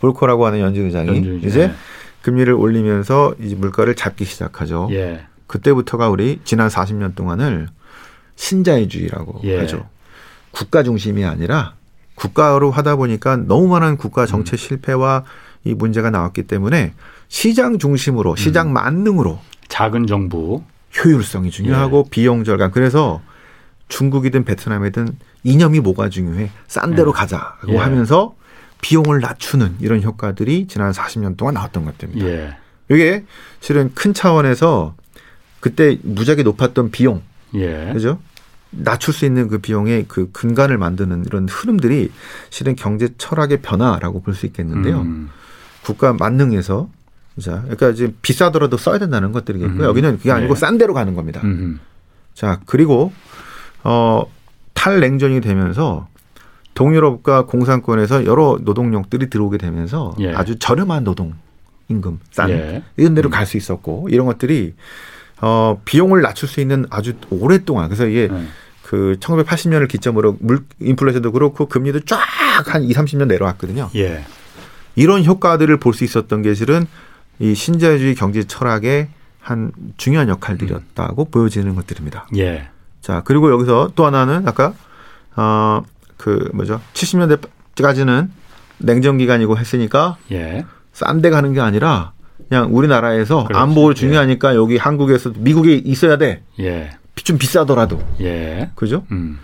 볼코라고 0.00 0.46
하는 0.46 0.58
연준 0.58 0.86
의장이 0.86 1.08
연준, 1.10 1.44
이제 1.44 1.60
예. 1.60 1.74
금리를 2.22 2.52
올리면서 2.52 3.36
이제 3.40 3.54
물가를 3.54 3.94
잡기 3.94 4.24
시작하죠. 4.24 4.88
예. 4.90 5.26
그때부터가 5.46 6.08
우리 6.08 6.40
지난 6.42 6.66
40년 6.66 7.14
동안을 7.14 7.68
신자유주의라고 8.34 9.42
예. 9.44 9.58
하죠. 9.58 9.88
국가 10.50 10.82
중심이 10.82 11.24
아니라 11.24 11.74
국가로 12.16 12.72
하다 12.72 12.96
보니까 12.96 13.36
너무 13.36 13.68
많은 13.68 13.96
국가 13.96 14.26
정책 14.26 14.54
음. 14.54 14.58
실패와 14.58 15.22
이 15.62 15.74
문제가 15.74 16.10
나왔기 16.10 16.42
때문에 16.48 16.94
시장 17.34 17.80
중심으로 17.80 18.36
시장 18.36 18.68
음. 18.68 18.74
만능으로 18.74 19.40
작은 19.66 20.06
정부 20.06 20.62
효율성이 20.96 21.50
중요하고 21.50 22.04
예. 22.06 22.10
비용 22.10 22.44
절감. 22.44 22.70
그래서 22.70 23.22
중국이든 23.88 24.44
베트남이든 24.44 25.18
이념이 25.42 25.80
뭐가 25.80 26.10
중요해? 26.10 26.50
싼 26.68 26.94
데로 26.94 27.10
예. 27.10 27.12
가자고 27.12 27.72
예. 27.72 27.76
하면서 27.78 28.36
비용을 28.82 29.18
낮추는 29.18 29.78
이런 29.80 30.00
효과들이 30.00 30.68
지난 30.68 30.92
40년 30.92 31.36
동안 31.36 31.54
나왔던 31.54 31.84
것들입니다. 31.84 32.24
예. 32.24 32.56
이게 32.88 33.24
실은 33.58 33.90
큰 33.96 34.14
차원에서 34.14 34.94
그때 35.58 35.98
무지하게 36.04 36.44
높았던 36.44 36.92
비용, 36.92 37.20
예. 37.56 37.90
그죠? 37.92 38.20
낮출 38.70 39.12
수 39.12 39.24
있는 39.24 39.48
그 39.48 39.58
비용의 39.58 40.04
그 40.06 40.30
근간을 40.30 40.78
만드는 40.78 41.24
이런 41.26 41.48
흐름들이 41.48 42.12
실은 42.50 42.76
경제 42.76 43.08
철학의 43.18 43.60
변화라고 43.60 44.22
볼 44.22 44.36
수 44.36 44.46
있겠는데요. 44.46 45.00
음. 45.00 45.30
국가 45.82 46.12
만능에서 46.12 46.88
자, 47.40 47.60
그러니까 47.62 47.92
지금 47.94 48.16
비싸더라도 48.22 48.76
써야 48.76 48.98
된다는 48.98 49.32
것들이겠고요. 49.32 49.80
음. 49.80 49.88
여기는 49.88 50.18
그게 50.18 50.30
아니고 50.30 50.54
네. 50.54 50.60
싼 50.60 50.78
데로 50.78 50.94
가는 50.94 51.14
겁니다. 51.14 51.40
음. 51.44 51.80
자, 52.34 52.60
그리고 52.66 53.12
어 53.82 54.24
탈냉전이 54.74 55.40
되면서 55.40 56.08
동유럽과 56.74 57.46
공산권에서 57.46 58.26
여러 58.26 58.58
노동력들이 58.60 59.30
들어오게 59.30 59.58
되면서 59.58 60.14
예. 60.20 60.32
아주 60.34 60.58
저렴한 60.58 61.04
노동 61.04 61.34
임금 61.88 62.18
싼 62.30 62.50
예. 62.50 62.82
이런 62.96 63.14
데로 63.14 63.28
음. 63.28 63.30
갈수 63.30 63.56
있었고 63.56 64.08
이런 64.10 64.26
것들이 64.26 64.74
어 65.40 65.80
비용을 65.84 66.22
낮출 66.22 66.48
수 66.48 66.60
있는 66.60 66.86
아주 66.90 67.14
오랫동안 67.30 67.88
그래서 67.88 68.06
이게 68.06 68.28
음. 68.30 68.48
그 68.82 69.16
1980년을 69.20 69.88
기점으로 69.88 70.36
물 70.40 70.64
인플레이션도 70.80 71.32
그렇고 71.32 71.66
금리도 71.66 72.00
쫙 72.00 72.18
한 72.66 72.84
2, 72.84 72.92
30년 72.92 73.26
내려왔거든요. 73.26 73.90
예. 73.96 74.24
이런 74.94 75.24
효과들을 75.24 75.76
볼 75.78 75.92
수 75.94 76.04
있었던 76.04 76.42
게 76.42 76.54
실은 76.54 76.86
이 77.38 77.54
신자유주의 77.54 78.14
경제 78.14 78.44
철학의 78.44 79.08
한 79.40 79.72
중요한 79.96 80.28
역할들이었다고 80.28 81.24
음. 81.24 81.30
보여지는 81.30 81.74
것들입니다. 81.74 82.26
예. 82.36 82.68
자, 83.00 83.22
그리고 83.24 83.50
여기서 83.50 83.92
또 83.94 84.06
하나는 84.06 84.46
아까 84.48 84.72
어 85.36 85.82
그 86.24 86.48
뭐죠? 86.54 86.80
70년대까지는 86.94 88.28
냉전 88.78 89.18
기간이고 89.18 89.58
했으니까 89.58 90.16
예. 90.32 90.64
싼데 90.94 91.28
가는 91.28 91.52
게 91.52 91.60
아니라 91.60 92.12
그냥 92.48 92.74
우리나라에서 92.74 93.44
그렇지. 93.44 93.60
안보를 93.60 93.94
예. 93.94 94.00
중요하니까 94.00 94.52
예. 94.52 94.56
여기 94.56 94.76
한국에서 94.78 95.32
미국에 95.36 95.74
있어야 95.74 96.16
돼. 96.16 96.42
예. 96.60 96.92
좀 97.16 97.36
비싸더라도. 97.36 98.02
예. 98.20 98.70
그죠? 98.74 99.04
음. 99.10 99.38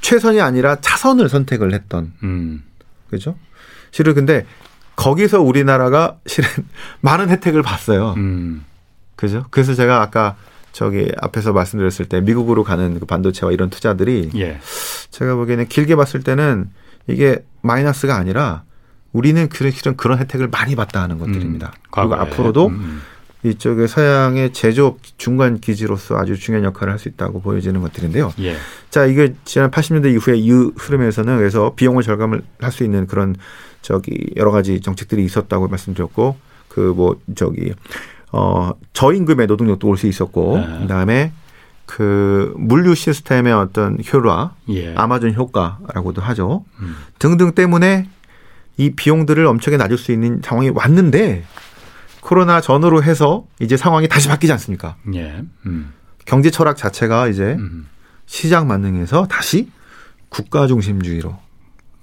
최선이 0.00 0.40
아니라 0.40 0.76
차선을 0.76 1.28
선택을 1.28 1.74
했던. 1.74 2.12
음. 2.22 2.62
그죠? 3.10 3.36
실은 3.90 4.14
근데 4.14 4.46
거기서 4.96 5.40
우리나라가 5.40 6.18
실은 6.26 6.48
많은 7.00 7.28
혜택을 7.30 7.62
봤어요. 7.62 8.14
음. 8.16 8.64
그죠? 9.16 9.44
그래서 9.50 9.74
제가 9.74 10.02
아까 10.02 10.36
저기 10.72 11.12
앞에서 11.20 11.52
말씀드렸을 11.52 12.06
때 12.06 12.20
미국으로 12.20 12.64
가는 12.64 12.98
그 12.98 13.06
반도체와 13.06 13.52
이런 13.52 13.70
투자들이 13.70 14.30
예. 14.36 14.58
제가 15.10 15.34
보기에는 15.34 15.68
길게 15.68 15.96
봤을 15.96 16.22
때는 16.22 16.70
이게 17.06 17.44
마이너스가 17.60 18.16
아니라 18.16 18.62
우리는 19.12 19.48
실은 19.48 19.96
그런 19.96 20.18
혜택을 20.18 20.48
많이 20.48 20.74
받다 20.74 21.02
하는 21.02 21.18
것들입니다. 21.18 21.72
음. 21.74 21.88
그리고 21.90 22.14
앞으로도 22.14 22.68
음. 22.68 22.74
음. 22.74 23.02
이쪽에 23.44 23.86
서양의 23.88 24.52
제조업 24.52 24.98
중간 25.18 25.58
기지로서 25.58 26.16
아주 26.16 26.38
중요한 26.38 26.64
역할을 26.64 26.92
할 26.92 26.98
수 26.98 27.08
있다고 27.08 27.40
보여지는 27.40 27.80
것들인데요. 27.80 28.32
예. 28.40 28.54
자, 28.90 29.04
이게 29.06 29.34
지난 29.44 29.70
80년대 29.70 30.12
이후에 30.14 30.36
이 30.36 30.50
흐름에서는 30.50 31.38
그래서 31.38 31.74
비용을 31.74 32.02
절감을 32.04 32.42
할 32.60 32.70
수 32.70 32.84
있는 32.84 33.06
그런 33.08 33.34
저기 33.82 34.30
여러 34.36 34.52
가지 34.52 34.80
정책들이 34.80 35.24
있었다고 35.24 35.66
말씀드렸고 35.68 36.36
그 36.68 36.92
뭐 36.94 37.18
저기 37.34 37.72
어 38.30 38.70
저임금의 38.92 39.46
노동력도 39.48 39.88
올 39.88 39.96
수 39.96 40.06
있었고 40.06 40.58
네. 40.58 40.78
그다음에 40.82 41.32
그 41.84 42.54
물류 42.56 42.94
시스템의 42.94 43.52
어떤 43.52 43.98
효과, 44.12 44.54
예. 44.70 44.94
아마존 44.94 45.34
효과라고도 45.34 46.22
하죠. 46.22 46.64
음. 46.80 46.96
등등 47.18 47.52
때문에 47.52 48.08
이 48.78 48.90
비용들을 48.94 49.44
엄청나게 49.44 49.82
낮을 49.82 49.98
수 49.98 50.12
있는 50.12 50.40
상황이 50.44 50.70
왔는데 50.70 51.44
코로나 52.22 52.60
전후로 52.60 53.02
해서 53.02 53.44
이제 53.60 53.76
상황이 53.76 54.08
다시 54.08 54.28
바뀌지 54.28 54.52
않습니까? 54.52 54.96
예. 55.14 55.42
음. 55.66 55.92
경제 56.24 56.50
철학 56.50 56.76
자체가 56.76 57.26
이제 57.28 57.56
음. 57.58 57.86
시장 58.26 58.68
만능에서 58.68 59.26
다시 59.26 59.68
국가 60.28 60.66
중심주의로 60.68 61.36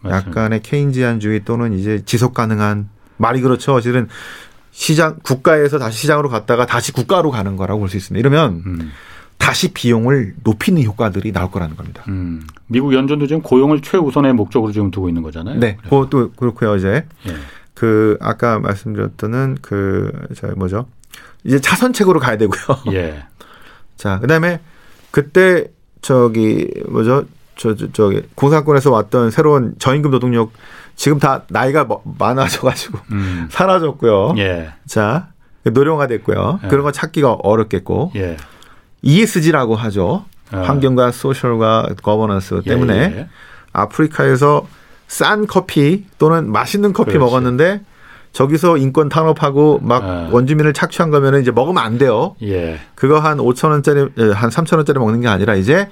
맞습니다. 0.02 0.30
약간의 0.42 0.62
케인지안주의 0.62 1.44
또는 1.46 1.74
이제 1.74 2.04
지속 2.06 2.34
가능한 2.34 2.90
말이 3.18 3.42
그렇죠. 3.42 3.80
실은 3.80 4.08
시장 4.72 5.18
국가에서 5.24 5.80
다시 5.80 6.00
시장으로 6.02 6.30
갔다가 6.30 6.66
다시 6.66 6.92
국가로 6.92 7.32
가는 7.32 7.56
거라고 7.56 7.80
볼 7.80 7.90
수 7.90 7.98
있습니다. 7.98 8.20
이러면 8.20 8.64
음. 8.66 8.92
다시 9.38 9.72
비용을 9.74 10.36
높이는 10.44 10.84
효과들이 10.84 11.32
나올 11.32 11.50
거라는 11.50 11.78
겁니다. 11.78 12.04
음. 12.10 12.46
미국 12.68 12.94
연준도 12.94 13.26
지금 13.28 13.42
고용을 13.42 13.82
최우선의 13.82 14.34
목적으로 14.34 14.74
지금 14.74 14.92
두고 14.92 15.08
있는 15.10 15.22
거잖아요. 15.24 15.60
네, 15.60 15.78
그것도 15.84 16.34
그렇고요. 16.34 16.76
이제 16.76 17.06
예. 17.28 17.36
그 17.80 18.18
아까 18.20 18.60
말씀드렸던 18.60 19.60
그저 19.62 20.48
뭐죠? 20.58 20.86
이제 21.46 21.62
차선책으로 21.62 22.20
가야 22.20 22.36
되고요. 22.36 22.62
예. 22.92 23.24
자, 23.96 24.20
그다음에 24.20 24.60
그때 25.12 25.68
저기 26.02 26.70
뭐죠? 26.90 27.24
저, 27.56 27.78
저 27.78 27.90
저기 27.94 28.22
공산권에서 28.36 28.92
왔던 28.92 29.32
새로운 29.32 29.76
저임금 29.80 30.12
노동력 30.12 30.52
지금 30.98 31.20
다 31.20 31.44
나이가 31.48 31.86
뭐, 31.86 32.04
많아져 32.20 32.64
가지고 32.64 33.00
음. 33.12 33.48
사라졌고요. 33.52 34.36
예. 34.40 34.74
자 34.86 35.30
노령화 35.64 36.08
됐고요. 36.08 36.60
예. 36.66 36.68
그런 36.68 36.84
거 36.84 36.92
찾기가 36.92 37.32
어렵겠고 37.32 38.12
예. 38.18 38.36
ESG라고 39.04 39.78
하죠. 39.78 40.26
어. 40.52 40.58
환경과 40.58 41.12
social과 41.12 41.96
governance 42.04 42.64
때문에 42.64 42.94
예, 42.94 43.18
예. 43.20 43.30
아프리카에서 43.72 44.68
싼 45.10 45.48
커피 45.48 46.06
또는 46.20 46.50
맛있는 46.50 46.94
커피 46.94 47.14
그렇지. 47.14 47.20
먹었는데 47.26 47.82
저기서 48.32 48.78
인권 48.78 49.10
탄압하고 49.10 49.80
막 49.82 50.04
아. 50.04 50.30
원주민을 50.32 50.72
착취한 50.74 51.10
거면은 51.10 51.42
이제 51.42 51.50
먹으면 51.52 51.84
안 51.84 51.98
돼요. 51.98 52.36
예. 52.44 52.80
그거 52.96 53.20
한 53.20 53.40
5천 53.40 53.72
원짜리 53.72 54.08
예, 54.18 54.24
한 54.32 54.50
3천 54.52 54.76
원짜리 54.78 55.00
먹는 55.00 55.20
게 55.22 55.28
아니라 55.28 55.56
이제 55.56 55.90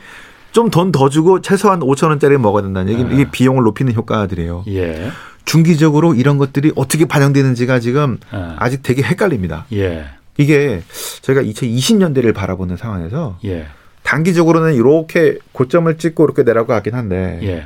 좀 0.51 0.69
돈 0.69 0.91
더 0.91 1.09
주고 1.09 1.41
최소한 1.41 1.79
5천 1.81 2.09
원짜리 2.09 2.37
먹어야 2.37 2.61
된다는 2.61 2.93
얘기. 2.93 3.03
아. 3.03 3.07
이게 3.11 3.29
비용을 3.29 3.63
높이는 3.63 3.91
효과들이에요. 3.93 4.63
예. 4.69 5.11
중기적으로 5.45 6.13
이런 6.13 6.37
것들이 6.37 6.71
어떻게 6.75 7.05
반영되는지가 7.05 7.79
지금 7.79 8.17
아. 8.31 8.55
아직 8.59 8.83
되게 8.83 9.01
헷갈립니다. 9.01 9.65
예. 9.73 10.05
이게 10.37 10.83
저희가 11.23 11.41
2020년대를 11.41 12.35
바라보는 12.35 12.77
상황에서 12.77 13.39
예. 13.45 13.65
단기적으로는 14.03 14.75
이렇게 14.75 15.39
고점을 15.53 15.97
찍고 15.97 16.23
이렇게 16.23 16.43
내려가긴 16.43 16.93
한데 16.93 17.39
예. 17.41 17.65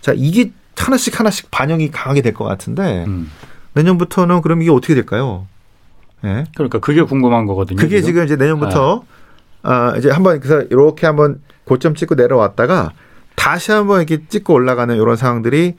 자 0.00 0.12
이게 0.14 0.52
하나씩 0.76 1.18
하나씩 1.18 1.50
반영이 1.50 1.90
강하게 1.90 2.20
될 2.22 2.34
것 2.34 2.44
같은데 2.44 3.04
음. 3.06 3.30
내년부터는 3.74 4.42
그럼 4.42 4.62
이게 4.62 4.70
어떻게 4.70 4.94
될까요? 4.94 5.46
예. 6.24 6.44
그러니까 6.54 6.78
그게 6.78 7.02
궁금한 7.02 7.46
거거든요. 7.46 7.76
그게 7.76 8.00
지금, 8.00 8.06
지금 8.06 8.24
이제 8.24 8.36
내년부터 8.36 9.04
아. 9.62 9.90
아 9.92 9.96
이제 9.96 10.10
한번 10.10 10.40
그래서 10.40 10.62
이렇게 10.70 11.06
한번 11.06 11.40
고점 11.64 11.94
찍고 11.94 12.14
내려왔다가 12.14 12.92
다시 13.34 13.72
한번 13.72 13.98
이렇게 14.00 14.24
찍고 14.28 14.52
올라가는 14.54 14.94
이런 14.94 15.16
상황들이 15.16 15.74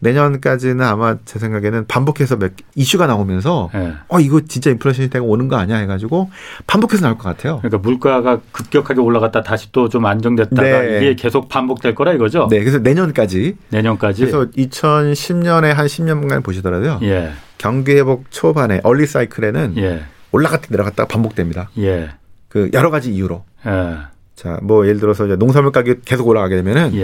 내년까지는 0.00 0.80
아마 0.84 1.16
제 1.24 1.38
생각에는 1.38 1.86
반복해서 1.88 2.36
몇 2.36 2.52
이슈가 2.76 3.06
나오면서 3.06 3.70
네. 3.74 3.94
어 4.08 4.20
이거 4.20 4.40
진짜 4.42 4.70
인플레이션이 4.70 5.10
되고 5.10 5.26
오는 5.26 5.48
거 5.48 5.56
아니야 5.56 5.76
해가지고 5.78 6.30
반복해서 6.66 7.02
나올 7.02 7.18
것 7.18 7.24
같아요. 7.24 7.58
그러니까 7.58 7.78
물가가 7.78 8.40
급격하게 8.52 9.00
올라갔다 9.00 9.42
다시 9.42 9.72
또 9.72 9.88
좀 9.88 10.04
안정됐다가 10.06 10.62
네. 10.62 10.96
이게 10.98 11.14
계속 11.16 11.48
반복될 11.48 11.94
거라 11.94 12.12
이거죠. 12.12 12.48
네, 12.50 12.60
그래서 12.60 12.78
내년까지. 12.78 13.56
내년까지. 13.70 14.20
그래서 14.20 14.44
2010년에 14.50 15.72
한 15.72 15.86
10년간 15.86 16.44
보시더라도요. 16.44 17.00
예. 17.02 17.30
경기 17.56 17.92
회복 17.92 18.30
초반에 18.30 18.80
얼리 18.84 19.06
사이클에는 19.06 19.74
예. 19.78 20.02
올라갔다 20.30 20.66
내려갔다가 20.70 21.08
반복됩니다. 21.08 21.70
예. 21.78 22.10
그 22.48 22.70
여러 22.74 22.90
가지 22.90 23.12
이유로. 23.14 23.44
예. 23.66 23.96
자, 24.36 24.58
뭐 24.62 24.86
예를 24.86 25.00
들어서 25.00 25.24
이제 25.26 25.36
농산물 25.36 25.72
가격 25.72 26.04
계속 26.04 26.28
올라가게 26.28 26.56
되면은. 26.56 26.94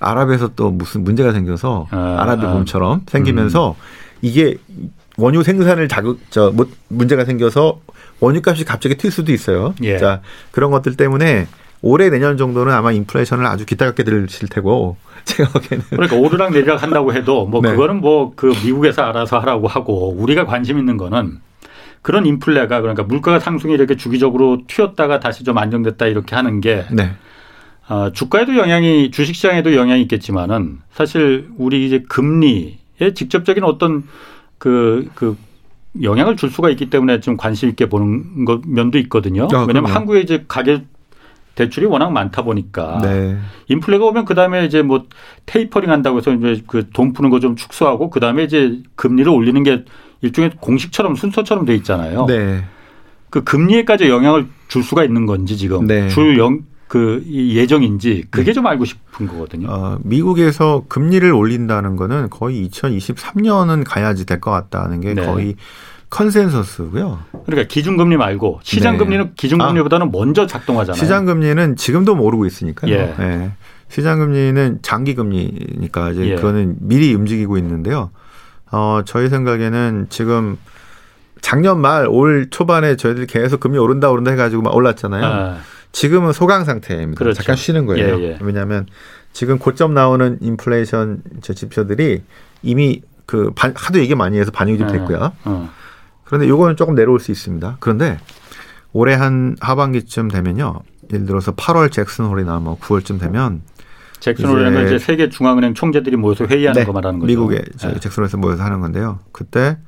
예. 0.00 0.04
아랍에서 0.04 0.50
또 0.56 0.70
무슨 0.70 1.04
문제가 1.04 1.32
생겨서 1.32 1.88
아, 1.90 2.16
아랍의 2.20 2.50
봄처럼 2.52 3.02
생기면서 3.06 3.70
음. 3.70 3.82
이게 4.22 4.56
원유 5.16 5.42
생산을 5.42 5.88
자극 5.88 6.30
저뭐 6.30 6.66
문제가 6.88 7.24
생겨서 7.24 7.80
원유값이 8.20 8.64
갑자기 8.64 8.96
튈 8.96 9.10
수도 9.10 9.32
있어요. 9.32 9.74
예. 9.82 9.98
자 9.98 10.20
그런 10.50 10.70
것들 10.70 10.96
때문에 10.96 11.46
올해 11.82 12.10
내년 12.10 12.36
정도는 12.36 12.72
아마 12.72 12.92
인플레이션을 12.92 13.46
아주 13.46 13.64
기타갑게 13.64 14.02
들으실 14.04 14.48
테고 14.48 14.96
제가 15.24 15.50
보기에는 15.50 15.84
그러니까 15.90 16.16
오르락 16.16 16.52
내리락 16.52 16.82
한다고 16.82 17.12
해도 17.12 17.46
뭐 17.46 17.60
네. 17.60 17.70
그거는 17.70 18.00
뭐 18.00 18.32
그 18.36 18.52
미국에서 18.64 19.02
알아서 19.02 19.38
하라고 19.40 19.66
하고 19.68 20.12
우리가 20.16 20.46
관심 20.46 20.78
있는 20.78 20.96
거는 20.96 21.38
그런 22.02 22.26
인플레가 22.26 22.80
그러니까 22.80 23.02
물가가 23.02 23.38
상승이 23.38 23.74
이렇게 23.74 23.96
주기적으로 23.96 24.62
튀었다가 24.66 25.20
다시 25.20 25.44
좀 25.44 25.58
안정됐다 25.58 26.06
이렇게 26.06 26.36
하는 26.36 26.60
게 26.60 26.84
네. 26.90 27.12
어, 27.88 28.10
주가에도 28.12 28.56
영향이 28.56 29.10
주식시장에도 29.10 29.74
영향이 29.74 30.02
있겠지만은 30.02 30.80
사실 30.92 31.48
우리 31.56 31.86
이제 31.86 32.02
금리에 32.08 33.14
직접적인 33.14 33.64
어떤 33.64 34.04
그, 34.58 35.08
그 35.14 35.36
영향을 36.02 36.36
줄 36.36 36.50
수가 36.50 36.68
있기 36.70 36.90
때문에 36.90 37.20
좀 37.20 37.36
관심 37.36 37.68
있게 37.70 37.86
보는 37.88 38.44
것 38.44 38.60
면도 38.66 38.98
있거든요. 38.98 39.48
아, 39.52 39.64
왜냐하면. 39.66 39.90
한국에 39.90 40.20
이제 40.20 40.44
가계 40.48 40.84
대출이 41.54 41.86
워낙 41.86 42.10
많다 42.12 42.42
보니까 42.42 43.00
네. 43.02 43.36
인플레가 43.68 44.04
오면 44.04 44.26
그 44.26 44.34
다음에 44.34 44.64
이제 44.66 44.82
뭐 44.82 45.06
테이퍼링 45.46 45.90
한다고 45.90 46.18
해서 46.18 46.32
이제 46.32 46.62
그 46.66 46.88
돈 46.92 47.12
푸는 47.12 47.30
거 47.30 47.40
좀 47.40 47.56
축소하고 47.56 48.10
그 48.10 48.20
다음에 48.20 48.44
이제 48.44 48.78
금리를 48.96 49.32
올리는 49.32 49.60
게 49.64 49.84
일종의 50.20 50.52
공식처럼 50.60 51.14
순서처럼 51.16 51.64
돼 51.64 51.74
있잖아요. 51.76 52.26
네. 52.26 52.64
그 53.30 53.42
금리에까지 53.44 54.08
영향을 54.08 54.46
줄 54.68 54.82
수가 54.84 55.04
있는 55.04 55.26
건지 55.26 55.56
지금 55.56 55.86
네. 55.86 56.08
줄 56.08 56.38
영, 56.38 56.60
그 56.88 57.22
예정인지 57.28 58.24
그게 58.30 58.46
네. 58.46 58.52
좀 58.54 58.66
알고 58.66 58.84
싶은 58.86 59.26
거거든요. 59.28 59.68
어, 59.70 59.98
미국에서 60.02 60.84
금리를 60.88 61.30
올린다는 61.30 61.96
거는 61.96 62.30
거의 62.30 62.68
2023년은 62.68 63.84
가야지 63.86 64.24
될 64.26 64.40
것 64.40 64.50
같다는 64.50 65.00
게 65.00 65.14
네. 65.14 65.24
거의 65.26 65.56
컨센서스고요. 66.10 67.18
그러니까 67.46 67.68
기준금리 67.68 68.16
말고 68.16 68.60
시장금리는 68.62 69.24
네. 69.26 69.30
기준금리보다는 69.36 70.06
아, 70.06 70.10
먼저 70.10 70.46
작동하잖아요. 70.46 70.98
시장금리는 71.00 71.76
지금도 71.76 72.14
모르고 72.14 72.46
있으니까요. 72.46 72.92
예. 72.92 73.14
네. 73.18 73.52
시장금리는 73.88 74.78
장기금리니까 74.82 76.10
이제 76.10 76.28
예. 76.30 76.34
그거는 76.36 76.76
미리 76.80 77.14
움직이고 77.14 77.56
있는데요. 77.58 78.10
어, 78.70 79.00
저희 79.04 79.28
생각에는 79.28 80.06
지금 80.10 80.58
작년 81.40 81.80
말 81.80 82.06
올 82.06 82.48
초반에 82.50 82.96
저희들이 82.96 83.26
계속 83.26 83.60
금리 83.60 83.78
오른다 83.78 84.10
오른다 84.10 84.30
해가지고 84.32 84.62
막 84.62 84.74
올랐잖아요. 84.74 85.24
아. 85.24 85.56
지금은 85.92 86.32
소강 86.32 86.64
상태입니다. 86.64 87.18
그렇죠. 87.18 87.38
잠깐 87.38 87.56
쉬는 87.56 87.86
거예요. 87.86 88.20
예, 88.20 88.22
예. 88.22 88.38
왜냐하면 88.40 88.86
지금 89.32 89.58
고점 89.58 89.94
나오는 89.94 90.38
인플레이션 90.40 91.22
지표들이 91.42 92.22
이미 92.62 93.02
그 93.26 93.50
반, 93.54 93.74
하도 93.76 93.98
얘기 93.98 94.14
많이 94.14 94.38
해서 94.38 94.50
반영이 94.50 94.78
좀 94.78 94.88
예, 94.88 94.92
됐고요. 94.92 95.32
어. 95.44 95.70
그런데 96.24 96.48
요거는 96.48 96.76
조금 96.76 96.94
내려올 96.94 97.20
수 97.20 97.30
있습니다. 97.30 97.76
그런데 97.80 98.18
올해 98.92 99.14
한 99.14 99.56
하반기쯤 99.60 100.28
되면요. 100.28 100.80
예를 101.12 101.26
들어서 101.26 101.54
8월 101.54 101.90
잭슨 101.90 102.26
홀이나 102.26 102.58
뭐 102.60 102.78
9월쯤 102.78 103.20
되면 103.20 103.62
잭슨홀에는 104.20 104.86
이제, 104.86 104.96
이제 104.96 105.04
세계 105.04 105.28
중앙은행 105.28 105.74
총재들이 105.74 106.16
모여서 106.16 106.44
회의하는 106.44 106.80
네, 106.80 106.86
거 106.86 106.92
말하는 106.92 107.20
거죠. 107.20 107.28
미국에 107.28 107.56
네. 107.58 108.00
잭슨 108.00 108.22
홀에서 108.22 108.36
모여서 108.36 108.62
하는 108.64 108.80
건데요. 108.80 109.20
그때 109.32 109.78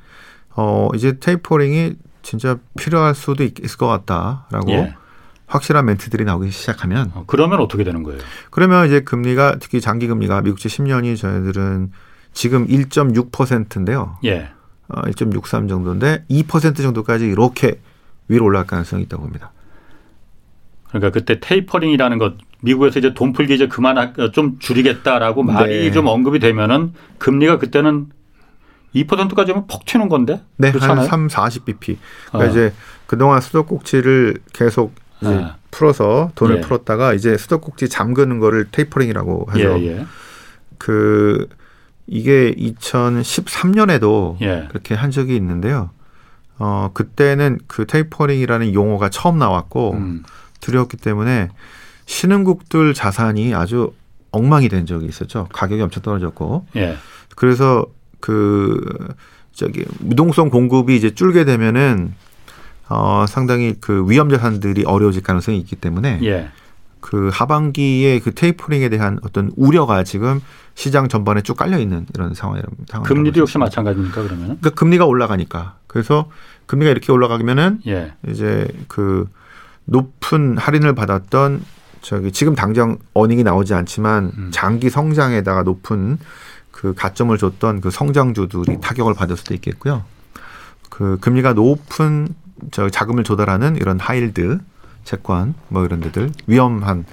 어 0.56 0.88
이제 0.94 1.18
테이퍼링이 1.18 1.94
진짜 2.22 2.58
필요할 2.78 3.14
수도 3.14 3.44
있을 3.44 3.76
것 3.76 3.86
같다라고 3.86 4.70
예. 4.70 4.94
확실한 5.50 5.84
멘트들이 5.84 6.24
나오기 6.24 6.50
시작하면 6.52 7.10
어, 7.14 7.24
그러면 7.26 7.60
어떻게 7.60 7.82
되는 7.82 8.02
거예요? 8.04 8.20
그러면 8.50 8.86
이제 8.86 9.00
금리가 9.00 9.56
특히 9.60 9.80
장기 9.80 10.06
금리가 10.06 10.42
미국채 10.42 10.68
10년이 10.68 11.16
저희들은 11.16 11.90
지금 12.32 12.66
1.6%인데요. 12.68 14.16
예. 14.24 14.50
어, 14.88 15.02
1.63 15.02 15.68
정도인데 15.68 16.24
2% 16.30 16.76
정도까지 16.76 17.26
이렇게 17.26 17.80
위로 18.28 18.44
올라갈 18.44 18.66
가능성이 18.66 19.02
있다고 19.02 19.24
봅니다. 19.24 19.52
그러니까 20.88 21.10
그때 21.10 21.40
테이퍼링이라는 21.40 22.18
것 22.18 22.34
미국에서 22.60 23.00
이제 23.00 23.12
돈 23.14 23.32
풀기 23.32 23.54
이제 23.54 23.66
그만 23.66 23.98
어, 23.98 24.30
좀 24.30 24.58
줄이겠다라고 24.60 25.42
말이 25.42 25.86
네. 25.86 25.90
좀 25.90 26.06
언급이 26.06 26.38
되면은 26.38 26.92
금리가 27.18 27.58
그때는 27.58 28.10
2%까지 28.94 29.52
하면 29.52 29.66
퍽 29.66 29.84
튀는 29.84 30.08
건데? 30.08 30.42
네, 30.56 30.70
그렇잖아요? 30.70 31.08
한 31.08 31.28
3, 31.28 31.28
40bp. 31.28 31.96
그러니까 32.28 32.38
어. 32.38 32.46
이제 32.46 32.72
그동안 33.06 33.40
수도꼭지를 33.40 34.38
계속 34.52 34.94
이제 35.22 35.34
아. 35.34 35.56
풀어서 35.70 36.30
돈을 36.34 36.56
예. 36.56 36.60
풀었다가 36.60 37.14
이제 37.14 37.36
수도꼭지 37.36 37.88
잠그는 37.88 38.38
거를 38.38 38.66
tapering이라고 38.70 39.46
하죠. 39.50 39.78
예, 39.80 39.86
예. 39.86 40.06
그 40.78 41.48
이게 42.06 42.52
2013년에도 42.52 44.40
예. 44.40 44.66
그렇게 44.68 44.94
한 44.94 45.10
적이 45.10 45.36
있는데요. 45.36 45.90
어 46.58 46.90
그때는 46.92 47.58
그 47.66 47.86
tapering이라는 47.86 48.74
용어가 48.74 49.08
처음 49.08 49.38
나왔고 49.38 49.92
음. 49.92 50.22
두려웠기 50.60 50.96
때문에 50.96 51.48
신흥국들 52.06 52.92
자산이 52.92 53.54
아주 53.54 53.92
엉망이 54.32 54.68
된 54.68 54.86
적이 54.86 55.06
있었죠. 55.06 55.48
가격이 55.52 55.80
엄청 55.80 56.02
떨어졌고. 56.02 56.66
예. 56.76 56.96
그래서 57.36 57.86
그 58.20 58.80
저기 59.52 59.84
유동성 59.98 60.50
공급이 60.50 60.96
이제 60.96 61.14
줄게 61.14 61.44
되면은 61.44 62.14
어, 62.90 63.24
상당히 63.28 63.76
그 63.80 64.04
위험 64.08 64.28
자산들이 64.28 64.84
어려워질 64.84 65.22
가능성이 65.22 65.58
있기 65.58 65.76
때문에 65.76 66.18
예. 66.22 66.50
그 67.00 67.30
하반기에 67.32 68.18
그 68.18 68.34
테이퍼링에 68.34 68.88
대한 68.90 69.18
어떤 69.22 69.52
우려가 69.56 70.04
지금 70.04 70.40
시장 70.74 71.08
전반에 71.08 71.40
쭉 71.40 71.56
깔려 71.56 71.78
있는 71.78 72.06
이런 72.14 72.34
상황이랍니다. 72.34 73.00
금리도 73.02 73.40
역시 73.40 73.58
마찬가지입니까 73.58 74.22
그러면? 74.22 74.44
그러니까 74.44 74.70
금리가 74.70 75.06
올라가니까 75.06 75.76
그래서 75.86 76.28
금리가 76.66 76.90
이렇게 76.90 77.12
올라가면은 77.12 77.80
예. 77.86 78.12
이제 78.28 78.66
그 78.88 79.28
높은 79.84 80.58
할인을 80.58 80.94
받았던 80.94 81.62
저기 82.02 82.32
지금 82.32 82.54
당장 82.54 82.98
어닝이 83.14 83.44
나오지 83.44 83.72
않지만 83.74 84.32
음. 84.36 84.48
장기 84.52 84.90
성장에다가 84.90 85.62
높은 85.62 86.18
그 86.70 86.94
가점을 86.94 87.36
줬던 87.36 87.80
그 87.80 87.90
성장주들이 87.90 88.80
타격을 88.80 89.14
받을 89.14 89.36
수도 89.36 89.54
있겠고요. 89.54 90.04
그 90.88 91.18
금리가 91.20 91.52
높은 91.54 92.28
저 92.70 92.88
자금을 92.88 93.24
조달하는 93.24 93.76
이런 93.76 93.98
하일드 93.98 94.58
채권 95.04 95.54
뭐 95.68 95.84
이런 95.84 96.00
데들 96.00 96.30
위험한 96.46 97.04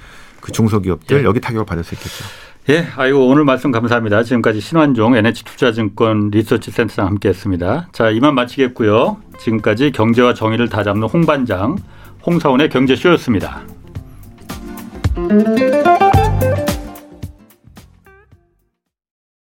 그 0.42 0.52
중소기업들 0.52 1.20
예. 1.20 1.24
여기 1.24 1.40
타격을 1.42 1.66
받을 1.66 1.84
수 1.84 1.96
있겠죠. 1.96 2.24
예, 2.70 2.86
아이고 2.98 3.28
오늘 3.28 3.46
말씀 3.46 3.72
감사합니다. 3.72 4.24
지금까지 4.24 4.60
신환종 4.60 5.16
NH투자증권 5.16 6.32
리서치센터장 6.32 7.08
함께했습니다. 7.08 7.90
자 7.94 8.10
이만 8.10 8.36
마치겠고요. 8.36 9.18
지금까지 9.40 9.92
경제와 9.92 10.34
정의를 10.34 10.68
다잡는 10.68 11.08
홍반장 11.08 11.78
홍사원의 12.26 12.70
경제쇼였습니다. 12.70 13.62